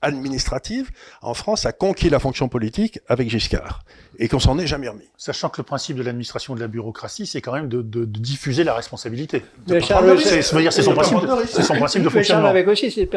administrative, 0.00 0.90
en 1.22 1.34
France, 1.34 1.66
a 1.66 1.72
conquis 1.72 2.10
la 2.10 2.18
fonction 2.18 2.48
politique 2.48 3.00
avec 3.08 3.30
Giscard, 3.30 3.84
et 4.18 4.28
qu'on 4.28 4.38
s'en 4.38 4.58
est 4.58 4.66
jamais 4.66 4.88
remis. 4.88 5.08
Sachant 5.16 5.48
que 5.48 5.60
le 5.60 5.64
principe 5.64 5.96
de 5.96 6.02
l'administration 6.02 6.54
de 6.54 6.60
la 6.60 6.68
bureaucratie, 6.68 7.26
c'est 7.26 7.40
quand 7.40 7.52
même 7.52 7.68
de, 7.68 8.04
diffuser 8.04 8.64
la 8.64 8.74
responsabilité. 8.74 9.42
C'est 9.66 9.80
son, 9.80 10.94
principe, 10.94 11.18
c'est 11.46 11.62
son 11.62 11.74
principe 11.76 12.02
de 12.02 12.08
fonctionnement. 12.08 12.48
avec 12.48 12.68
aussi 12.68 12.90
cette 12.90 13.10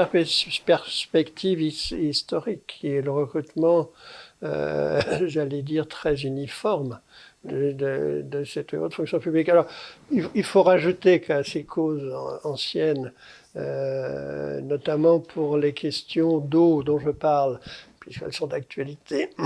perspective 0.66 1.62
historique, 1.62 2.64
qui 2.68 2.88
est 2.88 3.02
le 3.02 3.12
recrutement, 3.12 3.90
euh, 4.44 5.02
j'allais 5.28 5.62
dire, 5.62 5.88
très 5.88 6.22
uniforme 6.24 7.00
de, 7.44 8.44
cette 8.46 8.74
haute 8.74 8.94
fonction 8.94 9.20
publique. 9.20 9.50
Alors, 9.50 9.66
il, 10.12 10.44
faut 10.44 10.64
rajouter 10.64 11.22
qu'à 11.22 11.44
ces 11.44 11.64
causes 11.64 12.14
anciennes, 12.44 13.12
euh, 13.56 14.62
notamment 14.62 15.20
pour 15.20 15.58
les 15.58 15.74
questions 15.74 16.40
d'eau 16.40 16.84
dont 16.84 17.00
je 17.00 17.12
parle, 17.12 17.60
puisqu'elles 18.00 18.34
sont 18.34 18.48
d'actualité. 18.48 19.30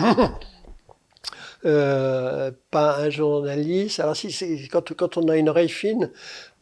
Euh, 1.65 2.51
pas 2.71 2.99
un 2.99 3.09
journaliste. 3.09 3.99
Alors 3.99 4.15
si 4.15 4.69
quand 4.71 5.17
on 5.17 5.27
a 5.27 5.35
une 5.35 5.49
oreille 5.49 5.67
fine, 5.67 6.09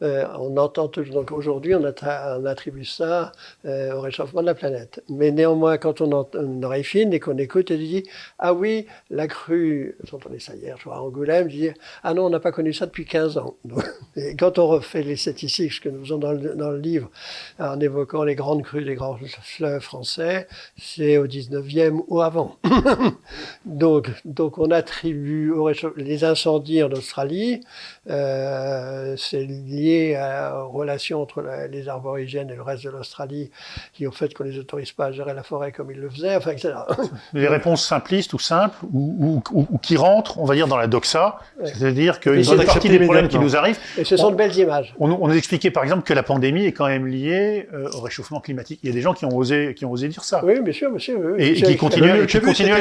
euh, 0.02 0.26
on 0.38 0.56
entend 0.56 0.88
toujours, 0.88 1.14
donc 1.14 1.32
aujourd'hui 1.32 1.74
on, 1.74 1.84
attribue 1.84 2.84
ça 2.84 3.32
euh, 3.64 3.94
au 3.94 4.00
réchauffement 4.00 4.40
de 4.40 4.46
la 4.46 4.54
planète. 4.54 5.02
Mais 5.08 5.30
néanmoins, 5.30 5.78
quand 5.78 6.00
on 6.00 6.12
a 6.12 6.26
une 6.34 6.64
oreille 6.64 6.84
fine 6.84 7.12
et 7.12 7.20
qu'on 7.20 7.38
écoute, 7.38 7.70
elle 7.70 7.78
dit 7.78 8.04
Ah 8.38 8.54
oui, 8.54 8.86
la 9.10 9.26
crue, 9.26 9.96
j'entendais 10.04 10.38
ça 10.38 10.54
hier, 10.54 10.76
je 10.78 10.84
vois 10.84 10.96
à 10.96 11.00
Angoulême, 11.00 11.48
je 11.48 11.56
dis 11.56 11.70
Ah 12.02 12.14
non, 12.14 12.26
on 12.26 12.30
n'a 12.30 12.40
pas 12.40 12.52
connu 12.52 12.72
ça 12.72 12.86
depuis 12.86 13.06
15 13.06 13.38
ans. 13.38 13.56
et 14.16 14.36
quand 14.36 14.58
on 14.58 14.68
refait 14.68 15.02
les 15.02 15.16
statistiques, 15.16 15.72
ce 15.72 15.80
que 15.80 15.88
nous 15.88 16.00
faisons 16.04 16.18
dans 16.18 16.32
le, 16.32 16.54
dans 16.54 16.70
le 16.70 16.78
livre, 16.78 17.10
en 17.58 17.78
évoquant 17.80 18.24
les 18.24 18.34
grandes 18.34 18.62
crues 18.62 18.84
des 18.84 18.94
grands 18.94 19.18
fleuves 19.42 19.80
français, 19.80 20.48
c'est 20.76 21.18
au 21.18 21.26
19e 21.26 22.02
ou 22.08 22.20
avant. 22.20 22.56
donc, 23.64 24.10
donc 24.24 24.58
on 24.58 24.70
attribue 24.70 25.50
au 25.50 25.68
les 25.96 26.24
incendies 26.24 26.82
en 26.82 26.90
Australie, 26.92 27.60
euh, 28.08 29.14
c'est 29.16 29.44
lié 29.44 29.87
aux 30.16 30.68
relations 30.68 31.22
entre 31.22 31.44
les 31.70 31.88
arborigènes 31.88 32.50
et 32.50 32.54
le 32.54 32.62
reste 32.62 32.84
de 32.84 32.90
l'Australie, 32.90 33.50
qui 33.92 34.06
au 34.06 34.12
fait 34.12 34.32
qu'on 34.34 34.44
ne 34.44 34.50
les 34.50 34.58
autorise 34.58 34.92
pas 34.92 35.06
à 35.06 35.12
gérer 35.12 35.34
la 35.34 35.42
forêt 35.42 35.72
comme 35.72 35.90
ils 35.90 36.00
le 36.00 36.10
faisaient, 36.10 36.36
enfin, 36.36 36.52
etc. 36.52 36.74
Les 37.32 37.48
réponses 37.48 37.84
simplistes 37.84 38.32
ou 38.32 38.38
simples, 38.38 38.76
ou, 38.92 39.42
qui 39.82 39.96
rentrent, 39.96 40.38
on 40.38 40.44
va 40.44 40.54
dire, 40.54 40.68
dans 40.68 40.76
la 40.76 40.86
doxa, 40.86 41.38
c'est-à-dire 41.64 42.20
qu'une 42.20 42.42
bonne 42.42 42.64
partie 42.64 42.88
des 42.88 42.98
problèmes 42.98 43.28
qui 43.28 43.38
nous 43.38 43.56
arrivent... 43.56 43.78
Et 43.96 44.04
ce 44.04 44.16
sont 44.16 44.30
de 44.30 44.36
belles 44.36 44.56
images. 44.56 44.94
On, 44.98 45.28
nous 45.28 45.36
expliquait 45.36 45.70
par 45.70 45.82
exemple 45.82 46.02
que 46.02 46.14
la 46.14 46.22
pandémie 46.22 46.64
est 46.64 46.72
quand 46.72 46.86
même 46.86 47.06
liée 47.06 47.68
euh, 47.72 47.90
au 47.94 48.00
réchauffement 48.00 48.40
climatique. 48.40 48.80
Il 48.82 48.88
y 48.88 48.92
a 48.92 48.94
des 48.94 49.00
gens 49.00 49.14
qui 49.14 49.24
ont 49.24 49.36
osé, 49.36 49.74
qui 49.74 49.84
ont 49.84 49.92
osé 49.92 50.08
dire 50.08 50.24
ça. 50.24 50.44
Oui, 50.44 50.60
bien 50.60 50.72
sûr, 50.72 50.90
monsieur. 50.90 51.36
et, 51.38 51.54
qui 51.54 51.76
continuent, 51.76 52.10
à 52.10 52.16
le 52.16 52.26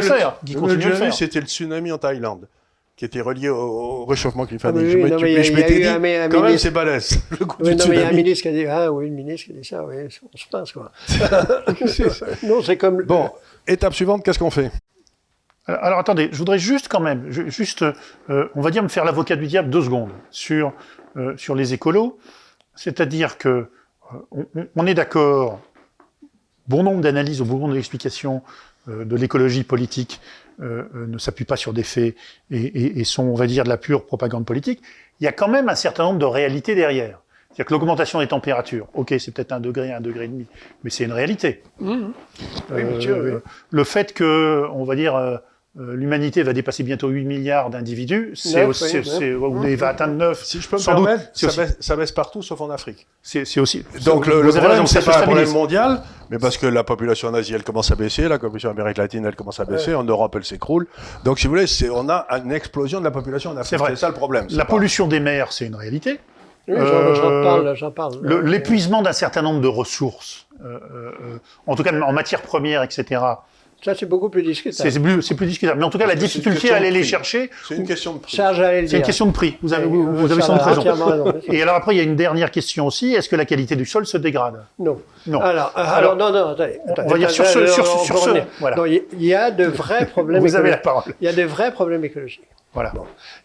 faire. 0.02 0.38
Qui 0.46 0.56
continuent 0.56 0.86
à 0.86 0.90
le 0.90 0.96
faire. 0.96 1.14
C'était 1.14 1.40
le 1.40 1.48
tsunami 1.48 1.92
en 1.92 1.98
Thaïlande 1.98 2.48
qui 2.98 3.06
était 3.06 3.22
relié 3.22 3.48
au, 3.48 4.06
réchauffement 4.06 4.48
climatique. 4.48 4.72
Ah, 4.76 5.18
je 5.18 5.54
m'étais 5.54 5.80
dit, 5.80 5.86
un, 5.86 6.30
quand 6.30 6.42
même, 6.42 6.58
c'est 6.58 6.72
balèze. 6.72 7.22
Oui, 7.60 7.76
non, 7.76 7.86
mais 7.88 7.96
il 7.96 8.02
y 8.02 8.04
a 8.04 8.08
un 8.08 8.12
ministre 8.12 8.42
qui 8.42 8.48
a 8.50 8.52
dit, 8.52 8.66
ah 8.66 8.92
oui, 8.92 9.10
le 9.10 9.16
ministre 9.16 9.46
qui 9.46 9.54
a 9.54 9.62
dit 9.62 9.68
ça, 9.68 9.86
oui, 9.86 9.96
on 10.34 10.38
se 10.38 10.46
passe, 10.52 10.72
quoi. 10.72 10.92
non, 12.44 12.62
c'est 12.64 12.78
comme... 12.78 13.04
Bon, 13.04 13.30
étape 13.68 13.94
suivante, 13.94 14.24
qu'est-ce 14.26 14.40
qu'on 14.40 14.50
fait? 14.50 14.72
Alors 15.68 16.00
attendez, 16.00 16.30
je 16.32 16.38
voudrais 16.38 16.58
juste 16.58 16.88
quand 16.88 17.02
même, 17.02 17.30
juste, 17.30 17.84
euh, 18.30 18.48
on 18.56 18.62
va 18.62 18.72
dire 18.72 18.82
me 18.84 18.88
faire 18.88 19.04
l'avocat 19.04 19.36
du 19.36 19.48
diable 19.48 19.70
deux 19.70 19.84
secondes 19.84 20.12
sur, 20.32 20.72
euh, 21.18 21.36
sur 21.36 21.56
les 21.56 21.74
écolos. 21.74 22.18
C'est-à-dire 22.74 23.38
que 23.38 23.68
euh, 24.36 24.64
on, 24.76 24.88
est 24.88 24.94
d'accord 24.94 25.60
bon 26.68 26.84
nombre 26.84 27.02
d'analyses, 27.02 27.42
au 27.42 27.46
bon 27.46 27.58
nombre 27.58 27.74
d'explications 27.74 28.42
de 28.88 29.18
l'écologie 29.18 29.66
politique 29.66 30.22
ne 30.60 31.18
s'appuient 31.18 31.46
pas 31.46 31.56
sur 31.56 31.74
des 31.74 31.84
faits 31.84 32.16
et, 32.50 33.00
et, 33.00 33.04
sont, 33.04 33.24
on 33.24 33.36
va 33.36 33.48
dire, 33.48 33.64
de 33.64 33.70
la 33.70 33.78
pure 33.78 34.06
propagande 34.06 34.46
politique, 34.46 34.82
il 35.20 35.24
y 35.24 35.28
a 35.28 35.32
quand 35.32 35.48
même 35.48 35.70
un 35.70 35.76
certain 35.76 36.04
nombre 36.04 36.20
de 36.20 36.26
réalités 36.26 36.76
derrière. 36.76 37.20
C'est-à-dire 37.58 37.66
que 37.66 37.74
l'augmentation 37.74 38.20
des 38.20 38.28
températures, 38.28 38.88
ok, 38.94 39.16
c'est 39.18 39.32
peut-être 39.32 39.52
un 39.52 39.60
degré, 39.60 39.92
un 39.92 40.00
degré 40.00 40.26
et 40.26 40.28
demi, 40.28 40.46
mais 40.84 40.92
c'est 40.92 41.06
une 41.06 41.12
réalité. 41.12 41.64
Mmh. 41.80 42.10
Euh, 42.72 43.40
le 43.72 43.84
fait 43.84 44.14
que, 44.14 44.68
on 44.72 44.84
va 44.84 44.96
dire, 44.96 45.16
euh, 45.16 45.38
euh, 45.38 45.38
l'humanité 45.78 46.44
va 46.44 46.54
dépasser 46.54 46.84
bientôt 46.84 47.10
8 47.10 47.26
milliards 47.26 47.70
d'individus, 47.70 48.32
c'est 48.36 48.66
aussi, 48.66 48.98
ou 49.34 49.78
va 49.78 49.90
atteindre 49.90 50.14
9. 50.14 50.44
Si 50.44 50.60
je 50.60 50.68
peux 50.68 50.78
me 50.78 50.84
permettre, 50.84 51.24
ça, 51.80 51.96
baisse, 51.96 52.12
partout 52.12 52.42
sauf 52.42 52.60
en 52.62 52.70
Afrique. 52.70 53.08
C'est 53.22 53.60
aussi. 53.60 53.84
Donc 54.06 54.26
le, 54.26 54.42
le 54.42 54.52
problème, 54.52 54.88
c'est 54.88 55.06
pas 55.06 55.20
un 55.20 55.24
problème 55.24 55.52
mondial, 55.52 56.02
mais 56.30 56.40
parce 56.40 56.58
que 56.58 56.68
la 56.68 56.84
population 56.84 57.28
en 57.30 57.34
Asie, 57.34 57.54
elle 57.54 57.64
commence 57.64 57.92
à 57.92 57.96
baisser, 57.96 58.28
la 58.28 58.40
population 58.40 58.70
Amérique 58.72 58.98
latine, 58.98 59.26
elle 59.26 59.36
commence 59.36 59.60
à 59.60 59.66
baisser, 59.66 59.94
en 59.94 60.04
Europe, 60.04 60.36
elle 60.36 60.46
s'écroule. 60.46 60.88
Donc 61.24 61.40
si 61.40 61.48
vous 61.48 61.54
voulez, 61.54 61.68
on 61.92 62.10
a 62.10 62.26
une 62.44 62.52
explosion 62.52 63.00
de 63.00 63.06
la 63.06 63.12
population 63.12 63.52
en 63.52 63.58
Afrique. 63.58 63.80
C'est 63.88 63.96
ça 63.96 64.08
le 64.08 64.14
problème. 64.14 64.48
La 64.50 64.66
pollution 64.66 65.08
des 65.08 65.20
mers, 65.20 65.52
c'est 65.52 65.66
une 65.66 65.76
réalité. 65.76 66.20
Oui, 66.68 66.76
j'en 66.78 67.44
parle, 67.44 67.76
j'en 67.76 67.92
parle. 67.92 68.44
L'épuisement 68.44 69.02
d'un 69.02 69.14
certain 69.14 69.42
nombre 69.42 69.62
de 69.62 69.68
ressources, 69.68 70.48
euh, 70.66 70.80
euh, 70.94 71.40
en 71.66 71.76
tout 71.76 71.84
cas 71.84 71.98
en 71.98 72.12
matière 72.12 72.42
première, 72.42 72.84
etc., 72.84 73.22
ça, 73.84 73.94
c'est 73.94 74.08
beaucoup 74.08 74.30
plus 74.30 74.42
discutable. 74.42 74.92
C'est 74.92 75.00
plus, 75.00 75.36
plus, 75.36 75.46
discutable. 75.46 75.80
Mais 75.80 75.86
en 75.86 75.90
tout 75.90 76.00
cas, 76.00 76.08
la 76.08 76.16
difficulté 76.16 76.72
à 76.72 76.78
aller 76.78 76.92
les 76.92 77.04
chercher. 77.04 77.50
C'est 77.68 77.76
une 77.76 77.86
question 77.86 78.14
de 78.14 78.20
prix. 78.20 78.36
C'est 78.36 78.98
une 78.98 79.04
question 79.04 79.28
de 79.28 79.32
prix. 79.32 79.58
Vous 79.62 79.74
avez, 79.74 79.86
vous, 79.86 80.16
vous 80.16 80.32
avez 80.32 80.42
sans 80.42 80.58
raison. 80.58 81.34
Et 81.48 81.62
alors 81.62 81.76
après, 81.76 81.94
il 81.94 81.98
y 81.98 82.02
a 82.02 82.04
une 82.04 82.16
dernière 82.16 82.52
question 82.52 82.88
aussi. 82.88 83.14
Est-ce 83.14 83.30
que 83.30 83.36
la 83.36 83.46
qualité 83.46 83.76
du 83.76 83.86
sol 83.86 84.08
se 84.08 84.18
dégrade? 84.18 84.66
Non. 84.80 85.00
Non. 85.28 85.42
Alors, 85.42 85.72
alors, 85.76 86.16
non, 86.16 86.32
non, 86.32 86.50
attendez, 86.50 86.80
On 86.86 87.08
va 87.08 87.18
dire 87.18 87.30
sur 87.30 87.46
ce, 87.46 87.68
sur, 87.68 87.86
sur 87.86 88.18
ce. 88.18 88.30
Voilà. 88.60 88.88
il 88.88 89.24
y 89.24 89.34
a 89.34 89.52
de 89.52 89.66
vrais 89.66 90.06
problèmes. 90.10 90.42
vous 90.42 90.56
avez 90.56 90.70
la 90.70 90.78
parole. 90.78 91.14
Il 91.22 91.26
y 91.26 91.28
a 91.28 91.34
de 91.34 91.44
vrais 91.44 91.72
problèmes 91.72 92.04
écologiques. 92.06 92.48
Voilà. 92.74 92.94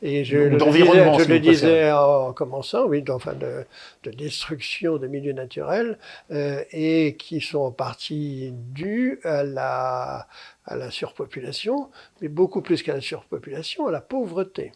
Et 0.02 0.24
je, 0.24 0.36
le 0.36 0.58
disais, 0.58 0.84
je 0.84 1.28
le 1.28 1.38
disais 1.38 1.92
en 1.92 2.34
commençant, 2.34 2.84
oui, 2.84 3.02
enfin 3.08 3.32
de, 3.32 3.64
de, 4.02 4.10
destruction 4.10 4.98
des 4.98 5.08
milieux 5.08 5.32
naturels, 5.32 5.98
euh, 6.32 6.62
et 6.70 7.16
qui 7.18 7.40
sont 7.40 7.60
en 7.60 7.70
partie 7.70 8.50
dus 8.52 9.20
à 9.24 9.42
la, 9.42 10.26
à 10.66 10.76
la 10.76 10.90
surpopulation, 10.90 11.88
mais 12.20 12.28
beaucoup 12.28 12.60
plus 12.60 12.82
qu'à 12.82 12.92
la 12.94 13.00
surpopulation, 13.00 13.86
à 13.86 13.90
la 13.90 14.02
pauvreté. 14.02 14.72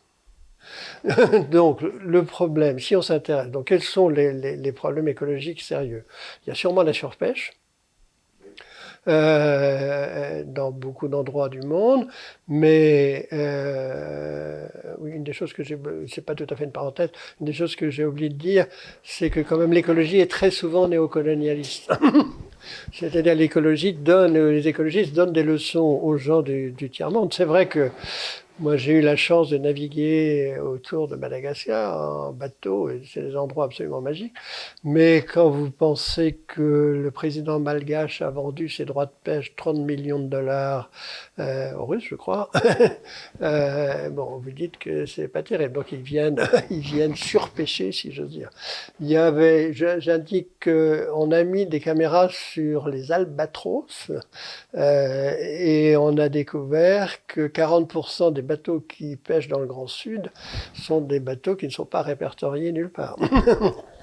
donc 1.51 1.83
le 1.83 2.25
problème, 2.25 2.79
si 2.79 2.97
on 2.97 3.03
s'intéresse, 3.03 3.49
donc 3.49 3.67
quels 3.67 3.83
sont 3.83 4.09
les, 4.09 4.73
problèmes 4.73 5.09
écologiques 5.09 5.63
sérieux? 5.63 6.05
Il 6.45 6.51
y 6.51 6.53
a 6.53 6.55
sûrement 6.55 6.83
la 6.83 6.93
surpêche, 6.93 7.53
euh, 9.09 10.43
dans 10.45 10.73
beaucoup 10.73 11.07
d'endroits 11.07 11.49
du 11.49 11.61
monde. 11.61 12.09
Mais 12.49 13.29
euh, 13.33 14.67
une 15.05 15.23
des 15.23 15.33
choses 15.33 15.53
que 15.53 15.63
j'ai, 15.63 15.79
c'est 16.09 16.25
pas 16.25 16.35
tout 16.35 16.47
à 16.51 16.57
fait 16.57 16.65
une 16.65 16.73
parenthèse, 16.73 17.11
une 17.39 17.47
des 17.47 17.53
choses 17.53 17.77
que 17.77 17.89
j'ai 17.89 18.05
oublié 18.05 18.31
de 18.31 18.35
dire, 18.35 18.67
c'est 19.05 19.31
que 19.31 19.39
quand 19.39 19.59
même 19.59 19.73
l'écologie 19.73 20.19
est 20.19 20.31
très 20.31 20.51
souvent 20.51 20.89
néocolonialiste. 20.89 21.89
C'est-à-dire 22.93 23.37
l'écologie 23.37 23.93
donne, 23.93 24.37
les 24.51 24.67
écologistes 24.67 25.15
donnent 25.15 25.33
des 25.33 25.45
leçons 25.45 26.01
aux 26.03 26.17
gens 26.17 26.43
du, 26.43 26.73
du 26.73 26.91
tiers-monde. 26.91 27.33
C'est 27.33 27.45
vrai 27.45 27.69
que 27.69 27.91
moi, 28.59 28.79
j'ai 28.79 28.93
eu 28.93 29.01
la 29.03 29.17
chance 29.17 29.51
de 29.51 29.59
naviguer 29.59 30.57
autour 30.59 31.09
de 31.09 31.17
Madagascar 31.17 32.29
en 32.29 32.33
bateau, 32.33 32.89
et 32.89 33.03
c'est 33.05 33.21
des 33.21 33.37
endroits 33.37 33.67
absolument 33.67 34.01
magiques. 34.01 34.33
Mais 34.83 35.19
quand 35.23 35.51
vous 35.51 35.71
pensez 35.71 36.39
que 36.47 36.63
le 37.03 37.11
président 37.11 37.61
malgache 37.61 38.23
a 38.23 38.31
vendu 38.31 38.71
ses 38.71 38.87
droits 38.87 39.05
de 39.05 39.13
pêche 39.25 39.55
30 39.57 39.79
millions 39.79 40.19
de 40.19 40.29
dollars 40.29 40.91
euh, 41.39 41.75
aux 41.75 41.85
Russes, 41.85 42.07
je 42.09 42.15
crois, 42.15 42.51
euh, 43.43 44.09
bon, 44.09 44.39
vous 44.39 44.51
dites 44.51 44.79
que 44.79 45.05
c'est 45.05 45.29
pas 45.29 45.43
terrible. 45.43 45.75
Donc 45.75 45.93
ils 45.93 46.01
viennent, 46.01 46.41
ils 46.71 46.81
viennent 46.81 47.15
surpêcher, 47.15 47.93
si 47.93 48.11
j'ose 48.11 48.31
dire. 48.31 48.49
Il 49.01 49.09
y 49.09 49.17
avait, 49.19 49.75
j'indique 49.75 50.49
qu'on 50.65 51.31
a 51.31 51.45
mis 51.45 51.67
des 51.67 51.81
caméras 51.81 52.31
sur 52.31 52.89
les 52.89 53.13
albatros, 53.13 54.11
euh, 54.75 55.37
et 55.41 55.95
on 55.97 56.17
a 56.17 56.31
découvert 56.31 57.27
que 57.27 57.49
40% 57.49 58.33
des 58.33 58.46
bateaux 58.47 58.81
qui 58.81 59.17
pêchent 59.17 59.49
dans 59.49 59.61
le 59.61 59.67
Grand 59.67 59.87
Sud 59.87 60.31
sont 60.75 61.01
des 61.01 61.21
bateaux 61.21 61.57
qui 61.57 61.67
ne 61.67 61.73
sont 61.73 61.85
pas 61.85 62.03
répertoriés 62.03 62.73
nulle 62.73 62.91
part. 62.91 63.17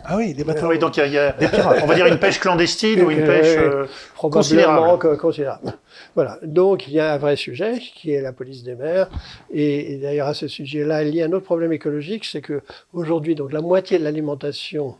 Ah 0.05 0.17
oui, 0.17 0.33
des 0.33 0.43
bateaux. 0.43 0.67
Oui, 0.67 0.79
donc 0.79 0.97
il 0.97 1.13
y, 1.13 1.17
a, 1.17 1.31
des 1.31 1.47
pirates. 1.47 1.79
On 1.81 1.85
va 1.85 1.95
dire 1.95 2.05
une 2.07 2.17
pêche 2.17 2.39
clandestine 2.39 3.01
ou 3.03 3.09
une 3.09 3.23
pêche 3.23 3.55
euh, 3.57 3.85
considérable. 4.17 5.17
considérable. 5.17 5.73
Voilà. 6.13 6.39
Donc 6.43 6.87
il 6.87 6.93
y 6.93 6.99
a 6.99 7.13
un 7.13 7.17
vrai 7.17 7.37
sujet 7.37 7.79
qui 7.79 8.11
est 8.11 8.21
la 8.21 8.33
police 8.33 8.63
des 8.63 8.75
mers. 8.75 9.09
Et, 9.53 9.99
d'ailleurs 10.01 10.27
à 10.27 10.33
ce 10.33 10.49
sujet-là, 10.49 11.03
il 11.03 11.15
y 11.15 11.21
a 11.21 11.25
un 11.25 11.31
autre 11.31 11.45
problème 11.45 11.71
écologique, 11.71 12.25
c'est 12.25 12.41
que 12.41 12.61
aujourd'hui, 12.91 13.35
donc 13.35 13.53
la 13.53 13.61
moitié 13.61 13.97
de 13.97 14.03
l'alimentation 14.03 14.97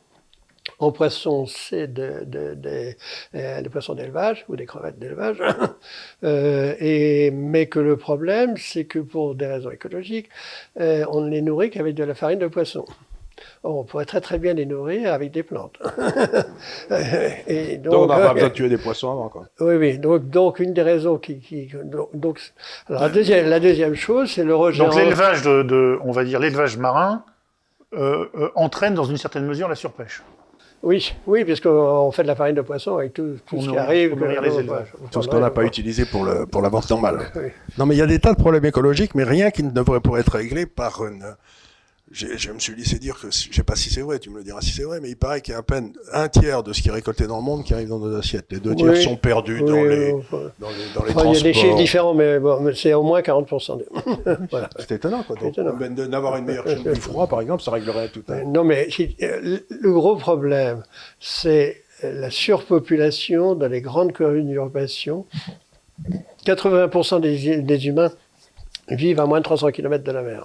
en 0.79 0.91
poisson, 0.91 1.45
c'est 1.45 1.87
de, 1.87 2.23
de, 2.25 2.53
de, 2.55 2.93
euh, 3.35 3.61
des 3.61 3.69
poissons 3.69 3.95
d'élevage 3.95 4.45
ou 4.47 4.55
des 4.55 4.65
crevettes 4.65 4.99
d'élevage. 4.99 5.41
euh, 6.23 6.75
et, 6.79 7.31
mais 7.31 7.67
que 7.67 7.79
le 7.79 7.97
problème, 7.97 8.55
c'est 8.57 8.85
que 8.85 8.99
pour 8.99 9.35
des 9.35 9.47
raisons 9.47 9.71
écologiques, 9.71 10.29
euh, 10.79 11.05
on 11.09 11.21
ne 11.21 11.29
les 11.29 11.41
nourrit 11.41 11.69
qu'avec 11.69 11.95
de 11.95 12.03
la 12.03 12.15
farine 12.15 12.39
de 12.39 12.47
poisson. 12.47 12.85
Or, 13.63 13.77
on 13.77 13.83
pourrait 13.83 14.05
très 14.05 14.21
très 14.21 14.37
bien 14.37 14.53
les 14.53 14.65
nourrir 14.65 15.11
avec 15.11 15.31
des 15.31 15.43
plantes. 15.43 15.77
et 17.47 17.77
donc, 17.77 17.93
donc, 17.93 18.03
on 18.03 18.07
n'a 18.07 18.27
pas 18.27 18.33
besoin 18.33 18.49
de 18.49 18.53
tuer 18.53 18.69
des 18.69 18.77
poissons 18.77 19.11
avant. 19.11 19.29
Quoi. 19.29 19.47
Oui, 19.59 19.75
oui. 19.75 19.97
Donc, 19.97 20.29
donc 20.29 20.59
une 20.59 20.73
des 20.73 20.83
raisons 20.83 21.17
qui... 21.17 21.39
qui 21.39 21.69
donc, 22.13 22.39
alors, 22.87 23.01
la, 23.01 23.09
deuxième, 23.09 23.49
la 23.49 23.59
deuxième 23.59 23.95
chose, 23.95 24.31
c'est 24.31 24.43
le 24.43 24.55
rejet... 24.55 24.83
Donc 24.83 24.95
l'élevage 24.95 25.41
de, 25.41 25.63
de, 25.63 25.99
on 26.03 26.11
va 26.11 26.23
dire, 26.23 26.39
l'élevage 26.39 26.77
marin 26.77 27.25
euh, 27.95 28.25
euh, 28.35 28.49
entraîne 28.55 28.95
dans 28.95 29.03
une 29.03 29.17
certaine 29.17 29.45
mesure 29.45 29.67
la 29.67 29.75
surpêche. 29.75 30.23
Oui, 30.83 31.15
oui, 31.27 31.45
puisqu'on 31.45 32.11
fait 32.11 32.23
de 32.23 32.27
la 32.27 32.35
farine 32.35 32.55
de 32.55 32.61
poisson 32.61 32.97
avec 32.97 33.13
tout, 33.13 33.37
ce 33.49 33.55
qui 33.55 33.77
arrive. 33.77 34.17
Pour 34.17 34.27
les 34.27 34.59
élevages. 34.59 34.93
Tout 35.11 35.21
ce 35.21 35.29
qu'on 35.29 35.39
n'a 35.39 35.49
pas 35.49 35.63
utilisé 35.63 36.03
pour, 36.03 36.25
le, 36.25 36.45
pour 36.45 36.61
la 36.61 36.67
vente 36.67 36.89
normale. 36.89 37.31
Non, 37.77 37.85
mais 37.85 37.95
il 37.95 37.99
y 37.99 38.01
a 38.01 38.05
des 38.05 38.19
tas 38.19 38.33
de 38.33 38.37
problèmes 38.37 38.65
écologiques, 38.65 39.15
mais 39.15 39.23
rien 39.23 39.49
qui 39.49 39.63
ne 39.63 39.71
devrait 39.71 40.01
pas 40.01 40.19
être 40.19 40.33
réglé 40.33 40.65
par 40.65 41.05
une, 41.05 41.23
je 42.13 42.51
me 42.51 42.59
suis 42.59 42.75
laissé 42.75 42.99
dire 42.99 43.19
que, 43.19 43.31
je 43.31 43.53
sais 43.53 43.63
pas 43.63 43.75
si 43.75 43.89
c'est 43.89 44.01
vrai, 44.01 44.19
tu 44.19 44.29
me 44.29 44.37
le 44.37 44.43
diras 44.43 44.61
si 44.61 44.71
c'est 44.71 44.83
vrai, 44.83 44.99
mais 45.01 45.09
il 45.09 45.15
paraît 45.15 45.41
qu'il 45.41 45.53
y 45.53 45.55
a 45.55 45.59
à 45.59 45.63
peine 45.63 45.93
un 46.11 46.29
tiers 46.29 46.61
de 46.61 46.71
ce 46.71 46.81
qui 46.81 46.89
est 46.89 46.91
récolté 46.91 47.25
dans 47.25 47.37
le 47.37 47.43
monde 47.43 47.63
qui 47.63 47.73
arrive 47.73 47.89
dans 47.89 47.99
nos 47.99 48.15
assiettes. 48.15 48.45
Les 48.51 48.59
deux 48.59 48.75
tiers 48.75 48.95
sont 48.97 49.15
perdus 49.15 49.61
dans, 49.61 49.83
les, 49.83 50.11
dans, 50.11 50.69
les, 50.69 50.93
dans 50.93 51.03
les 51.03 51.11
transports. 51.11 51.25
Il 51.25 51.37
y 51.37 51.39
a 51.39 51.43
des 51.43 51.53
chiffres 51.53 51.75
différents, 51.75 52.13
mais, 52.13 52.39
bon, 52.39 52.71
c'est 52.75 52.93
au 52.93 53.03
moins 53.03 53.21
40%. 53.21 53.81
voilà. 54.51 54.69
C'est 54.79 54.91
étonnant, 54.91 55.23
quoi. 55.23 55.35
D'avoir 55.35 56.37
une 56.37 56.45
meilleure 56.45 56.67
chaîne 56.67 56.83
du 56.83 56.95
froid, 56.95 57.27
par 57.27 57.41
exemple, 57.41 57.63
ça 57.63 57.71
réglerait 57.71 58.09
tout. 58.09 58.23
Hein. 58.29 58.43
Non, 58.45 58.63
mais 58.63 58.87
euh, 59.21 59.59
le 59.69 59.93
gros 59.93 60.15
problème, 60.15 60.83
c'est 61.19 61.81
la 62.03 62.29
surpopulation 62.29 63.55
dans 63.55 63.67
les 63.67 63.81
grandes 63.81 64.13
conurbations. 64.13 65.25
80% 66.45 67.21
des, 67.21 67.61
des 67.61 67.87
humains 67.87 68.11
vivent 68.89 69.19
à 69.19 69.25
moins 69.25 69.39
de 69.39 69.43
300 69.43 69.71
km 69.71 70.03
de 70.03 70.11
la 70.11 70.21
mer. 70.21 70.43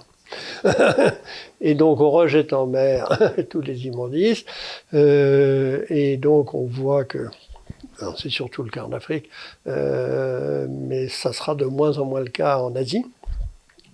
et 1.61 1.75
donc 1.75 1.99
on 1.99 2.09
rejette 2.09 2.53
en 2.53 2.65
mer 2.65 3.09
tous 3.49 3.61
les 3.61 3.87
immondices. 3.87 4.45
Euh, 4.93 5.85
et 5.89 6.17
donc 6.17 6.53
on 6.53 6.65
voit 6.65 7.05
que, 7.05 7.27
c'est 8.17 8.29
surtout 8.29 8.63
le 8.63 8.69
cas 8.69 8.83
en 8.83 8.91
Afrique, 8.91 9.29
euh, 9.67 10.67
mais 10.69 11.07
ça 11.07 11.33
sera 11.33 11.55
de 11.55 11.65
moins 11.65 11.97
en 11.97 12.05
moins 12.05 12.21
le 12.21 12.29
cas 12.29 12.57
en 12.59 12.75
Asie. 12.75 13.05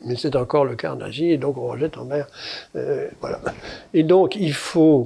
Mais 0.03 0.15
c'est 0.15 0.35
encore 0.35 0.65
le 0.65 0.75
cas 0.75 0.93
en 0.93 1.01
Asie, 1.01 1.31
et 1.31 1.37
donc 1.37 1.57
on 1.57 1.67
rejette 1.67 1.97
en 1.97 2.05
mer. 2.05 2.27
Euh, 2.75 3.07
voilà. 3.21 3.39
Et 3.93 4.03
donc 4.03 4.35
il 4.35 4.53
faut 4.53 5.05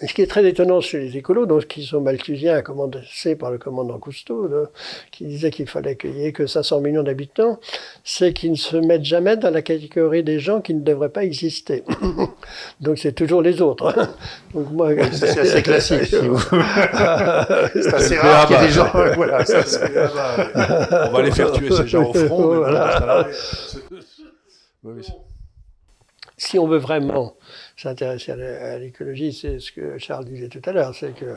ce 0.00 0.14
qui 0.14 0.22
est 0.22 0.26
très 0.26 0.46
étonnant 0.46 0.80
chez 0.80 1.00
les 1.00 1.16
écolos, 1.16 1.46
donc 1.46 1.66
qui 1.66 1.84
sont 1.84 2.00
malthusiens, 2.00 2.62
commandés 2.62 3.00
par 3.38 3.50
le 3.50 3.58
commandant 3.58 3.98
Cousteau, 3.98 4.48
qui 5.10 5.24
disait 5.24 5.50
qu'il 5.50 5.66
fallait 5.66 5.96
qu'il 5.96 6.16
y 6.16 6.24
ait 6.24 6.32
que 6.32 6.46
500 6.46 6.80
millions 6.80 7.02
d'habitants, 7.02 7.58
c'est 8.04 8.32
qu'ils 8.32 8.52
ne 8.52 8.56
se 8.56 8.76
mettent 8.76 9.04
jamais 9.04 9.36
dans 9.36 9.50
la 9.50 9.62
catégorie 9.62 10.22
des 10.22 10.38
gens 10.38 10.60
qui 10.60 10.74
ne 10.74 10.80
devraient 10.80 11.08
pas 11.08 11.24
exister. 11.24 11.82
donc 12.80 12.98
c'est 12.98 13.12
toujours 13.12 13.42
les 13.42 13.60
autres. 13.60 13.92
donc 14.54 14.70
moi, 14.70 14.90
c'est 15.10 15.38
assez 15.38 15.62
classique. 15.64 16.04
c'est 17.74 17.94
assez 17.94 18.16
rare 18.18 18.46
qu'il 18.46 18.56
y 18.56 18.58
ait 18.58 18.66
des 18.66 18.72
gens. 18.72 18.90
voilà, 19.16 19.44
On 21.08 21.12
va 21.12 21.22
les 21.22 21.32
faire 21.32 21.50
tuer 21.50 21.70
ces 21.72 21.88
gens 21.88 22.08
au 22.08 22.14
front. 22.14 22.56
Voilà. 22.56 23.26
Si 26.36 26.56
on 26.56 26.68
veut 26.68 26.78
vraiment 26.78 27.34
s'intéresser 27.78 28.32
à 28.32 28.78
l'écologie, 28.78 29.32
c'est 29.32 29.60
ce 29.60 29.70
que 29.70 29.98
Charles 29.98 30.24
disait 30.24 30.48
tout 30.48 30.60
à 30.64 30.72
l'heure, 30.72 30.94
c'est 30.94 31.14
que 31.14 31.36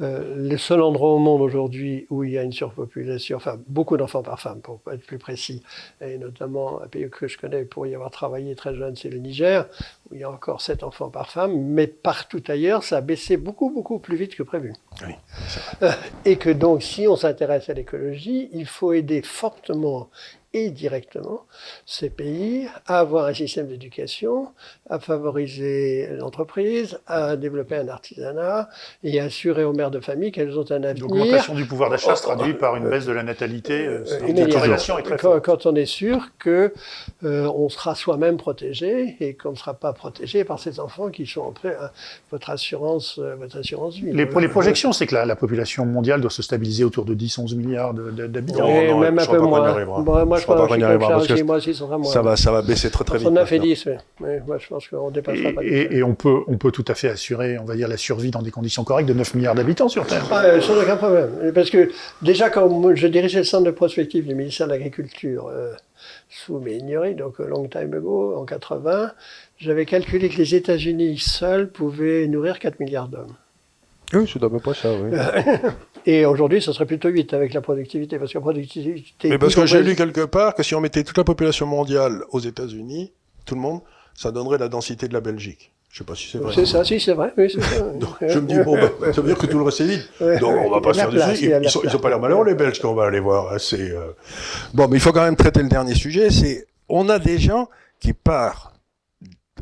euh, 0.00 0.34
le 0.36 0.56
seul 0.58 0.82
endroit 0.82 1.10
au 1.10 1.18
monde 1.18 1.40
aujourd'hui 1.40 2.06
où 2.10 2.24
il 2.24 2.32
y 2.32 2.38
a 2.38 2.42
une 2.42 2.52
surpopulation, 2.52 3.36
enfin 3.36 3.58
beaucoup 3.68 3.96
d'enfants 3.96 4.24
par 4.24 4.40
femme 4.40 4.60
pour 4.60 4.80
être 4.92 5.06
plus 5.06 5.18
précis, 5.18 5.62
et 6.00 6.18
notamment 6.18 6.82
un 6.82 6.88
pays 6.88 7.08
que 7.08 7.28
je 7.28 7.38
connais 7.38 7.64
pour 7.64 7.86
y 7.86 7.94
avoir 7.94 8.10
travaillé 8.10 8.56
très 8.56 8.74
jeune, 8.74 8.96
c'est 8.96 9.08
le 9.08 9.18
Niger, 9.18 9.66
où 10.10 10.16
il 10.16 10.20
y 10.20 10.24
a 10.24 10.30
encore 10.30 10.60
7 10.62 10.82
enfants 10.82 11.10
par 11.10 11.30
femme, 11.30 11.56
mais 11.56 11.86
partout 11.86 12.42
ailleurs, 12.48 12.82
ça 12.82 12.96
a 12.96 13.00
baissé 13.00 13.36
beaucoup, 13.36 13.70
beaucoup 13.70 14.00
plus 14.00 14.16
vite 14.16 14.34
que 14.34 14.42
prévu. 14.42 14.74
Oui, 15.06 15.14
et 16.24 16.36
que 16.36 16.50
donc, 16.50 16.82
si 16.82 17.06
on 17.06 17.14
s'intéresse 17.14 17.68
à 17.68 17.74
l'écologie, 17.74 18.48
il 18.52 18.66
faut 18.66 18.92
aider 18.92 19.22
fortement 19.22 20.10
et 20.54 20.70
directement 20.70 21.46
ces 21.84 22.08
pays 22.08 22.66
à 22.86 23.00
avoir 23.00 23.26
un 23.26 23.34
système 23.34 23.66
d'éducation, 23.66 24.48
à 24.88 24.98
favoriser 24.98 26.08
l'entreprise, 26.18 26.98
à 27.06 27.36
développer 27.36 27.76
un 27.76 27.88
artisanat 27.88 28.68
et 29.04 29.20
à 29.20 29.24
assurer 29.24 29.64
aux 29.64 29.74
mères 29.74 29.90
de 29.90 30.00
famille 30.00 30.32
qu'elles 30.32 30.58
ont 30.58 30.70
un 30.70 30.82
avenir. 30.82 31.06
L'augmentation 31.06 31.54
du 31.54 31.66
pouvoir 31.66 31.90
d'achat 31.90 32.16
se 32.16 32.22
traduit 32.22 32.54
par 32.54 32.76
une 32.76 32.88
baisse 32.88 33.04
de 33.04 33.12
la 33.12 33.22
natalité. 33.22 33.86
Euh, 33.86 34.04
la 34.34 34.46
corrélation 34.46 34.98
est 34.98 35.02
très 35.02 35.16
quand, 35.18 35.38
quand, 35.40 35.66
on 35.66 35.74
est 35.74 35.86
sûr 35.86 36.28
que 36.38 36.72
euh, 37.24 37.50
on 37.54 37.68
sera 37.68 37.94
soi-même 37.94 38.38
protégé 38.38 39.16
et 39.20 39.34
qu'on 39.34 39.50
ne 39.50 39.56
sera 39.56 39.74
pas 39.74 39.92
protégé 39.92 40.44
par 40.44 40.58
ces 40.58 40.80
enfants 40.80 41.10
qui 41.10 41.26
sont 41.26 41.46
après 41.48 41.74
à 41.74 41.92
votre 42.30 42.48
assurance, 42.50 43.18
euh, 43.18 43.34
votre 43.36 43.58
assurance 43.58 43.96
vie. 43.96 44.12
Les, 44.12 44.24
les 44.24 44.48
projections, 44.48 44.92
c'est 44.92 45.06
que 45.06 45.14
la, 45.14 45.26
la, 45.26 45.36
population 45.36 45.84
mondiale 45.84 46.20
doit 46.20 46.30
se 46.30 46.42
stabiliser 46.42 46.84
autour 46.84 47.04
de 47.04 47.14
10-11 47.14 47.54
milliards 47.54 47.94
d'habitants. 47.94 48.66
Oh, 48.66 48.98
même 48.98 49.18
un 49.18 49.26
peu 49.26 49.38
moins 49.38 50.37
je, 50.38 50.44
crois 50.44 50.66
qu'on 50.66 50.76
y 50.76 50.82
arrivera 50.82 51.08
parce 51.08 51.26
que 51.26 51.42
moi 51.42 51.60
ça 52.04 52.22
va, 52.22 52.36
ça 52.36 52.52
va 52.52 52.62
baisser 52.62 52.90
très 52.90 53.04
très 53.04 53.18
vite. 53.18 53.28
On 53.30 53.36
a 53.36 53.46
fait 53.46 53.58
10, 53.58 53.88
mais 54.20 54.40
moi 54.46 54.58
je 54.58 54.68
pense 54.68 54.88
qu'on 54.88 55.10
dépassera 55.10 55.50
et, 55.50 55.52
pas. 55.52 55.64
Et, 55.64 55.88
et, 55.98 56.02
on 56.02 56.14
peut, 56.14 56.40
on 56.46 56.56
peut 56.56 56.70
tout 56.70 56.84
à 56.88 56.94
fait 56.94 57.08
assurer, 57.08 57.58
on 57.58 57.64
va 57.64 57.76
dire, 57.76 57.88
la 57.88 57.96
survie 57.96 58.30
dans 58.30 58.42
des 58.42 58.50
conditions 58.50 58.84
correctes 58.84 59.08
de 59.08 59.14
9 59.14 59.34
milliards 59.34 59.54
d'habitants 59.54 59.88
sur 59.88 60.06
Terre. 60.06 60.24
Ah, 60.30 60.60
sans 60.60 60.80
aucun 60.80 60.96
problème. 60.96 61.52
Parce 61.54 61.70
que 61.70 61.90
déjà 62.22 62.50
quand 62.50 62.94
je 62.94 63.06
dirigeais 63.06 63.38
le 63.38 63.44
centre 63.44 63.64
de 63.64 63.70
prospective 63.70 64.26
du 64.26 64.34
ministère 64.34 64.66
de 64.66 64.72
l'Agriculture 64.72 65.48
euh, 65.48 65.72
sous 66.28 66.58
Méignerie, 66.58 67.14
donc 67.14 67.38
long 67.38 67.68
time 67.68 67.94
ago, 67.94 68.34
en 68.36 68.44
80, 68.44 69.12
j'avais 69.58 69.86
calculé 69.86 70.28
que 70.28 70.36
les 70.36 70.54
États-Unis 70.54 71.18
seuls 71.18 71.70
pouvaient 71.70 72.26
nourrir 72.28 72.58
4 72.58 72.80
milliards 72.80 73.08
d'hommes. 73.08 73.34
Oui, 74.14 74.30
c'est 74.32 74.42
à 74.42 74.48
peu 74.48 74.58
près 74.58 74.74
ça, 74.74 74.92
oui. 74.92 75.16
Et 76.06 76.24
aujourd'hui, 76.24 76.62
ce 76.62 76.72
serait 76.72 76.86
plutôt 76.86 77.08
8 77.08 77.34
avec 77.34 77.52
la 77.52 77.60
productivité, 77.60 78.18
parce 78.18 78.32
que 78.32 78.38
la 78.38 78.42
productivité... 78.42 79.28
Mais 79.28 79.38
parce 79.38 79.54
que 79.54 79.66
j'ai 79.66 79.82
lu 79.82 79.94
quelque 79.94 80.24
part 80.24 80.54
que 80.54 80.62
si 80.62 80.74
on 80.74 80.80
mettait 80.80 81.04
toute 81.04 81.18
la 81.18 81.24
population 81.24 81.66
mondiale 81.66 82.22
aux 82.30 82.40
États-Unis, 82.40 83.12
tout 83.44 83.54
le 83.54 83.60
monde, 83.60 83.80
ça 84.14 84.32
donnerait 84.32 84.58
la 84.58 84.68
densité 84.68 85.08
de 85.08 85.12
la 85.12 85.20
Belgique. 85.20 85.72
Je 85.90 85.98
sais 85.98 86.04
pas 86.04 86.14
si 86.14 86.28
c'est 86.30 86.38
vrai. 86.38 86.52
C'est 86.54 86.66
ça, 86.66 86.84
si 86.84 87.00
c'est 87.00 87.14
vrai. 87.14 87.32
Oui, 87.36 87.50
ça. 87.50 87.80
Donc, 87.80 88.10
je 88.20 88.38
me 88.38 88.46
dis, 88.46 88.58
bon, 88.60 88.76
bah, 88.76 89.12
ça 89.12 89.20
veut 89.20 89.28
dire 89.28 89.38
que 89.38 89.46
tout 89.46 89.58
le 89.58 89.64
reste 89.64 89.80
est 89.80 89.86
vide. 89.86 90.40
Donc 90.40 90.54
on 90.66 90.70
va 90.70 90.80
pas 90.80 90.92
se 90.92 90.98
faire 90.98 91.10
dessus. 91.10 91.44
Ils, 91.46 91.60
ils, 91.62 91.70
sont, 91.70 91.80
ils 91.82 91.94
ont 91.96 91.98
pas 91.98 92.10
l'air 92.10 92.20
malheureux, 92.20 92.44
les 92.44 92.54
Belges, 92.54 92.78
qu'on 92.78 92.94
va 92.94 93.06
aller 93.06 93.20
voir. 93.20 93.58
C'est, 93.58 93.90
euh... 93.90 94.12
Bon, 94.74 94.86
mais 94.88 94.98
il 94.98 95.00
faut 95.00 95.12
quand 95.12 95.24
même 95.24 95.36
traiter 95.36 95.62
le 95.62 95.68
dernier 95.68 95.94
sujet. 95.94 96.30
C'est, 96.30 96.66
on 96.90 97.08
a 97.08 97.18
des 97.18 97.38
gens 97.38 97.68
qui, 98.00 98.12
par 98.12 98.74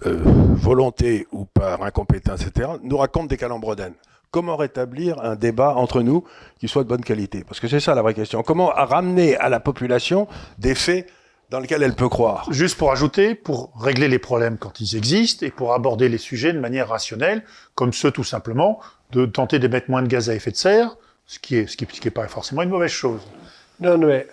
euh, 0.05 0.19
volonté 0.25 1.27
ou 1.31 1.45
par 1.45 1.83
incompétence, 1.83 2.45
etc., 2.45 2.71
nous 2.83 2.97
racontent 2.97 3.27
des 3.27 3.37
calembredaines 3.37 3.95
comment 4.37 4.57
rétablir 4.57 5.19
un 5.23 5.35
débat 5.35 5.73
entre 5.77 6.03
nous 6.03 6.23
qui 6.61 6.69
soit 6.69 6.85
de 6.85 6.89
bonne 6.91 7.03
qualité 7.03 7.43
Parce 7.43 7.59
que 7.59 7.69
c'est 7.69 7.81
ça 7.81 7.95
la 7.95 8.03
vraie 8.03 8.13
question. 8.13 8.43
Comment 8.43 8.67
ramener 8.67 9.35
à 9.39 9.49
la 9.49 9.61
population 9.61 10.29
des 10.59 10.75
faits 10.75 11.09
dans 11.49 11.59
lesquels 11.59 11.83
elle 11.83 11.95
peut 11.95 12.11
croire? 12.11 12.47
Juste 12.53 12.77
pour 12.77 12.93
ajouter, 12.93 13.35
pour 13.35 13.73
régler 13.81 14.09
les 14.09 14.19
problèmes 14.19 14.59
quand 14.59 14.79
ils 14.79 14.95
existent 14.95 15.47
et 15.47 15.51
pour 15.51 15.73
aborder 15.73 16.11
les 16.11 16.19
sujets 16.19 16.53
de 16.53 16.61
manière 16.61 16.91
rationnelle, 16.91 17.45
comme 17.75 17.95
ceux 17.95 18.11
tout 18.11 18.25
simplement 18.25 18.79
de 19.11 19.25
tenter 19.25 19.59
d'émettre 19.59 19.89
moins 19.89 20.03
de 20.03 20.07
gaz 20.07 20.29
à 20.29 20.35
effet 20.35 20.51
de 20.51 20.57
serre, 20.57 20.99
ce 21.25 21.39
qui 21.39 21.57
est, 21.57 21.67
ce 21.67 21.79
qui, 21.79 21.87
ce 21.91 21.99
qui 21.99 22.09
est 22.09 22.11
pas 22.11 22.29
forcément 22.29 22.61
une 22.61 22.69
mauvaise 22.69 22.91
chose. 22.91 23.23
Non, 23.81 23.97
mais 23.97 24.27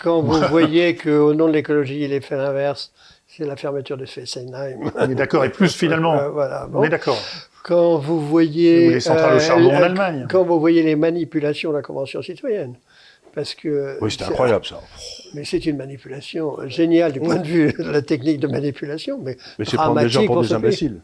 quand 0.00 0.22
vous 0.22 0.40
voyez 0.50 0.94
qu'au 0.94 1.34
nom 1.34 1.48
de 1.48 1.52
l'écologie, 1.52 2.04
il 2.04 2.12
est 2.12 2.20
fait 2.20 2.36
l'inverse, 2.36 2.92
c'est 3.26 3.44
la 3.44 3.56
fermeture 3.56 3.96
de 3.96 4.06
Fessenheim. 4.06 4.92
On 4.94 5.10
est 5.10 5.16
d'accord, 5.16 5.44
et 5.44 5.50
plus 5.50 5.74
finalement. 5.76 6.16
Euh, 6.16 6.28
voilà, 6.28 6.68
bon. 6.68 6.78
On 6.78 6.84
est 6.84 6.90
d'accord. 6.90 7.18
Quand 7.62 7.98
vous 7.98 8.20
voyez. 8.20 8.88
Ou 8.88 8.90
les 8.92 9.00
centrales 9.00 9.36
au 9.36 9.40
charbon 9.40 9.70
en 9.70 9.82
Allemagne. 9.82 10.26
Quand 10.30 10.44
vous 10.44 10.58
voyez 10.58 10.82
les 10.82 10.96
manipulations 10.96 11.70
de 11.70 11.76
la 11.76 11.82
Convention 11.82 12.22
citoyenne. 12.22 12.74
Parce 13.34 13.54
que. 13.54 13.98
Oui, 14.00 14.10
c'est 14.10 14.24
incroyable 14.24 14.64
ça. 14.64 14.80
Mais 15.34 15.44
c'est 15.44 15.64
une 15.66 15.76
manipulation 15.76 16.56
géniale 16.66 17.12
du 17.12 17.20
point 17.20 17.36
de 17.36 17.46
vue 17.46 17.72
de 17.72 17.90
la 17.90 18.02
technique 18.02 18.40
de 18.40 18.48
manipulation. 18.48 19.18
Mais, 19.22 19.36
mais 19.58 19.64
c'est 19.64 19.76
prendre 19.76 20.00
des 20.00 20.08
gens 20.08 20.24
pour, 20.26 20.36
pour 20.36 20.42
des 20.42 20.52
imbéciles. 20.52 21.00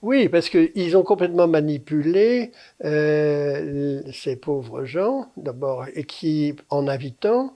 Oui, 0.00 0.28
parce 0.28 0.48
qu'ils 0.48 0.96
ont 0.96 1.02
complètement 1.02 1.48
manipulé 1.48 2.52
euh, 2.84 4.00
ces 4.12 4.36
pauvres 4.36 4.84
gens, 4.84 5.32
d'abord, 5.36 5.86
et 5.92 6.04
qui, 6.04 6.54
en 6.70 6.86
invitant, 6.86 7.54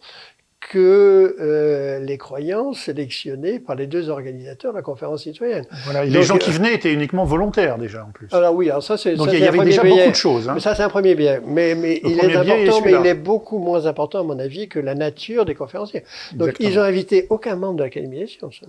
que 0.68 1.36
euh, 1.40 1.98
les 2.00 2.16
croyants 2.18 2.72
sélectionnés 2.72 3.58
par 3.58 3.74
les 3.74 3.86
deux 3.86 4.08
organisateurs 4.08 4.72
de 4.72 4.76
la 4.76 4.82
conférence 4.82 5.24
citoyenne. 5.24 5.66
Voilà, 5.84 6.04
les 6.04 6.22
gens 6.22 6.38
qui 6.38 6.50
euh, 6.50 6.54
venées 6.54 6.72
étaient 6.72 6.92
uniquement 6.92 7.24
volontaires 7.24 7.78
déjà 7.78 8.04
en 8.04 8.10
plus. 8.10 8.28
Alors 8.32 8.54
oui, 8.54 8.70
alors 8.70 8.82
ça 8.82 8.96
c'est. 8.96 9.14
Donc 9.14 9.28
il 9.32 9.40
y, 9.40 9.46
avait 9.46 9.64
déjà 9.64 9.82
beaucoup 9.82 10.10
de 10.10 10.14
choses. 10.14 10.48
Hein. 10.48 10.52
Mais 10.54 10.60
ça 10.60 10.74
c'est 10.74 10.82
un 10.82 10.88
premier 10.88 11.14
bien, 11.14 11.40
mais, 11.44 11.74
mais 11.74 12.00
il 12.04 12.18
est 12.18 12.36
important, 12.36 12.80
mais 12.84 12.92
il 12.92 13.06
est 13.06 13.14
beaucoup 13.14 13.58
moins 13.58 13.86
important 13.86 14.20
à 14.20 14.22
mon 14.22 14.38
avis 14.38 14.68
que 14.68 14.78
la 14.78 14.94
nature 14.94 15.44
des 15.44 15.54
conférenciers. 15.54 16.04
Donc 16.32 16.48
Exactement. 16.48 16.68
ils 16.68 16.78
ont 16.78 16.82
invité 16.82 17.26
aucun 17.30 17.56
membre 17.56 17.78
de 17.78 17.82
l'Académie 17.82 18.20
des 18.20 18.26
sciences. 18.28 18.62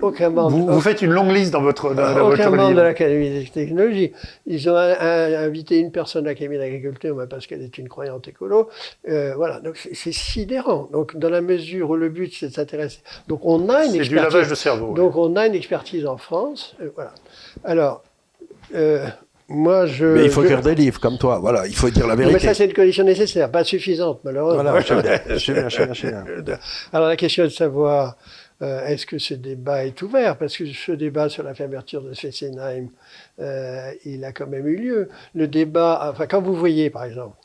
Aucun 0.00 0.30
membre. 0.30 0.50
Vous, 0.50 0.66
vous, 0.66 0.80
faites 0.80 1.02
une 1.02 1.12
longue 1.12 1.30
liste 1.30 1.52
dans 1.52 1.62
votre, 1.62 1.94
dans, 1.94 2.14
dans 2.14 2.28
aucun 2.28 2.44
votre 2.44 2.56
membre 2.56 2.68
livre. 2.68 2.80
de 2.80 2.84
l'Académie 2.84 3.30
des 3.30 3.44
technologies. 3.46 4.12
Ils 4.46 4.68
ont 4.68 4.76
un, 4.76 4.92
un, 4.92 5.44
invité 5.44 5.78
une 5.78 5.92
personne 5.92 6.22
de 6.22 6.28
l'Académie 6.28 6.58
d'agriculture, 6.58 7.26
parce 7.28 7.46
qu'elle 7.46 7.62
est 7.62 7.78
une 7.78 7.88
croyante 7.88 8.28
écolo. 8.28 8.68
Euh, 9.08 9.34
voilà, 9.36 9.60
donc 9.60 9.76
c'est 9.76 10.12
sidérant. 10.12 10.88
Donc 10.92 11.16
dans 11.16 11.30
la 11.30 11.40
mesure 11.40 11.90
où 11.90 11.96
le 11.96 12.08
but 12.08 12.32
c'est 12.34 12.48
de 12.48 12.52
s'intéresser. 12.52 13.00
Donc 13.28 13.40
on 13.44 13.68
a 13.68 13.84
une 13.84 13.94
expertise. 13.94 14.02
C'est 14.02 14.08
du 14.08 14.14
lavage 14.16 14.48
de 14.48 14.54
cerveau. 14.54 14.94
Donc 14.94 15.16
on 15.16 15.36
a 15.36 15.46
une 15.46 15.54
expertise 15.54 16.06
en 16.06 16.16
France. 16.16 16.76
Euh, 16.80 16.90
voilà. 16.94 17.12
Alors. 17.64 18.02
Euh, 18.74 19.06
moi, 19.48 19.84
je, 19.84 20.06
mais 20.06 20.24
il 20.24 20.30
faut 20.30 20.42
je... 20.42 20.48
faire 20.48 20.62
des 20.62 20.74
livres 20.74 20.98
comme 20.98 21.18
toi, 21.18 21.38
voilà, 21.38 21.66
il 21.66 21.74
faut 21.74 21.90
dire 21.90 22.06
la 22.06 22.14
vérité. 22.14 22.34
Mais 22.34 22.40
ça, 22.40 22.54
c'est 22.54 22.64
une 22.64 22.72
condition 22.72 23.04
nécessaire, 23.04 23.50
pas 23.50 23.62
suffisante, 23.62 24.20
malheureusement. 24.24 24.62
Voilà, 24.62 24.80
je 24.80 24.86
sais 24.86 25.02
bien, 25.02 25.20
je 25.28 25.38
sais 25.38 25.52
bien, 25.52 25.68
je 25.68 26.00
sais 26.00 26.12
bien. 26.42 26.58
Alors 26.94 27.08
la 27.08 27.16
question 27.16 27.44
est 27.44 27.48
de 27.48 27.52
savoir 27.52 28.16
euh, 28.62 28.86
est-ce 28.86 29.06
que 29.06 29.18
ce 29.18 29.34
débat 29.34 29.84
est 29.84 30.00
ouvert? 30.02 30.38
Parce 30.38 30.56
que 30.56 30.66
ce 30.66 30.92
débat 30.92 31.28
sur 31.28 31.42
la 31.42 31.54
fermeture 31.54 32.02
de 32.02 32.14
Fessenheim, 32.14 32.88
euh, 33.40 33.92
il 34.04 34.24
a 34.24 34.32
quand 34.32 34.46
même 34.46 34.66
eu 34.66 34.76
lieu. 34.76 35.08
Le 35.34 35.48
débat, 35.48 36.10
enfin, 36.12 36.26
quand 36.26 36.40
vous 36.40 36.54
voyez, 36.54 36.90
par 36.90 37.04
exemple, 37.04 37.36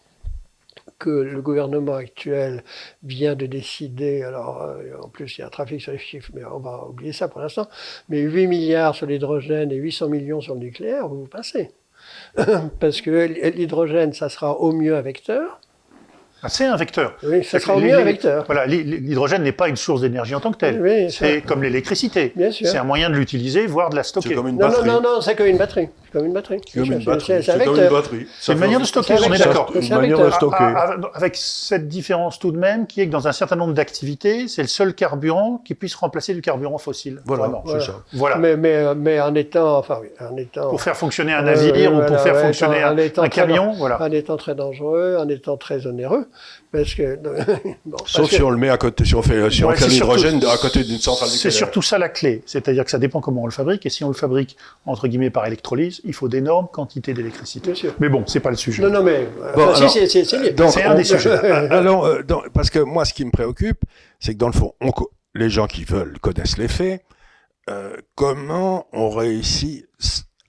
que 0.99 1.10
le 1.10 1.41
gouvernement 1.41 1.95
actuel 1.95 2.64
vient 3.03 3.36
de 3.36 3.45
décider, 3.45 4.22
alors 4.22 4.62
euh, 4.64 4.97
en 5.01 5.07
plus 5.07 5.38
il 5.38 5.41
y 5.41 5.43
a 5.43 5.47
un 5.47 5.49
trafic 5.49 5.82
sur 5.82 5.93
les 5.93 5.97
chiffres, 5.97 6.30
mais 6.34 6.43
on 6.43 6.60
va 6.60 6.86
oublier 6.88 7.14
ça 7.14 7.30
pour 7.30 7.41
l'instant, 7.41 7.68
mais 8.10 8.20
8 8.20 8.47
milliards 8.47 8.95
sur 8.95 9.07
l'hydrogène 9.07 9.72
et 9.72 9.76
800 9.76 10.10
millions 10.10 10.41
sur 10.41 10.55
le 10.55 10.60
nucléaire, 10.60 11.07
vous 11.07 11.22
vous 11.22 11.28
passez. 11.28 11.72
Parce 12.80 13.01
que 13.01 13.10
l'hydrogène, 13.49 14.14
ça 14.14 14.30
sera 14.30 14.60
au 14.60 14.72
mieux 14.74 14.95
un 14.95 15.01
vecteur, 15.01 15.62
c'est 16.47 16.65
un 16.65 16.75
vecteur. 16.75 17.13
Oui, 17.23 17.43
ça 17.43 17.59
sera 17.59 17.75
au 17.75 17.79
mieux 17.79 17.97
un 17.97 18.03
vecteur. 18.03 18.45
Voilà, 18.45 18.65
l'hydrogène 18.65 19.43
n'est 19.43 19.51
pas 19.51 19.67
une 19.67 19.75
source 19.75 20.01
d'énergie 20.01 20.35
en 20.35 20.39
tant 20.39 20.51
que 20.51 20.57
telle. 20.57 20.81
Oui, 20.81 21.11
c'est 21.11 21.41
comme 21.41 21.63
l'électricité. 21.63 22.33
C'est 22.51 22.77
un 22.77 22.83
moyen 22.83 23.09
de 23.09 23.15
l'utiliser, 23.15 23.67
voire 23.67 23.89
de 23.89 23.95
la 23.95 24.03
stocker. 24.03 24.35
Comme 24.35 24.47
une 24.47 24.57
non, 24.57 24.67
batterie. 24.67 24.87
non, 24.87 25.01
non, 25.01 25.15
non, 25.15 25.21
c'est 25.21 25.35
comme 25.35 25.47
une 25.47 25.57
batterie. 25.57 25.89
Comme 26.11 26.25
une 26.25 26.33
batterie. 26.33 26.61
Comme 26.73 26.85
une 26.85 27.03
batterie. 27.03 27.43
C'est 27.43 27.51
un 27.51 27.59
comme 27.59 27.75
une 27.75 27.89
batterie. 27.89 28.27
C'est 28.39 28.53
une 28.53 28.59
manière 28.59 28.79
de 28.79 28.85
stocker, 28.85 29.15
on 29.19 29.33
est 29.33 29.37
d'accord. 29.37 29.71
Une 29.75 29.89
manière 29.89 30.19
de 30.19 30.31
stocker. 30.31 30.73
Avec 31.13 31.35
cette 31.35 31.87
différence 31.87 32.39
tout 32.39 32.51
de 32.51 32.57
même, 32.57 32.87
qui 32.87 33.01
est 33.01 33.07
que 33.07 33.11
dans 33.11 33.27
un 33.27 33.31
certain 33.31 33.55
nombre 33.55 33.73
d'activités, 33.73 34.47
c'est 34.47 34.61
le 34.61 34.67
seul 34.67 34.93
carburant 34.93 35.61
qui 35.65 35.75
puisse 35.75 35.95
remplacer 35.95 36.33
du 36.33 36.41
carburant 36.41 36.77
fossile. 36.77 37.21
Voilà, 37.25 37.51
c'est 37.67 37.81
ça. 37.81 37.93
Voilà. 38.13 38.37
Mais, 38.37 38.55
mais, 38.55 38.95
mais 38.95 39.19
en 39.19 39.35
étant, 39.35 39.77
enfin 39.77 39.99
oui, 40.01 40.07
en 40.19 40.35
étant. 40.37 40.69
Pour 40.69 40.81
faire 40.81 40.95
fonctionner 40.95 41.33
un 41.33 41.41
navire 41.41 41.93
ou 41.93 42.01
pour 42.05 42.19
faire 42.19 42.37
fonctionner 42.37 42.81
un 42.81 43.29
camion, 43.29 43.73
voilà. 43.73 44.01
En 44.01 44.11
étant 44.11 44.37
très 44.37 44.55
dangereux, 44.55 45.17
en 45.19 45.27
étant 45.27 45.57
très 45.57 45.85
onéreux. 45.85 46.28
Parce 46.71 46.93
que, 46.93 47.15
bon, 47.86 47.97
Sauf 48.05 48.21
parce 48.21 48.30
si 48.30 48.38
que... 48.38 48.43
on 48.43 48.49
le 48.51 48.57
met 48.57 48.69
à 48.69 48.77
côté, 48.77 49.03
si 49.05 49.15
on 49.15 49.21
fait, 49.21 49.49
si 49.49 49.63
ouais, 49.63 49.71
on 49.71 49.75
crée 49.75 49.88
l'hydrogène 49.88 50.43
à 50.45 50.57
côté 50.57 50.84
d'une 50.84 50.99
centrale 50.99 51.30
nucléaire. 51.30 51.51
C'est 51.51 51.57
surtout 51.57 51.82
ça 51.82 51.97
la 51.97 52.09
clé. 52.09 52.43
C'est-à-dire 52.45 52.86
que 52.86 52.91
ça 52.91 52.99
dépend 52.99 53.21
comment 53.21 53.43
on 53.43 53.47
le 53.47 53.51
fabrique. 53.51 53.86
Et 53.86 53.89
si 53.89 54.03
on 54.03 54.07
le 54.09 54.13
fabrique, 54.13 54.55
entre 54.86 55.07
guillemets, 55.07 55.32
par 55.32 55.45
électrolyse, 55.47 56.01
il 56.03 56.13
faut 56.13 56.27
d'énormes 56.27 56.67
quantités 56.71 57.13
d'électricité. 57.13 57.73
Mais 57.99 58.09
bon, 58.09 58.23
c'est 58.27 58.39
pas 58.39 58.51
le 58.51 58.55
sujet. 58.55 58.84
Non, 58.84 58.89
non, 58.89 59.03
mais, 59.03 59.25
bon, 59.25 59.63
enfin, 59.63 59.73
alors, 59.77 59.89
si, 59.89 60.07
c'est 60.07 60.84
un 60.84 60.95
des 60.95 61.03
sujets. 61.03 61.32
alors, 61.71 62.05
euh, 62.05 62.21
dans, 62.23 62.43
parce 62.53 62.69
que 62.69 62.80
moi, 62.80 63.05
ce 63.05 63.13
qui 63.13 63.25
me 63.25 63.32
préoccupe, 63.32 63.84
c'est 64.19 64.34
que 64.34 64.38
dans 64.39 64.47
le 64.47 64.53
fond, 64.53 64.73
on, 64.82 64.91
les 65.34 65.49
gens 65.49 65.67
qui 65.67 65.86
veulent 65.86 66.19
connaissent 66.19 66.57
les 66.57 66.67
faits. 66.67 67.03
Euh, 67.69 67.95
comment 68.15 68.88
on 68.93 69.09
réussit 69.09 69.88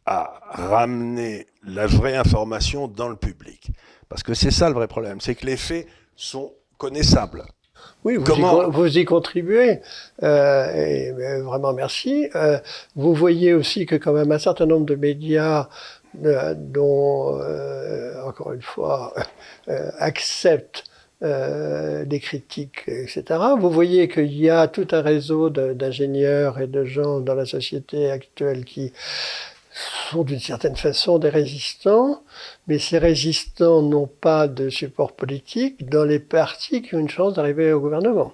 à 0.07 0.41
ramener 0.51 1.47
la 1.63 1.87
vraie 1.87 2.17
information 2.17 2.89
dans 2.89 3.09
le 3.09 3.17
public? 3.17 3.71
Parce 4.11 4.23
que 4.23 4.35
c'est 4.35 4.51
ça 4.51 4.69
le 4.69 4.75
vrai 4.75 4.89
problème, 4.89 5.21
c'est 5.21 5.35
que 5.35 5.47
les 5.47 5.57
faits 5.57 5.87
sont 6.17 6.53
connaissables. 6.77 7.45
Oui, 8.05 8.17
vous, 8.17 8.25
Comment... 8.25 8.69
y, 8.69 8.71
vous 8.71 8.99
y 8.99 9.05
contribuez, 9.07 9.81
euh, 10.23 10.75
et 10.75 11.13
vraiment 11.41 11.73
merci. 11.73 12.29
Euh, 12.35 12.59
vous 12.97 13.15
voyez 13.15 13.55
aussi 13.55 13.87
que 13.87 13.95
quand 13.95 14.13
même 14.13 14.33
un 14.33 14.39
certain 14.39 14.67
nombre 14.67 14.85
de 14.85 14.97
médias 14.97 15.69
euh, 16.25 16.55
dont, 16.55 17.41
encore 18.27 18.53
une 18.53 18.63
fois, 18.63 19.15
acceptent 19.99 20.85
euh, 21.23 22.07
des 22.07 22.19
critiques, 22.19 22.85
etc. 22.89 23.23
Vous 23.59 23.69
voyez 23.69 24.09
qu'il 24.09 24.33
y 24.33 24.49
a 24.49 24.69
tout 24.69 24.89
un 24.93 25.03
réseau 25.03 25.51
d'ingénieurs 25.51 26.59
et 26.61 26.67
de 26.67 26.87
gens 26.87 27.21
dans 27.21 27.35
la 27.35 27.45
société 27.45 28.11
actuelle 28.11 28.65
qui 28.65 28.95
sont 30.11 30.25
d'une 30.25 30.41
certaine 30.41 30.77
façon 30.77 31.19
des 31.19 31.29
résistants, 31.29 32.23
mais 32.67 32.79
ces 32.79 32.99
résistants 32.99 33.83
n'ont 33.83 34.07
pas 34.07 34.49
de 34.49 34.69
support 34.71 35.13
politique 35.13 35.89
dans 35.89 36.05
les 36.05 36.19
partis 36.19 36.83
qui 36.83 36.95
ont 36.95 37.01
une 37.01 37.09
chance 37.09 37.35
d'arriver 37.35 37.73
au 37.73 37.81
gouvernement. 37.81 38.33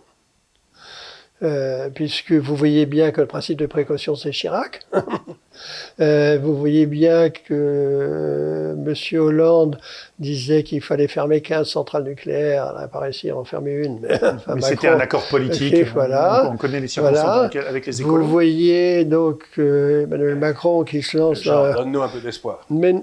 Euh, 1.43 1.91
puisque 1.95 2.33
vous 2.33 2.57
voyez 2.57 2.87
bien 2.87 3.11
que 3.11 3.21
le 3.21 3.27
principe 3.27 3.59
de 3.59 3.67
précaution, 3.67 4.17
c'est 4.17 4.31
Chirac. 4.31 4.81
euh, 6.01 6.39
vous 6.43 6.57
voyez 6.57 6.87
bien 6.87 7.29
que 7.29 7.53
euh, 7.53 8.73
M. 8.73 9.21
Hollande 9.21 9.79
disait 10.19 10.63
qu'il 10.63 10.81
fallait 10.81 11.09
fermer 11.09 11.43
15 11.43 11.69
centrales 11.69 12.05
nucléaires. 12.05 12.73
On 12.75 12.81
n'a 12.81 12.89
pas 12.89 13.01
réussi 13.01 13.29
à 13.29 13.37
en 13.37 13.45
fermer 13.45 13.73
une. 13.73 14.01
Mais, 14.01 14.19
mais 14.55 14.63
c'était 14.63 14.89
un 14.89 14.99
accord 14.99 15.29
politique. 15.29 15.87
voilà. 15.93 16.49
On 16.51 16.57
connaît 16.57 16.81
les 16.81 16.89
circonstances 16.89 17.55
avec 17.55 17.85
les 17.85 18.01
écoles. 18.01 18.23
Vous 18.23 18.29
voyez 18.29 19.05
donc 19.05 19.43
euh, 19.59 20.05
Emmanuel 20.05 20.37
Macron 20.37 20.85
qui 20.85 21.03
se 21.03 21.19
lance... 21.19 21.43
Donne-nous 21.43 22.01
un 22.01 22.09
peu 22.09 22.21
d'espoir. 22.21 22.61
Mais 22.71 22.95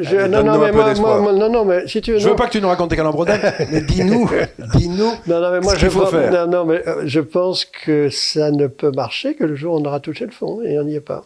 je, 0.00 0.26
non, 0.26 0.42
non, 0.42 0.58
mais 0.58 0.72
moi, 0.72 0.94
moi, 1.20 1.32
non, 1.32 1.50
non, 1.50 1.64
mais 1.64 1.86
si 1.86 2.00
tu 2.00 2.12
veux. 2.12 2.18
Je 2.18 2.28
veux 2.28 2.36
pas 2.36 2.46
que 2.46 2.52
tu 2.52 2.60
nous 2.60 2.68
racontes 2.68 2.90
tes 2.90 2.96
calembredages, 2.96 3.40
mais 3.72 3.80
dis-nous, 3.82 4.28
dis-nous. 4.74 5.12
Non, 5.26 5.40
non, 5.40 5.50
mais 5.52 5.60
moi, 5.60 5.74
ce 5.74 5.80
je 5.80 5.88
faut 5.88 6.00
pense, 6.00 6.10
faire. 6.10 6.32
non, 6.32 6.46
non, 6.46 6.64
mais 6.64 6.86
euh, 6.86 7.02
je 7.04 7.20
pense 7.20 7.64
que 7.64 8.08
ça 8.10 8.50
ne 8.50 8.66
peut 8.66 8.90
marcher 8.90 9.34
que 9.34 9.44
le 9.44 9.54
jour 9.54 9.74
où 9.74 9.78
on 9.78 9.84
aura 9.84 10.00
touché 10.00 10.24
le 10.24 10.32
fond, 10.32 10.60
et 10.62 10.78
on 10.78 10.84
n'y 10.84 10.94
est 10.96 11.00
pas. 11.00 11.24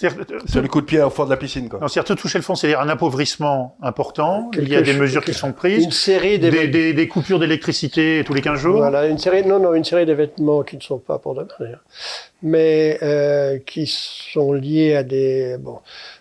C'est-à-dire, 0.00 0.26
C'est 0.46 0.60
le 0.62 0.68
coup 0.68 0.80
de 0.80 0.86
pied 0.86 1.02
au 1.02 1.10
fond 1.10 1.24
de 1.24 1.30
la 1.30 1.36
piscine, 1.36 1.68
quoi. 1.68 1.80
non, 1.80 1.88
c'est-à-dire 1.88 2.14
te 2.14 2.20
toucher 2.20 2.38
le 2.38 2.44
fond, 2.44 2.54
c'est-à-dire 2.54 2.80
un 2.80 2.88
appauvrissement 2.88 3.76
important. 3.82 4.48
Quelque 4.50 4.64
Il 4.66 4.72
y 4.72 4.76
a 4.76 4.80
des 4.80 4.92
chose- 4.92 5.00
mesures 5.00 5.24
qui 5.24 5.34
sont 5.34 5.52
prises. 5.52 5.82
Une 5.84 5.90
série 5.90 6.38
Des, 6.38 6.50
d'événements. 6.50 6.72
des, 6.72 6.92
des 6.94 7.08
coupures 7.08 7.40
d'électricité 7.40 8.22
tous 8.24 8.32
les 8.32 8.40
15 8.40 8.60
jours. 8.60 8.76
Voilà, 8.76 9.06
une 9.06 9.18
série, 9.18 9.44
non, 9.44 9.58
non, 9.58 9.74
une 9.74 9.82
série 9.84 10.06
d'événements 10.06 10.62
qui 10.62 10.76
ne 10.76 10.82
sont 10.82 10.98
pas 10.98 11.18
pour 11.18 11.34
demain, 11.34 11.48
d'ailleurs, 11.58 11.82
mais 12.42 12.98
euh, 13.02 13.58
qui 13.58 13.86
sont 13.88 14.52
liés 14.52 14.94
à 14.94 15.02
des, 15.02 15.56
bon, 15.58 15.80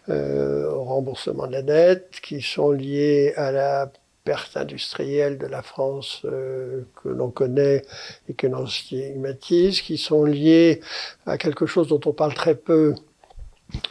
euh, 0.10 0.72
au 0.72 0.84
remboursement 0.84 1.46
de 1.46 1.52
la 1.52 1.62
dette, 1.62 2.16
qui 2.24 2.42
sont 2.42 2.72
liés 2.72 3.34
à 3.36 3.52
la 3.52 3.92
perte 4.24 4.58
industrielle 4.58 5.38
de 5.38 5.46
la 5.46 5.62
France 5.62 6.24
euh, 6.26 6.82
que 7.02 7.10
l'on 7.10 7.30
connaît 7.30 7.84
et 8.28 8.34
que 8.34 8.48
l'on 8.48 8.66
stigmatise, 8.66 9.82
qui 9.82 9.98
sont 9.98 10.26
liés 10.26 10.82
à 11.26 11.38
quelque 11.38 11.66
chose 11.66 11.88
dont 11.88 12.02
on 12.06 12.12
parle 12.12 12.34
très 12.34 12.56
peu 12.56 12.94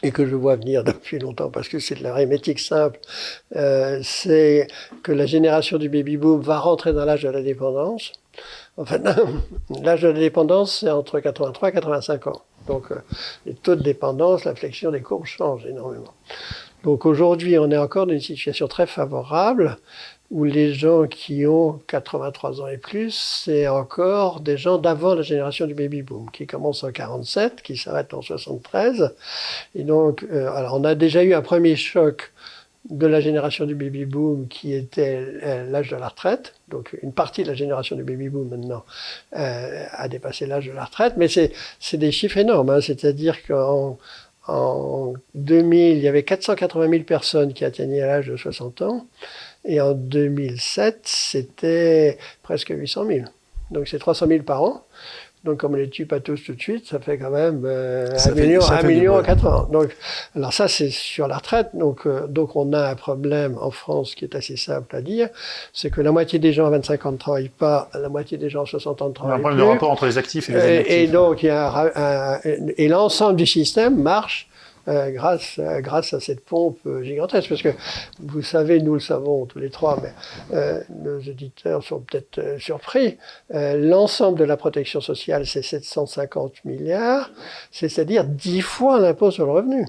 et 0.03 0.11
que 0.11 0.27
je 0.27 0.35
vois 0.35 0.57
venir 0.57 0.85
depuis 0.85 1.19
longtemps 1.19 1.51
parce 1.51 1.69
que 1.69 1.79
c'est 1.79 1.97
de 1.97 2.03
l'arithmétique 2.03 2.61
simple, 2.61 2.99
euh, 3.57 4.01
c'est 4.03 4.69
que 5.03 5.13
la 5.13 5.27
génération 5.27 5.79
du 5.79 5.89
baby-boom 5.89 6.41
va 6.41 6.59
rentrer 6.59 6.93
dans 6.93 7.05
l'âge 7.05 7.23
de 7.23 7.29
la 7.29 7.43
dépendance. 7.43 8.13
Enfin, 8.77 8.99
l'âge 9.83 10.03
de 10.03 10.09
la 10.09 10.21
dépendance, 10.21 10.81
c'est 10.81 10.91
entre 10.91 11.21
83 11.21 11.69
et 11.69 11.73
85 11.73 12.27
ans. 12.29 12.43
Donc, 12.67 12.91
euh, 12.91 12.97
les 13.45 13.55
taux 13.55 13.77
de 13.77 13.83
dépendance, 13.83 14.45
la 14.45 14.55
flexion 14.55 14.91
des 14.91 15.01
courbes 15.01 15.27
changent 15.27 15.67
énormément. 15.67 16.15
Donc, 16.83 17.07
aujourd'hui, 17.07 17.59
on 17.59 17.71
est 17.71 17.77
encore 17.77 18.07
dans 18.07 18.13
une 18.13 18.21
situation 18.21 18.69
très 18.69 18.87
favorable 18.87 19.79
où 20.31 20.45
les 20.45 20.75
gens 20.75 21.07
qui 21.07 21.47
ont 21.47 21.81
83 21.87 22.61
ans 22.61 22.67
et 22.67 22.79
plus, 22.79 23.13
c'est 23.45 23.69
encore 23.69 24.41
des 24.41 24.57
gens 24.57 24.79
d'avant 24.79 25.15
la 25.15 25.23
génération 25.23 25.67
du 25.67 25.75
baby-boom, 25.75 26.31
qui 26.33 26.47
commence 26.47 26.83
en 26.83 26.91
47, 26.91 27.63
qui 27.63 27.77
s'arrête 27.77 28.13
en 28.13 28.23
73. 28.23 29.15
Et 29.75 29.85
donc, 29.85 30.25
euh, 30.33 30.51
alors, 30.53 30.75
on 30.75 30.85
a 30.85 30.95
déjà 30.95 31.23
eu 31.23 31.33
un 31.33 31.43
premier 31.43 31.77
choc 31.77 32.33
de 32.91 33.07
la 33.07 33.21
génération 33.21 33.67
du 33.67 33.75
baby-boom 33.75 34.49
qui 34.49 34.73
était 34.73 35.25
euh, 35.43 35.71
l'âge 35.71 35.91
de 35.91 35.97
la 35.97 36.09
retraite. 36.09 36.55
Donc 36.69 36.97
une 37.03 37.13
partie 37.13 37.43
de 37.43 37.49
la 37.49 37.55
génération 37.55 37.97
du 37.97 38.05
baby-boom 38.05 38.49
maintenant 38.49 38.85
euh, 39.37 39.85
a 39.91 40.09
dépassé 40.09 40.47
l'âge 40.47 40.67
de 40.67 40.73
la 40.73 40.85
retraite, 40.85 41.15
mais 41.17 41.29
c'est 41.29 41.97
des 41.97 42.13
chiffres 42.13 42.39
énormes. 42.39 42.71
Hein. 42.71 42.81
C'est-à-dire 42.81 43.45
qu'en 43.45 43.99
en 44.49 45.15
2000, 45.35 45.97
il 45.97 46.03
y 46.03 46.09
avait 46.09 46.23
480 46.23 46.89
000 46.89 47.03
personnes 47.03 47.53
qui 47.53 47.65
atteignaient 47.65 48.07
l'âge 48.07 48.29
de 48.29 48.37
60 48.37 48.83
ans, 48.83 49.07
et 49.67 49.81
en 49.81 49.93
2007, 49.93 51.01
c'était 51.05 52.19
presque 52.43 52.71
800 52.71 53.07
000. 53.07 53.21
Donc 53.71 53.89
c'est 53.89 53.99
300 53.99 54.27
000 54.29 54.43
par 54.45 54.63
an. 54.63 54.83
Donc, 55.45 55.59
comme 55.59 55.75
on 55.75 55.77
les 55.77 55.89
tue 55.89 56.07
pas 56.07 56.19
tous 56.19 56.43
tout 56.43 56.55
de 56.55 56.61
suite, 56.61 56.89
ça 56.89 56.99
fait 56.99 57.19
quand 57.19 57.31
même 57.31 57.63
euh, 57.67 58.17
Ça 58.17 58.31
un 58.31 58.35
fait- 58.35 58.41
million, 58.47 58.61
ça 58.61 58.75
un 58.75 58.79
fait 58.79 58.89
du 58.89 58.95
million 58.95 59.13
en 59.13 59.17
bruit. 59.19 59.27
quatre 59.27 59.47
ans. 59.47 59.69
Donc, 59.71 59.95
alors 60.35 60.53
ça, 60.53 60.67
c'est 60.67 60.91
sur 60.91 61.29
la 61.29 61.37
retraite. 61.37 61.69
Donc, 61.75 62.01
euh, 62.05 62.27
donc, 62.27 62.57
on 62.57 62.73
a 62.73 62.89
un 62.89 62.95
problème 62.97 63.57
en 63.61 63.71
France 63.71 64.17
qui 64.17 64.25
est 64.25 64.35
assez 64.35 64.57
simple 64.57 64.97
à 64.97 65.03
dire, 65.03 65.29
c'est 65.73 65.89
que 65.91 66.01
la 66.01 66.11
moitié 66.11 66.41
des 66.41 66.53
gens 66.53 66.67
à 66.67 66.71
25 66.71 67.07
ans 67.07 67.13
ne 67.13 67.17
travaillent 67.17 67.49
pas, 67.49 67.89
la 67.95 68.09
moitié 68.09 68.39
des 68.39 68.51
gens 68.51 68.65
à 68.65 68.67
60 68.67 69.03
ans 69.03 69.09
ne 69.09 69.11
On 69.11 69.11
a 69.11 69.13
un 69.13 69.15
travaillent 69.27 69.41
problème 69.43 69.59
de 69.67 69.71
rapport 69.71 69.91
entre 69.93 70.07
les 70.07 70.19
actifs 70.19 70.49
et 70.49 70.53
les 70.53 70.59
Et, 70.59 70.75
inactifs. 70.75 70.93
et 70.93 71.07
donc, 71.07 71.43
il 71.45 71.47
y 71.47 71.51
a 71.51 71.69
un- 71.71 71.93
un- 71.95 72.41
et 72.77 72.89
l'ensemble 72.89 73.37
du 73.37 73.47
système 73.47 74.03
marche 74.03 74.49
euh, 74.89 75.11
grâce, 75.11 75.59
euh, 75.59 75.81
grâce 75.81 76.15
à 76.15 76.21
cette 76.21 76.45
pompe 76.45 76.79
euh, 76.87 77.03
gigantesque. 77.03 77.49
Parce 77.49 77.63
que 77.63 77.75
vous 78.21 78.43
savez, 78.43 78.81
nous 78.81 78.95
le 78.95 79.01
savons 79.01 79.45
tous 79.47 79.59
les 79.59 79.71
trois, 79.71 80.01
mais 80.01 80.13
nos 81.03 81.19
auditeurs 81.19 81.83
sont 81.83 82.01
peut-être 82.01 82.57
surpris. 82.59 83.19
L'ensemble 83.51 84.39
de 84.39 84.45
la 84.45 84.57
protection 84.57 85.01
sociale, 85.01 85.47
c'est 85.47 85.63
750 85.63 86.65
milliards, 86.65 87.31
c'est-à-dire 87.71 88.25
10 88.25 88.61
fois 88.61 89.01
l'impôt 89.01 89.31
sur 89.31 89.47
le 89.47 89.53
revenu. 89.53 89.87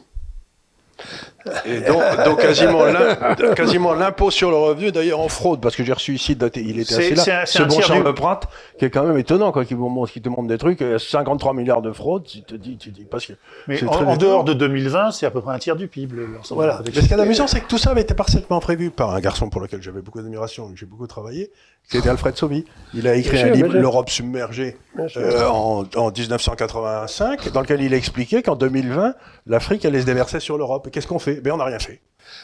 Et 1.66 1.80
donc, 1.82 2.02
donc 2.26 2.41
quasiment 2.41 2.84
l'im- 2.86 3.16
quasiment 3.56 3.93
l'impôt 3.93 4.32
sur 4.32 4.50
le 4.50 4.58
revenu, 4.58 4.91
d'ailleurs 4.91 5.20
en 5.20 5.30
fraude, 5.30 5.62
parce 5.62 5.76
que 5.76 5.84
j'ai 5.84 5.93
reçu 5.93 6.14
ici, 6.16 6.34
il 6.34 6.80
était 6.80 6.95
assis 6.95 7.16
là, 7.16 7.24
c'est 7.24 7.32
un- 7.32 7.45
c'est 7.45 7.58
ce 7.60 7.64
un 7.64 7.68
bon 7.68 7.80
Charles 7.82 8.14
Pratt, 8.16 8.48
qui 8.78 8.86
est 8.86 8.89
quand 8.89 9.04
même 9.04 9.18
étonnant, 9.18 9.52
quoi, 9.52 9.64
qui, 9.64 9.74
vous 9.74 9.88
montre, 9.89 10.12
qui 10.12 10.22
te 10.22 10.28
montre 10.30 10.48
des 10.48 10.58
trucs, 10.58 10.82
euh, 10.82 10.98
53 11.00 11.54
milliards 11.54 11.82
de 11.82 11.91
fraude, 11.91 12.26
tu 12.26 12.41
te 12.41 12.56
dis, 12.56 12.78
tu 12.78 12.89
dis, 12.89 13.06
parce 13.06 13.26
que... 13.28 13.34
Mais 13.68 13.78
c'est 13.78 13.86
en, 13.88 13.91
très 13.91 14.00
en 14.06 14.14
étonnant. 14.16 14.18
dehors 14.18 14.43
de 14.43 14.54
2020, 14.54 15.12
c'est 15.12 15.26
à 15.26 15.32
peu 15.32 15.39
près 15.41 15.54
un 15.54 15.60
tiers 15.60 15.76
du 15.76 15.88
PIB. 15.88 16.16
le- 16.16 16.28
Voilà. 16.52 16.82
Mais 16.86 16.91
ce 16.91 17.00
qui 17.08 17.14
est 17.14 17.20
amusant, 17.20 17.48
c'est 17.48 17.62
que 17.62 17.68
tout 17.68 17.78
ça 17.78 17.91
avait 17.91 18.02
été 18.02 18.14
parfaitement 18.14 18.60
prévu 18.60 18.89
par 18.91 19.14
un 19.14 19.20
garçon 19.22 19.50
pour 19.50 19.62
lequel 19.62 19.82
j'avais 19.82 20.02
beaucoup 20.02 20.20
d'admiration, 20.20 20.70
que 20.72 20.78
j'ai 20.78 20.86
beaucoup 20.86 21.08
travaillé, 21.08 21.52
c'était 21.88 22.10
Alfred 22.10 22.36
Sauvy. 22.36 22.66
Il 22.94 23.08
a 23.08 23.16
écrit 23.16 23.40
un 23.42 23.50
livre. 23.52 23.74
L'Europe 23.74 24.10
submergée, 24.10 24.78
euh, 25.18 25.48
en, 25.48 25.86
en 25.96 26.12
1985, 26.12 27.52
dans 27.52 27.62
lequel 27.62 27.82
il 27.82 27.94
expliquait 27.94 28.42
qu'en 28.44 28.56
2020, 28.56 29.16
l'Afrique 29.46 29.86
allait 29.86 30.02
se 30.02 30.06
déverser 30.06 30.40
sur 30.40 30.58
l'Europe. 30.58 30.90
Qu'est-ce 30.92 31.08
qu'on 31.08 31.20
fait? 31.20 31.42
Ben 31.42 31.52
on 31.54 31.58
n'a 31.58 31.66
rien 31.66 31.80
fait. 31.80 32.00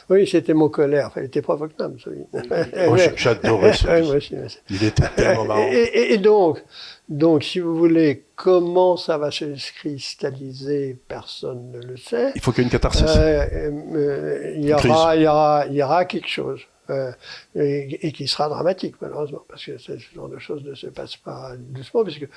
Oui, 0.08 0.26
c'était 0.26 0.54
mon 0.54 0.68
colère. 0.70 1.08
Enfin, 1.08 1.20
il 1.20 1.26
était 1.26 1.42
provocable. 1.42 1.98
Moi, 2.32 2.96
j'adorais 3.16 3.70
aussi. 4.16 4.34
Il 4.70 4.82
était 4.82 5.04
tellement 5.14 5.44
marrant. 5.44 5.66
Et, 5.70 5.74
et- 5.82 6.12
et 6.14 6.18
donc, 6.18 6.62
donc, 7.08 7.44
si 7.44 7.60
vous 7.60 7.76
voulez, 7.76 8.24
comment 8.34 8.96
ça 8.96 9.18
va 9.18 9.30
se 9.30 9.44
cristalliser, 9.78 10.98
personne 11.06 11.70
ne 11.70 11.80
le 11.86 11.96
sait. 11.98 12.32
Il 12.34 12.40
faut 12.40 12.52
qu'il 12.52 12.62
y 12.62 12.64
ait 12.64 12.68
une 12.68 12.72
catharsis. 12.72 13.04
Euh, 13.06 13.70
euh, 13.94 14.52
il, 14.56 14.64
y 14.64 14.70
Une 14.70 14.76
crise. 14.76 14.90
aura, 14.90 15.16
il, 15.16 15.22
y 15.22 15.26
aura, 15.26 15.64
il 15.68 15.74
y 15.74 15.82
aura 15.82 16.04
quelque 16.06 16.28
chose. 16.28 16.60
Euh, 16.90 17.12
et, 17.54 18.12
qui 18.12 18.28
sera 18.28 18.48
dramatique, 18.48 18.96
malheureusement, 19.00 19.42
parce 19.48 19.64
que 19.64 19.78
ce 19.78 19.96
genre 19.96 20.28
de 20.28 20.38
choses 20.38 20.62
ne 20.64 20.74
se 20.74 20.88
passe 20.88 21.16
pas 21.16 21.52
doucement, 21.56 22.04
puisque 22.04 22.28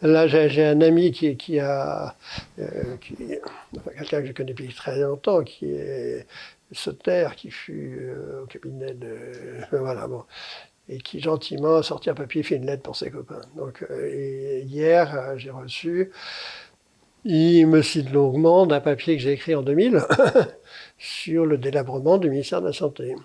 là, 0.00 0.26
j'ai 0.28 0.64
un 0.64 0.80
ami 0.80 1.10
qui, 1.10 1.58
a, 1.58 2.14
euh, 2.58 2.96
quelqu'un 3.00 4.20
que 4.20 4.26
je 4.26 4.32
connais 4.32 4.52
depuis 4.52 4.72
très 4.72 4.98
longtemps, 5.00 5.42
qui 5.42 5.72
est 5.72 6.26
Sauter, 6.72 7.28
qui 7.36 7.50
fut 7.50 7.98
euh, 8.00 8.42
au 8.42 8.46
cabinet 8.46 8.94
de, 8.94 9.16
voilà, 9.72 10.06
bon, 10.06 10.22
et 10.88 10.98
qui 10.98 11.20
gentiment 11.20 11.76
a 11.76 11.82
sorti 11.82 12.08
un 12.08 12.14
papier, 12.14 12.44
fait 12.44 12.56
une 12.56 12.66
lettre 12.66 12.82
pour 12.84 12.94
ses 12.94 13.10
copains. 13.10 13.40
Donc, 13.56 13.84
hier, 13.90 15.36
j'ai 15.36 15.50
reçu, 15.50 16.12
il 17.24 17.66
me 17.66 17.82
cite 17.82 18.12
longuement 18.12 18.66
d'un 18.66 18.80
papier 18.80 19.16
que 19.16 19.22
j'ai 19.22 19.32
écrit 19.32 19.56
en 19.56 19.62
2000 19.62 20.00
sur 20.98 21.44
le 21.44 21.58
délabrement 21.58 22.18
du 22.18 22.30
ministère 22.30 22.60
de 22.60 22.68
la 22.68 22.72
Santé 22.72 23.16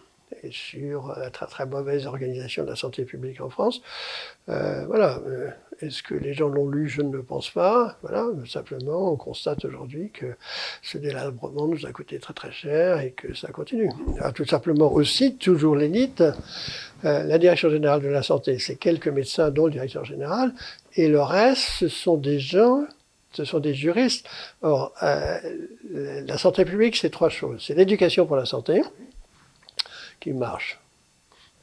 et 0.44 0.52
sur 0.52 1.14
la 1.18 1.30
très 1.30 1.46
très 1.48 1.66
mauvaise 1.66 2.06
organisation 2.06 2.64
de 2.64 2.70
la 2.70 2.76
santé 2.76 3.06
publique 3.06 3.42
en 3.42 3.50
France. 3.50 3.82
Euh, 4.50 4.86
voilà. 4.88 5.20
Euh, 5.28 5.50
Est-ce 5.82 6.04
que 6.04 6.14
les 6.14 6.34
gens 6.34 6.48
l'ont 6.48 6.70
lu? 6.70 6.88
Je 6.88 7.02
ne 7.02 7.12
le 7.12 7.24
pense 7.24 7.50
pas. 7.50 7.98
Voilà. 8.02 8.28
Simplement, 8.48 9.12
on 9.12 9.16
constate 9.16 9.66
aujourd'hui 9.66 10.12
que 10.12 10.36
ce 10.82 10.98
délabrement 10.98 11.68
nous 11.68 11.86
a 11.86 11.92
coûté 11.92 12.20
très 12.20 12.34
très 12.34 12.52
cher 12.52 13.00
et 13.00 13.12
que 13.12 13.34
ça 13.34 13.50
continue. 13.50 13.90
Tout 14.36 14.46
simplement 14.46 14.92
aussi, 14.92 15.38
toujours 15.38 15.76
l'élite, 15.76 16.22
euh, 17.06 17.24
la 17.24 17.38
direction 17.38 17.70
générale 17.70 18.02
de 18.02 18.08
la 18.08 18.24
santé, 18.24 18.60
c'est 18.60 18.76
quelques 18.76 19.08
médecins, 19.08 19.50
dont 19.50 19.66
le 19.66 19.72
directeur 19.72 20.06
général, 20.06 20.54
et 20.96 21.08
le 21.08 21.22
reste, 21.22 21.64
ce 21.80 21.88
sont 21.88 22.18
des 22.18 22.40
gens 22.40 22.86
ce 23.34 23.46
sont 23.46 23.60
des 23.60 23.74
juristes. 23.74 24.28
Or, 24.62 24.94
euh, 25.04 25.38
la 26.26 26.38
santé 26.38 26.66
publique, 26.66 26.96
c'est 26.98 27.10
trois 27.10 27.30
choses. 27.30 27.64
C'est 27.66 27.76
l'éducation 27.76 28.26
pour 28.26 28.36
la 28.36 28.46
santé, 28.46 28.82
qui 30.22 30.32
marche 30.32 30.82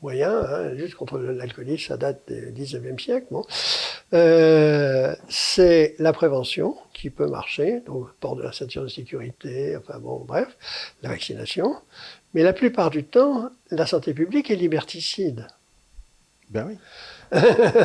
moyen, 0.03 0.31
hein, 0.31 0.77
juste 0.77 0.95
contre 0.95 1.19
l'alcoolisme, 1.19 1.89
ça 1.89 1.97
date 1.97 2.21
du 2.29 2.63
19e 2.63 3.01
siècle. 3.01 3.27
Bon. 3.31 3.45
Euh, 4.15 5.15
c'est 5.29 5.95
la 5.99 6.13
prévention, 6.13 6.77
qui 6.93 7.11
peut 7.11 7.27
marcher, 7.27 7.83
donc 7.87 8.09
port 8.21 8.37
de 8.37 8.43
la 8.43 8.53
ceinture 8.53 8.83
de 8.83 8.89
sécurité, 8.89 9.77
enfin 9.77 9.99
bon, 9.99 10.25
bref, 10.27 10.49
la 11.03 11.11
vaccination. 11.11 11.77
Mais 12.35 12.43
la 12.43 12.53
plupart 12.53 12.91
du 12.91 13.05
temps, 13.05 13.51
la 13.71 13.87
santé 13.87 14.15
publique 14.15 14.51
est 14.51 14.57
liberticide. 14.57 15.47
Ben 16.51 16.67
oui. 16.69 16.79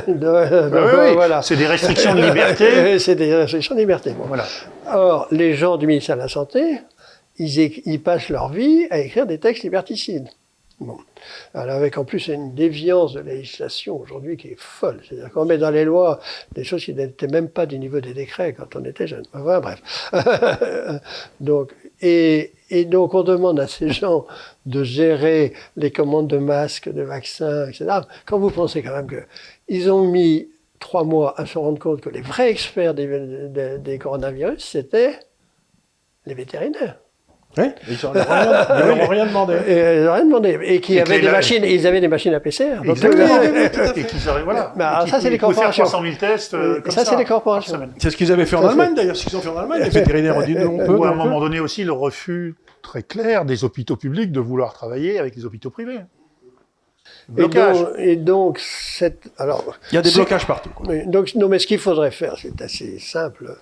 Ben 0.08 1.14
voilà. 1.14 1.42
C'est 1.42 1.58
des 1.58 1.68
restrictions 1.68 2.16
de 2.16 2.22
liberté. 2.22 2.98
c'est 3.00 3.16
des 3.16 3.36
restrictions 3.36 3.76
de 3.76 3.82
liberté. 3.82 4.14
Voilà. 4.18 4.46
Or, 4.88 5.28
les 5.32 5.56
gens 5.56 5.76
du 5.76 5.86
ministère 5.86 6.16
de 6.16 6.22
la 6.22 6.30
Santé, 6.30 6.80
ils, 7.38 7.60
ils 7.86 8.02
passent 8.02 8.30
leur 8.30 8.50
vie 8.50 8.88
à 8.90 9.00
écrire 9.00 9.26
des 9.26 9.40
textes 9.40 9.64
liberticides. 9.64 10.30
Bon. 10.80 10.98
Alors 11.54 11.76
avec 11.76 11.98
en 11.98 12.04
plus 12.04 12.28
une 12.28 12.56
déviance 12.56 13.14
de 13.14 13.22
législation 13.22 14.00
aujourd'hui 14.00 14.38
qui 14.38 14.50
est 14.50 14.60
folle. 14.60 15.02
C'est-à-dire 15.08 15.32
qu'on 15.32 15.46
met 15.46 15.58
dans 15.58 15.70
les 15.70 15.86
lois 15.86 16.20
des 16.54 16.64
choses 16.64 16.84
qui 16.84 16.94
n'étaient 16.94 17.28
même 17.28 17.48
pas 17.48 17.66
du 17.66 17.78
niveau 17.80 18.00
des 18.00 18.14
décrets 18.14 18.54
quand 18.54 18.76
on 18.76 18.84
était 18.84 19.08
jeune. 19.08 19.24
Enfin 19.34 19.60
bref. 19.60 20.12
donc, 21.40 21.74
et, 22.02 22.54
et, 22.70 22.86
donc 22.86 23.14
on 23.14 23.24
demande 23.24 23.60
à 23.60 23.68
ces 23.68 23.90
gens 23.90 24.26
de 24.66 24.84
gérer 24.84 25.54
les 25.78 25.92
commandes 25.92 26.28
de 26.28 26.38
masques, 26.38 26.90
de 26.90 27.04
vaccins, 27.04 27.68
etc. 27.68 28.02
Quand 28.26 28.40
vous 28.40 28.50
pensez 28.50 28.82
quand 28.82 28.96
même 28.96 29.08
qu'ils 29.08 29.92
ont 29.92 30.06
mis 30.06 30.50
trois 30.80 31.04
mois 31.04 31.40
à 31.40 31.46
se 31.46 31.58
rendre 31.58 31.80
compte 31.80 32.02
que 32.02 32.10
les 32.10 32.22
vrais 32.22 32.50
experts 32.50 32.94
des, 32.94 33.80
des 33.80 33.98
coronavirus, 34.00 34.64
c'était 34.64 35.20
les 36.26 36.34
vétérinaires. 36.34 37.03
Oui, 37.58 37.66
ils 37.88 37.98
n'ont 38.04 38.12
rien, 38.12 39.06
rien, 39.08 39.26
demandé. 39.28 39.54
Et, 39.68 39.98
ils 39.98 40.04
n'ont 40.04 40.14
rien 40.14 40.26
demandé. 40.26 40.60
Et 40.64 40.82
qui 40.82 41.00
avaient 41.00 41.22
des 41.22 41.30
machines, 41.30 41.64
ils 41.64 41.86
avaient 41.86 42.02
des 42.02 42.08
machines 42.08 42.34
à 42.34 42.40
PCR. 42.40 42.82
Donc, 42.84 42.98
et 42.98 44.04
qu'ils 44.04 44.30
auraient, 44.30 44.44
voilà. 44.44 44.74
Bah, 44.76 45.06
ça, 45.08 45.22
c'est 45.22 45.30
les 45.30 45.38
corporations. 45.38 45.84
300 45.84 46.02
000 46.04 46.16
tests, 46.16 46.54
euh, 46.56 46.82
comme 46.82 46.92
ça. 46.92 47.06
c'est 47.06 47.18
les 47.18 47.26
corporations. 47.26 47.80
C'est 47.98 48.10
ce 48.10 48.18
qu'ils 48.18 48.32
avaient 48.32 48.46
fait 48.46 48.56
en 48.56 48.68
Allemagne, 48.68 48.96
d'ailleurs. 48.96 49.16
Ce 49.16 49.26
qu'ils 49.26 49.38
ont 49.38 49.42
fait 49.42 49.50
en 49.50 49.58
Allemagne. 49.58 49.84
Les 49.84 49.90
vétérinaires 49.90 50.38
ont 50.38 50.42
dit 50.42 50.56
non, 50.56 50.80
on 50.80 50.86
peut. 50.86 50.94
Ou 50.94 51.04
à 51.04 51.10
un 51.10 51.16
moment 51.16 51.40
donné 51.40 51.60
aussi, 51.60 51.84
le 51.84 51.92
refus 51.92 52.56
très 52.82 53.04
clair 53.04 53.46
des 53.46 53.64
hôpitaux 53.64 53.96
publics 53.96 54.32
de 54.32 54.40
vouloir 54.40 54.74
travailler 54.74 55.20
avec 55.20 55.36
les 55.36 55.46
hôpitaux 55.46 55.70
privés. 55.70 56.00
Blocage. 57.30 57.78
Et 57.78 57.82
donc, 57.82 58.00
et 58.00 58.16
donc 58.16 58.60
cette, 58.60 59.32
alors, 59.38 59.78
il 59.92 59.96
y 59.96 59.98
a 59.98 60.02
des 60.02 60.12
blocages 60.12 60.46
partout. 60.46 60.70
Quoi. 60.70 61.06
donc, 61.06 61.34
non, 61.36 61.48
mais 61.48 61.60
ce 61.60 61.68
qu'il 61.68 61.80
faudrait 61.80 62.12
faire, 62.12 62.38
c'est 62.38 62.62
assez 62.62 63.00
simple, 63.00 63.58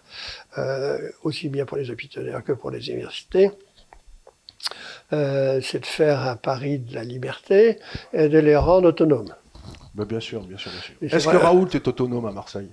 euh, 0.58 0.98
aussi 1.24 1.50
bien 1.50 1.66
pour 1.66 1.78
les 1.78 1.89
hôpitaux 1.92 2.22
que 2.46 2.54
pour 2.54 2.72
les 2.72 2.89
universités. 2.89 3.52
Euh, 5.14 5.59
c'est 5.62 5.80
de 5.80 5.86
faire 5.86 6.22
un 6.22 6.36
pari 6.36 6.80
de 6.80 6.95
la 6.95 7.03
liberté 7.03 7.80
et 8.14 8.30
de 8.30 8.39
les 8.39 8.55
rendre 8.55 8.89
autonomes. 8.89 9.34
Ben, 9.93 10.05
bien 10.05 10.20
sûr, 10.20 10.41
bien 10.43 10.57
sûr, 10.57 10.72
bien 10.72 10.82
sûr. 10.82 10.95
Est-ce 11.18 11.28
que 11.28 11.38
Raoult 11.38 11.70
est 11.74 11.88
autonome 11.88 12.26
à 12.26 12.32
Marseille? 12.32 12.72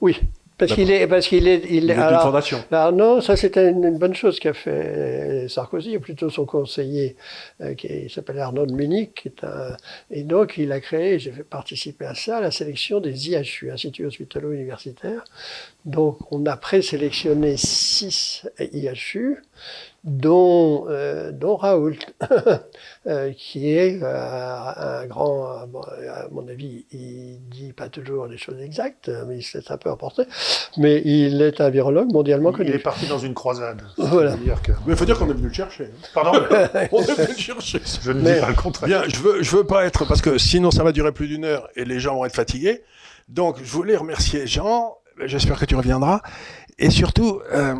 Oui. 0.00 0.20
Parce 0.58 0.72
qu'il 0.72 0.90
est, 0.90 1.06
parce 1.06 1.26
qu'il 1.26 1.48
est, 1.48 1.64
il, 1.68 1.90
est 1.90 1.94
une 1.94 2.18
fondation. 2.18 2.64
Alors 2.72 2.90
non, 2.90 3.20
ça 3.20 3.36
c'était 3.36 3.68
une, 3.68 3.98
bonne 3.98 4.14
chose 4.14 4.38
qu'a 4.38 4.54
fait 4.54 5.46
Sarkozy, 5.50 5.98
ou 5.98 6.00
plutôt 6.00 6.30
son 6.30 6.46
conseiller, 6.46 7.16
euh, 7.60 7.74
qui 7.74 8.08
s'appelle 8.08 8.38
Arnaud 8.38 8.64
de 8.64 8.72
Munich, 8.72 9.12
qui 9.14 9.28
est 9.28 9.44
un, 9.44 9.76
et 10.10 10.22
donc 10.22 10.56
il 10.56 10.72
a 10.72 10.80
créé, 10.80 11.18
j'ai 11.18 11.30
fait 11.30 11.42
participer 11.42 12.06
à 12.06 12.14
ça, 12.14 12.40
la 12.40 12.50
sélection 12.50 13.00
des 13.00 13.28
IHU, 13.28 13.70
Instituts 13.70 14.06
Hospitalo-Universitaires. 14.06 15.24
Donc 15.84 16.20
on 16.32 16.46
a 16.46 16.56
présélectionné 16.56 17.58
six 17.58 18.48
IHU, 18.58 19.42
dont, 20.04 20.86
euh, 20.88 21.32
dont 21.32 21.56
Raoult, 21.56 21.96
euh, 23.06 23.32
qui 23.36 23.70
est 23.70 24.00
euh, 24.02 25.02
un 25.02 25.06
grand, 25.06 25.46
à 25.48 25.66
mon 26.30 26.46
avis, 26.48 26.86
il 26.92 27.40
dit 27.50 27.72
pas 27.72 27.88
toujours 27.88 28.26
les 28.26 28.38
choses 28.38 28.60
exactes, 28.60 29.10
mais 29.26 29.38
il 29.38 29.42
s'est 29.42 29.70
un 29.70 29.76
peu 29.76 29.90
emporté, 29.90 30.22
mais 30.76 31.02
il 31.04 31.42
est 31.42 31.60
un 31.60 31.70
virologue 31.70 32.12
mondialement 32.12 32.52
connu. 32.52 32.70
Il 32.70 32.76
est 32.76 32.80
parti 32.80 33.06
dans 33.08 33.18
une 33.18 33.34
croisade. 33.34 33.82
Voilà. 33.98 34.36
Mais 34.86 34.92
il 34.92 34.96
faut 34.96 35.04
dire 35.04 35.18
qu'on 35.18 35.28
est 35.28 35.34
venu 35.34 35.48
le 35.48 35.52
chercher. 35.52 35.84
Hein. 35.84 36.08
Pardon 36.14 36.38
On 36.92 37.02
est 37.02 37.14
venu 37.14 37.28
le 37.28 37.38
chercher. 37.38 37.80
Je 38.02 38.12
ne 38.12 38.20
dis 38.20 38.40
pas 38.40 38.48
le 38.48 38.54
contraire. 38.54 38.88
Bien, 38.88 39.02
je 39.08 39.18
veux, 39.20 39.42
je 39.42 39.56
veux 39.56 39.64
pas 39.64 39.84
être, 39.84 40.06
parce 40.06 40.22
que 40.22 40.38
sinon 40.38 40.70
ça 40.70 40.84
va 40.84 40.92
durer 40.92 41.12
plus 41.12 41.26
d'une 41.26 41.44
heure 41.44 41.68
et 41.74 41.84
les 41.84 41.98
gens 41.98 42.14
vont 42.14 42.24
être 42.24 42.36
fatigués. 42.36 42.82
Donc, 43.28 43.56
je 43.62 43.70
voulais 43.70 43.96
remercier 43.96 44.46
Jean. 44.46 44.96
J'espère 45.24 45.58
que 45.58 45.64
tu 45.64 45.74
reviendras. 45.74 46.20
Et 46.78 46.90
surtout, 46.90 47.40
euh, 47.52 47.74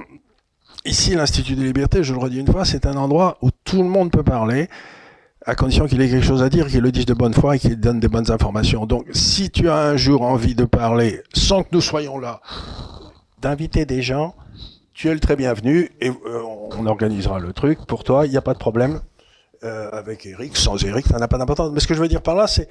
ici, 0.86 1.14
l'Institut 1.14 1.56
des 1.56 1.64
libertés, 1.64 2.02
je 2.02 2.12
le 2.12 2.18
redis 2.18 2.38
une 2.38 2.50
fois, 2.50 2.64
c'est 2.64 2.86
un 2.86 2.96
endroit 2.96 3.38
où 3.42 3.50
tout 3.64 3.82
le 3.82 3.88
monde 3.88 4.10
peut 4.10 4.22
parler, 4.22 4.68
à 5.44 5.54
condition 5.54 5.86
qu'il 5.86 6.00
ait 6.00 6.08
quelque 6.08 6.26
chose 6.26 6.42
à 6.42 6.48
dire, 6.48 6.66
qu'il 6.66 6.80
le 6.80 6.90
dise 6.90 7.06
de 7.06 7.14
bonne 7.14 7.34
foi 7.34 7.56
et 7.56 7.58
qu'il 7.58 7.78
donne 7.78 8.00
des 8.00 8.08
bonnes 8.08 8.30
informations. 8.30 8.86
Donc, 8.86 9.06
si 9.12 9.50
tu 9.50 9.68
as 9.68 9.76
un 9.76 9.96
jour 9.96 10.22
envie 10.22 10.54
de 10.54 10.64
parler, 10.64 11.22
sans 11.34 11.62
que 11.62 11.68
nous 11.72 11.80
soyons 11.80 12.18
là, 12.18 12.40
d'inviter 13.40 13.84
des 13.86 14.02
gens, 14.02 14.34
tu 14.92 15.08
es 15.08 15.14
le 15.14 15.20
très 15.20 15.36
bienvenu 15.36 15.90
et 16.00 16.08
euh, 16.08 16.42
on 16.76 16.86
organisera 16.86 17.38
le 17.38 17.52
truc 17.52 17.84
pour 17.86 18.02
toi, 18.02 18.26
il 18.26 18.30
n'y 18.30 18.36
a 18.36 18.42
pas 18.42 18.54
de 18.54 18.58
problème. 18.58 19.00
Euh, 19.64 19.90
avec 19.90 20.26
Eric, 20.26 20.56
sans 20.56 20.82
Eric, 20.84 21.06
ça 21.06 21.18
n'a 21.18 21.28
pas 21.28 21.38
d'importance. 21.38 21.70
Mais 21.72 21.80
ce 21.80 21.86
que 21.86 21.94
je 21.94 22.00
veux 22.00 22.08
dire 22.08 22.22
par 22.22 22.34
là, 22.34 22.46
c'est 22.46 22.68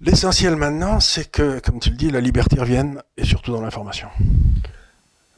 l'essentiel 0.00 0.56
maintenant, 0.56 0.98
c'est 0.98 1.30
que, 1.30 1.60
comme 1.60 1.78
tu 1.78 1.90
le 1.90 1.96
dis, 1.96 2.10
la 2.10 2.20
liberté 2.20 2.58
revienne 2.58 3.02
et 3.16 3.24
surtout 3.24 3.52
dans 3.52 3.60
l'information. 3.60 4.08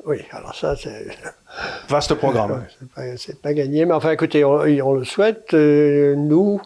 Oui, 0.05 0.18
alors 0.30 0.55
ça, 0.55 0.76
c'est. 0.76 1.09
Vaste 1.88 2.14
programme. 2.14 2.64
c'est 3.16 3.40
pas, 3.40 3.53
gagné, 3.53 3.84
mais 3.84 3.92
enfin, 3.92 4.12
écoutez, 4.12 4.44
on, 4.44 4.92
le 4.94 5.05
souhaite, 5.05 5.53
euh, 5.55 6.14
nous, 6.14 6.61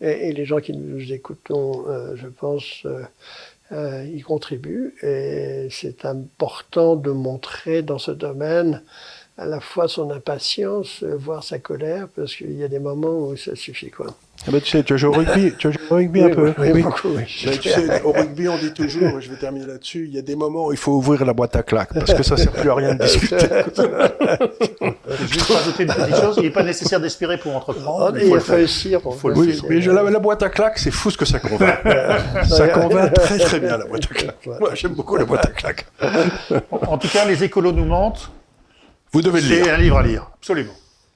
et, 0.00 0.32
les 0.32 0.44
gens 0.44 0.58
qui 0.58 0.72
nous 0.72 1.12
écoutons, 1.12 1.84
euh, 1.88 2.16
je 2.16 2.26
pense, 2.26 2.86
euh, 3.72 4.04
y 4.12 4.20
contribuent. 4.22 4.94
Et 5.02 5.68
c'est 5.70 6.04
important 6.04 6.96
de 6.96 7.10
montrer 7.10 7.82
dans 7.82 7.98
ce 7.98 8.10
domaine 8.10 8.82
à 9.40 9.46
la 9.46 9.60
fois 9.60 9.88
son 9.88 10.10
impatience, 10.10 11.02
voire 11.02 11.42
sa 11.42 11.58
colère, 11.58 12.08
parce 12.14 12.36
qu'il 12.36 12.58
y 12.58 12.62
a 12.62 12.68
des 12.68 12.78
moments 12.78 13.28
où 13.28 13.36
ça 13.36 13.56
suffit, 13.56 13.90
quoi. 13.90 14.08
Ah 14.46 14.50
bah, 14.52 14.60
tu 14.60 14.70
sais, 14.70 14.82
tu 14.82 14.92
as 14.92 14.96
joué 14.98 15.08
au 15.08 15.12
rugby, 15.12 15.52
tu 15.58 15.68
as 15.68 15.70
joué 15.70 15.82
au 15.90 15.94
rugby 15.94 16.22
un 16.22 16.28
peu. 16.30 16.52
Oui, 16.58 16.82
beaucoup, 16.82 17.08
oui. 17.08 17.24
tu 17.26 17.68
sais, 17.68 18.02
au 18.02 18.12
rugby, 18.12 18.48
on 18.48 18.58
dit 18.58 18.72
toujours, 18.72 19.18
je 19.18 19.30
vais 19.30 19.36
terminer 19.36 19.66
là-dessus, 19.66 20.06
il 20.08 20.14
y 20.14 20.18
a 20.18 20.22
des 20.22 20.36
moments 20.36 20.66
où 20.66 20.72
il 20.72 20.78
faut 20.78 20.92
ouvrir 20.92 21.24
la 21.24 21.32
boîte 21.32 21.56
à 21.56 21.62
claques, 21.62 21.94
parce 21.94 22.12
que 22.12 22.22
ça 22.22 22.36
sert 22.36 22.52
plus 22.52 22.70
à 22.70 22.74
rien 22.74 22.94
de 22.94 22.98
discuter. 23.02 23.38
je 23.38 23.82
vais 23.82 25.54
rajouter 25.54 25.82
une 25.84 25.92
petite 25.92 26.16
chose, 26.16 26.34
il 26.36 26.42
n'est 26.42 26.50
pas 26.50 26.62
nécessaire 26.62 27.00
d'espérer 27.00 27.38
pour 27.38 27.56
entreprendre. 27.56 28.18
il, 28.18 28.40
faut 28.40 28.52
réussir. 28.52 29.00
Oui, 29.24 29.58
mais 29.70 29.80
je, 29.80 29.90
la, 29.90 30.02
la, 30.02 30.18
boîte 30.18 30.42
à 30.42 30.50
claques, 30.50 30.78
c'est 30.78 30.90
fou 30.90 31.10
ce 31.10 31.16
que 31.16 31.24
ça 31.24 31.38
convainc. 31.38 31.78
ça 32.46 32.68
convainc 32.68 33.14
très 33.14 33.38
très 33.38 33.60
bien 33.60 33.78
la 33.78 33.86
boîte 33.86 34.04
à 34.10 34.14
claques. 34.14 34.48
Moi, 34.60 34.74
j'aime 34.74 34.92
beaucoup 34.92 35.16
la 35.16 35.24
boîte 35.24 35.46
à 35.46 35.50
claques. 35.50 35.86
en 36.82 36.98
tout 36.98 37.08
cas, 37.08 37.24
les 37.24 37.42
écolos 37.42 37.72
nous 37.72 37.86
mentent. 37.86 38.30
Vous 39.12 39.22
devez 39.22 39.40
le 39.40 39.48
lire. 39.48 39.64
C'est 39.64 39.70
un 39.70 39.76
livre 39.76 39.98
à 39.98 40.02
lire, 40.02 40.30
absolument. 40.34 40.72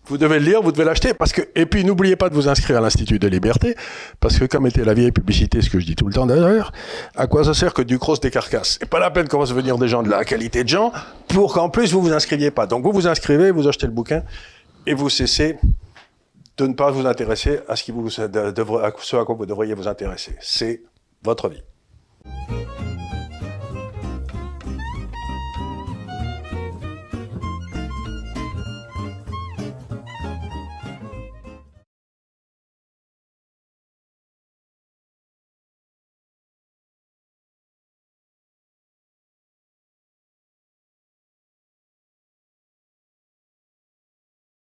Vous 0.07 0.19
devez 0.19 0.39
le 0.39 0.45
lire, 0.45 0.61
vous 0.61 0.71
devez 0.71 0.85
l'acheter, 0.85 1.15
parce 1.15 1.33
que 1.33 1.41
et 1.55 1.65
puis 1.65 1.83
n'oubliez 1.83 2.15
pas 2.15 2.29
de 2.29 2.35
vous 2.35 2.47
inscrire 2.47 2.77
à 2.77 2.81
l'Institut 2.83 3.19
de 3.19 3.27
Liberté, 3.27 3.75
parce 4.21 4.39
que 4.39 4.45
comme 4.45 4.67
était 4.67 4.85
la 4.85 4.93
vieille 4.93 5.13
publicité, 5.13 5.63
ce 5.63 5.71
que 5.71 5.81
je 5.81 5.87
dis 5.87 5.97
tout 5.97 6.07
le 6.07 6.13
temps 6.13 6.27
d'ailleurs, 6.27 6.73
à 7.17 7.27
quoi 7.27 7.43
ça 7.45 7.55
sert 7.55 7.73
que 7.73 7.81
du 7.81 7.99
cross 7.99 8.21
des 8.21 8.31
carcasses? 8.31 8.77
C'est 8.81 8.89
pas 8.89 8.99
la 8.99 9.11
peine 9.11 9.29
qu'on 9.29 9.39
va 9.39 9.47
se 9.47 9.55
venir 9.55 9.79
des 9.79 9.89
gens 9.89 10.03
de 10.03 10.11
la 10.11 10.25
qualité 10.27 10.63
de 10.63 10.69
gens 10.69 10.93
pour 11.29 11.55
qu'en 11.55 11.71
plus 11.71 11.93
vous 11.93 12.03
vous 12.03 12.13
inscriviez 12.13 12.51
pas. 12.51 12.67
Donc 12.67 12.85
vous 12.85 12.93
vous 12.93 13.07
inscrivez, 13.07 13.51
vous 13.51 13.67
achetez 13.67 13.87
le 13.87 13.93
bouquin 13.93 14.23
et 14.87 14.93
vous 14.93 15.09
cessez 15.09 15.57
de 16.59 16.67
ne 16.67 16.75
pas 16.75 16.91
vous 16.91 17.07
intéresser 17.07 17.61
à 17.67 17.75
ce 17.75 17.83
qui 17.83 17.91
vous 17.91 18.07
à 18.09 18.93
ce 19.01 19.17
à 19.17 19.25
quoi 19.25 19.35
vous 19.35 19.47
devriez 19.47 19.73
vous 19.73 19.89
intéresser. 19.89 20.37
C'est 20.41 20.83
votre 21.23 21.49
vie. 21.49 21.63